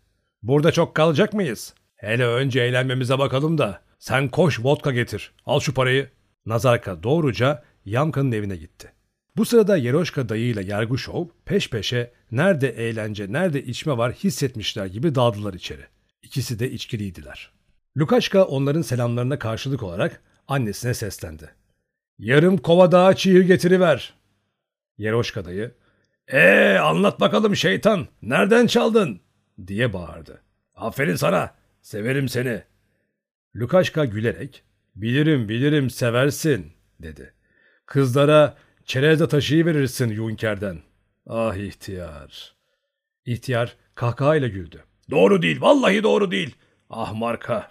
Burada 0.43 0.71
çok 0.71 0.95
kalacak 0.95 1.33
mıyız? 1.33 1.73
Hele 1.95 2.25
önce 2.25 2.61
eğlenmemize 2.61 3.19
bakalım 3.19 3.57
da. 3.57 3.81
Sen 3.99 4.29
koş 4.29 4.59
vodka 4.63 4.91
getir. 4.91 5.31
Al 5.45 5.59
şu 5.59 5.73
parayı. 5.73 6.09
Nazarka 6.45 7.03
doğruca 7.03 7.63
Yamka'nın 7.85 8.31
evine 8.31 8.55
gitti. 8.55 8.93
Bu 9.39 9.45
sırada 9.45 9.77
Yeroşka 9.77 10.29
dayıyla 10.29 10.61
Yerguşov 10.61 11.25
peş 11.45 11.69
peşe 11.69 12.11
nerede 12.31 12.69
eğlence 12.69 13.31
nerede 13.31 13.63
içme 13.63 13.97
var 13.97 14.13
hissetmişler 14.13 14.85
gibi 14.85 15.15
daldılar 15.15 15.53
içeri. 15.53 15.81
İkisi 16.23 16.59
de 16.59 16.71
içkiliydiler. 16.71 17.51
Lukaşka 17.97 18.43
onların 18.43 18.81
selamlarına 18.81 19.39
karşılık 19.39 19.83
olarak 19.83 20.21
annesine 20.47 20.93
seslendi. 20.93 21.49
Yarım 22.17 22.57
kova 22.57 22.91
daha 22.91 23.15
çiğir 23.15 23.41
getiriver. 23.41 24.13
Yeroşka 24.97 25.45
dayı, 25.45 25.71
ee 26.27 26.77
anlat 26.81 27.19
bakalım 27.19 27.55
şeytan, 27.55 28.07
nereden 28.21 28.67
çaldın? 28.67 29.19
diye 29.67 29.93
bağırdı. 29.93 30.41
Aferin 30.75 31.15
sana, 31.15 31.55
severim 31.81 32.29
seni. 32.29 32.63
Lukaşka 33.55 34.05
gülerek, 34.05 34.63
bilirim 34.95 35.49
bilirim 35.49 35.89
seversin, 35.89 36.71
dedi. 37.01 37.33
Kızlara 37.85 38.57
çerezde 38.89 39.27
taşıyı 39.27 39.65
verirsin 39.65 40.09
Yunker'den. 40.09 40.79
Ah 41.27 41.55
ihtiyar. 41.55 42.55
İhtiyar 43.25 43.75
kahkahayla 43.95 44.47
güldü. 44.47 44.83
Doğru 45.09 45.41
değil, 45.41 45.61
vallahi 45.61 46.03
doğru 46.03 46.31
değil. 46.31 46.55
Ah 46.89 47.13
marka. 47.13 47.69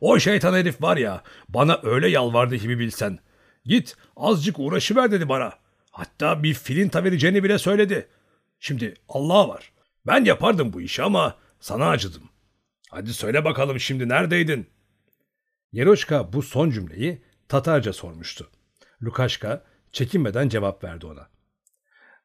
O 0.00 0.18
şeytan 0.18 0.54
herif 0.54 0.82
var 0.82 0.96
ya, 0.96 1.22
bana 1.48 1.80
öyle 1.82 2.08
yalvardı 2.08 2.56
gibi 2.56 2.78
bilsen. 2.78 3.18
Git 3.64 3.96
azıcık 4.16 4.58
uğraşıver 4.58 5.10
dedi 5.10 5.28
bana. 5.28 5.52
Hatta 5.90 6.42
bir 6.42 6.54
filinta 6.54 7.04
vereceğini 7.04 7.44
bile 7.44 7.58
söyledi. 7.58 8.08
Şimdi 8.60 8.94
Allah 9.08 9.48
var. 9.48 9.72
Ben 10.06 10.24
yapardım 10.24 10.72
bu 10.72 10.80
işi 10.80 11.02
ama 11.02 11.36
sana 11.60 11.88
acıdım. 11.88 12.22
Hadi 12.90 13.14
söyle 13.14 13.44
bakalım 13.44 13.80
şimdi 13.80 14.08
neredeydin? 14.08 14.70
Yeroşka 15.72 16.32
bu 16.32 16.42
son 16.42 16.70
cümleyi 16.70 17.22
Tatarca 17.48 17.92
sormuştu. 17.92 18.50
Lukaşka 19.02 19.64
çekinmeden 19.92 20.48
cevap 20.48 20.84
verdi 20.84 21.06
ona. 21.06 21.28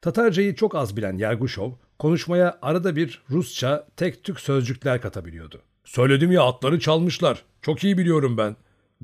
Tatarcayı 0.02 0.56
çok 0.56 0.76
az 0.76 0.98
bilen 0.98 1.18
Yerguşov 1.18 1.72
konuşmaya 2.00 2.58
arada 2.62 2.96
bir 2.96 3.24
Rusça 3.30 3.88
tek 3.98 4.24
tük 4.24 4.40
sözcükler 4.40 5.02
katabiliyordu. 5.02 5.62
Söyledim 5.84 6.32
ya 6.32 6.44
atları 6.44 6.80
çalmışlar. 6.80 7.46
Çok 7.62 7.84
iyi 7.84 7.98
biliyorum 7.98 8.38
ben 8.38 8.56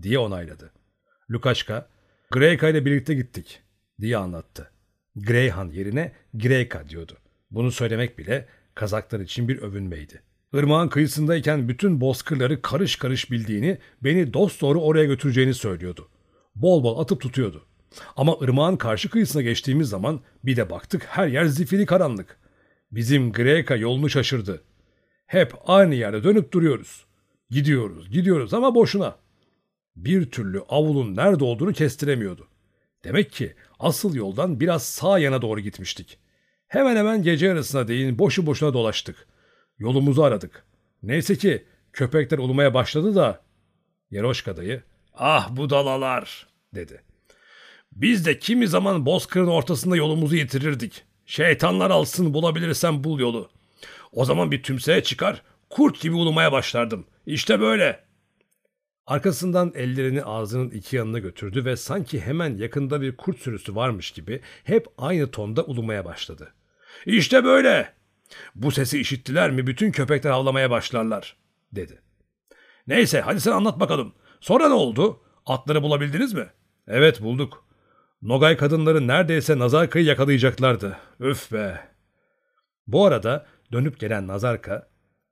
diye 0.01 0.19
onayladı. 0.19 0.71
Lukaşka, 1.31 1.89
Greyka 2.31 2.69
ile 2.69 2.85
birlikte 2.85 3.13
gittik 3.13 3.61
diye 4.01 4.17
anlattı. 4.17 4.71
Greyhan 5.15 5.69
yerine 5.69 6.11
Greyka 6.33 6.89
diyordu. 6.89 7.17
Bunu 7.51 7.71
söylemek 7.71 8.17
bile 8.17 8.47
Kazaklar 8.75 9.19
için 9.19 9.47
bir 9.47 9.57
övünmeydi. 9.57 10.21
Irmağın 10.53 10.87
kıyısındayken 10.87 11.69
bütün 11.69 12.01
bozkırları 12.01 12.61
karış 12.61 12.95
karış 12.95 13.31
bildiğini, 13.31 13.77
beni 14.03 14.33
dost 14.33 14.61
doğru 14.61 14.81
oraya 14.81 15.05
götüreceğini 15.05 15.53
söylüyordu. 15.53 16.09
Bol 16.55 16.83
bol 16.83 16.99
atıp 16.99 17.21
tutuyordu. 17.21 17.65
Ama 18.15 18.37
ırmağın 18.41 18.77
karşı 18.77 19.09
kıyısına 19.09 19.41
geçtiğimiz 19.41 19.89
zaman 19.89 20.19
bir 20.43 20.55
de 20.55 20.69
baktık 20.69 21.05
her 21.05 21.27
yer 21.27 21.45
zifiri 21.45 21.85
karanlık. 21.85 22.39
Bizim 22.91 23.31
Greka 23.31 23.75
yolunu 23.75 24.09
şaşırdı. 24.09 24.63
Hep 25.25 25.53
aynı 25.65 25.95
yerde 25.95 26.23
dönüp 26.23 26.53
duruyoruz. 26.53 27.05
Gidiyoruz, 27.49 28.09
gidiyoruz 28.11 28.53
ama 28.53 28.75
boşuna. 28.75 29.15
Bir 29.95 30.31
türlü 30.31 30.59
avulun 30.59 31.15
nerede 31.15 31.43
olduğunu 31.43 31.73
kestiremiyordu. 31.73 32.47
Demek 33.03 33.31
ki 33.31 33.55
asıl 33.79 34.15
yoldan 34.15 34.59
biraz 34.59 34.83
sağ 34.83 35.19
yana 35.19 35.41
doğru 35.41 35.59
gitmiştik. 35.59 36.19
Hemen 36.67 36.95
hemen 36.95 37.23
gece 37.23 37.45
yarısına 37.47 37.87
değin 37.87 38.19
boşu 38.19 38.45
boşuna 38.45 38.73
dolaştık. 38.73 39.27
Yolumuzu 39.77 40.23
aradık. 40.23 40.65
Neyse 41.03 41.35
ki 41.35 41.65
köpekler 41.93 42.37
ulumaya 42.37 42.73
başladı 42.73 43.15
da... 43.15 43.41
Yeroşka 44.11 44.57
dayı, 44.57 44.83
ah 45.13 45.49
bu 45.51 45.69
dalalar 45.69 46.47
dedi. 46.75 47.01
Biz 48.01 48.25
de 48.25 48.39
kimi 48.39 48.67
zaman 48.67 49.05
bozkırın 49.05 49.47
ortasında 49.47 49.95
yolumuzu 49.95 50.35
yitirirdik. 50.35 51.03
Şeytanlar 51.25 51.91
alsın 51.91 52.33
bulabilirsen 52.33 53.03
bul 53.03 53.19
yolu. 53.19 53.49
O 54.11 54.25
zaman 54.25 54.51
bir 54.51 54.63
tümseye 54.63 55.03
çıkar, 55.03 55.41
kurt 55.69 56.01
gibi 56.01 56.15
ulumaya 56.15 56.51
başlardım. 56.51 57.05
İşte 57.25 57.59
böyle. 57.59 58.03
Arkasından 59.07 59.71
ellerini 59.75 60.23
ağzının 60.23 60.69
iki 60.69 60.95
yanına 60.95 61.19
götürdü 61.19 61.65
ve 61.65 61.75
sanki 61.75 62.19
hemen 62.21 62.57
yakında 62.57 63.01
bir 63.01 63.17
kurt 63.17 63.39
sürüsü 63.39 63.75
varmış 63.75 64.11
gibi 64.11 64.41
hep 64.63 64.87
aynı 64.97 65.31
tonda 65.31 65.63
ulumaya 65.63 66.05
başladı. 66.05 66.53
İşte 67.05 67.43
böyle. 67.43 67.93
Bu 68.55 68.71
sesi 68.71 68.99
işittiler 68.99 69.51
mi 69.51 69.67
bütün 69.67 69.91
köpekler 69.91 70.31
avlamaya 70.31 70.71
başlarlar, 70.71 71.35
dedi. 71.71 72.01
Neyse 72.87 73.21
hadi 73.21 73.41
sen 73.41 73.51
anlat 73.51 73.79
bakalım. 73.79 74.13
Sonra 74.39 74.67
ne 74.67 74.73
oldu? 74.73 75.21
Atları 75.45 75.83
bulabildiniz 75.83 76.33
mi? 76.33 76.47
Evet 76.87 77.21
bulduk. 77.21 77.68
Nogay 78.21 78.57
kadınları 78.57 79.07
neredeyse 79.07 79.59
Nazarka'yı 79.59 80.05
yakalayacaklardı. 80.05 80.97
Üf 81.19 81.51
be. 81.51 81.89
Bu 82.87 83.05
arada 83.05 83.45
dönüp 83.71 83.99
gelen 83.99 84.27
Nazarka, 84.27 84.89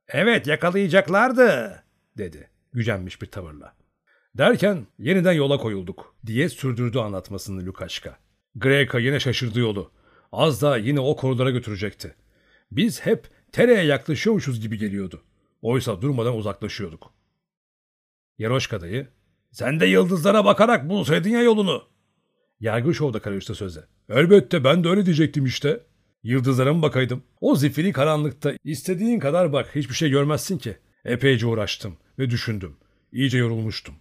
evet 0.08 0.46
yakalayacaklardı, 0.46 1.82
dedi 2.18 2.50
gücenmiş 2.72 3.22
bir 3.22 3.26
tavırla. 3.26 3.74
Derken 4.34 4.86
yeniden 4.98 5.32
yola 5.32 5.58
koyulduk 5.58 6.16
diye 6.26 6.48
sürdürdü 6.48 6.98
anlatmasını 6.98 7.66
Lukaşka. 7.66 8.18
Greka 8.54 8.98
yine 8.98 9.20
şaşırdı 9.20 9.60
yolu. 9.60 9.90
Az 10.32 10.62
daha 10.62 10.76
yine 10.76 11.00
o 11.00 11.16
korulara 11.16 11.50
götürecekti. 11.50 12.14
Biz 12.72 13.06
hep 13.06 13.28
tereye 13.52 13.84
yaklaşıyormuşuz 13.84 14.60
gibi 14.60 14.78
geliyordu. 14.78 15.22
Oysa 15.62 16.02
durmadan 16.02 16.36
uzaklaşıyorduk. 16.36 17.10
Yeroşka 18.38 18.80
dayı, 18.80 19.08
sen 19.50 19.80
de 19.80 19.86
yıldızlara 19.86 20.44
bakarak 20.44 20.88
bulsaydın 20.88 21.30
ya 21.30 21.42
yolunu. 21.42 21.97
Yargıçov 22.60 23.12
da 23.12 23.20
karıştı 23.20 23.54
söze. 23.54 23.84
Elbette 24.08 24.64
ben 24.64 24.84
de 24.84 24.88
öyle 24.88 25.06
diyecektim 25.06 25.44
işte. 25.44 25.80
Yıldızlara 26.22 26.74
mı 26.74 26.82
bakaydım? 26.82 27.22
O 27.40 27.56
zifiri 27.56 27.92
karanlıkta 27.92 28.52
istediğin 28.64 29.18
kadar 29.18 29.52
bak 29.52 29.76
hiçbir 29.76 29.94
şey 29.94 30.10
görmezsin 30.10 30.58
ki. 30.58 30.76
Epeyce 31.04 31.46
uğraştım 31.46 31.96
ve 32.18 32.30
düşündüm. 32.30 32.76
İyice 33.12 33.38
yorulmuştum. 33.38 33.94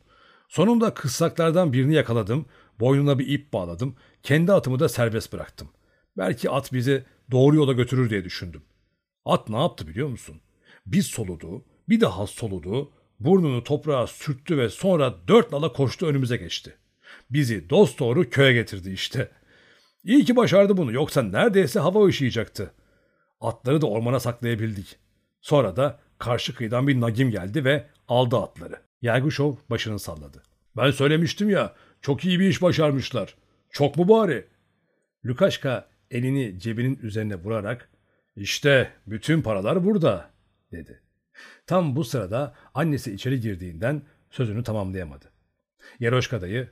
Sonunda 0.50 0.94
kıssaklardan 0.94 1.74
birini 1.74 1.94
yakaladım, 1.94 2.46
boynuna 2.80 3.20
bir 3.20 3.28
ip 3.28 3.54
bağladım, 3.54 3.96
kendi 4.24 4.54
atımı 4.54 4.80
da 4.80 4.90
serbest 4.90 5.34
bıraktım. 5.34 5.70
Belki 6.18 6.50
at 6.50 6.74
bizi 6.74 7.04
doğru 7.32 7.56
yola 7.56 7.74
götürür 7.74 8.10
diye 8.10 8.24
düşündüm. 8.24 8.62
At 9.26 9.50
ne 9.50 9.58
yaptı 9.58 9.88
biliyor 9.88 10.08
musun? 10.08 10.42
Bir 10.86 11.02
soludu, 11.02 11.66
bir 11.90 12.02
daha 12.02 12.28
soludu, 12.28 12.92
burnunu 13.20 13.64
toprağa 13.64 14.08
sürttü 14.08 14.58
ve 14.58 14.70
sonra 14.70 15.16
dört 15.28 15.52
nala 15.52 15.74
koştu 15.74 16.06
önümüze 16.06 16.38
geçti. 16.38 16.78
Bizi 17.30 17.70
dost 17.70 18.00
doğru 18.00 18.30
köye 18.30 18.54
getirdi 18.54 18.92
işte. 18.92 19.30
İyi 20.04 20.26
ki 20.26 20.36
başardı 20.36 20.78
bunu 20.78 20.92
yoksa 20.92 21.24
neredeyse 21.24 21.80
hava 21.80 22.06
ışıyacaktı. 22.06 22.72
Atları 23.42 23.82
da 23.82 23.88
ormana 23.88 24.20
saklayabildik. 24.20 24.96
Sonra 25.42 25.76
da 25.76 26.00
karşı 26.20 26.56
kıyıdan 26.56 26.88
bir 26.88 27.02
nagim 27.02 27.32
geldi 27.32 27.66
ve 27.66 27.86
aldı 28.08 28.38
atları. 28.38 28.82
Yerguşov 29.02 29.56
başını 29.70 30.00
salladı. 30.00 30.44
Ben 30.78 30.92
söylemiştim 30.92 31.50
ya 31.50 31.74
çok 32.02 32.26
iyi 32.26 32.40
bir 32.40 32.50
iş 32.50 32.62
başarmışlar. 32.62 33.36
Çok 33.72 33.98
mu 33.98 34.10
bari? 34.10 34.48
Lukaşka 35.26 35.88
elini 36.12 36.60
cebinin 36.60 37.00
üzerine 37.02 37.36
vurarak 37.36 37.90
işte 38.36 38.92
bütün 39.08 39.42
paralar 39.42 39.86
burada 39.86 40.30
dedi. 40.72 41.02
Tam 41.68 41.96
bu 41.96 42.04
sırada 42.04 42.56
annesi 42.74 43.14
içeri 43.14 43.40
girdiğinden 43.40 44.02
sözünü 44.32 44.64
tamamlayamadı. 44.64 45.26
Yeroşka 46.00 46.42
dayı 46.42 46.70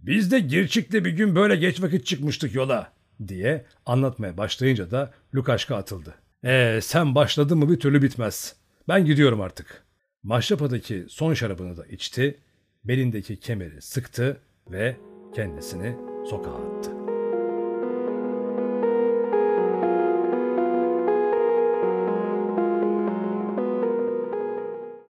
biz 0.00 0.30
de 0.30 0.40
Girçik'te 0.40 1.04
bir 1.04 1.10
gün 1.10 1.34
böyle 1.34 1.56
geç 1.56 1.82
vakit 1.82 2.06
çıkmıştık 2.06 2.54
yola 2.54 2.92
diye 3.28 3.64
anlatmaya 3.86 4.36
başlayınca 4.36 4.90
da 4.90 5.10
Lukaşka 5.34 5.76
atıldı. 5.76 6.14
Ee 6.44 6.78
sen 6.82 7.14
başladın 7.14 7.58
mı 7.58 7.70
bir 7.70 7.80
türlü 7.80 8.02
bitmez. 8.02 8.56
Ben 8.88 9.04
gidiyorum 9.04 9.40
artık. 9.40 9.82
Maşrapa'daki 10.22 11.06
son 11.08 11.34
şarabını 11.34 11.76
da 11.76 11.86
içti, 11.86 12.38
belindeki 12.84 13.40
kemeri 13.40 13.82
sıktı 13.82 14.40
ve 14.70 14.96
kendisini 15.34 15.96
sokağa 16.30 16.54
attı. 16.54 16.97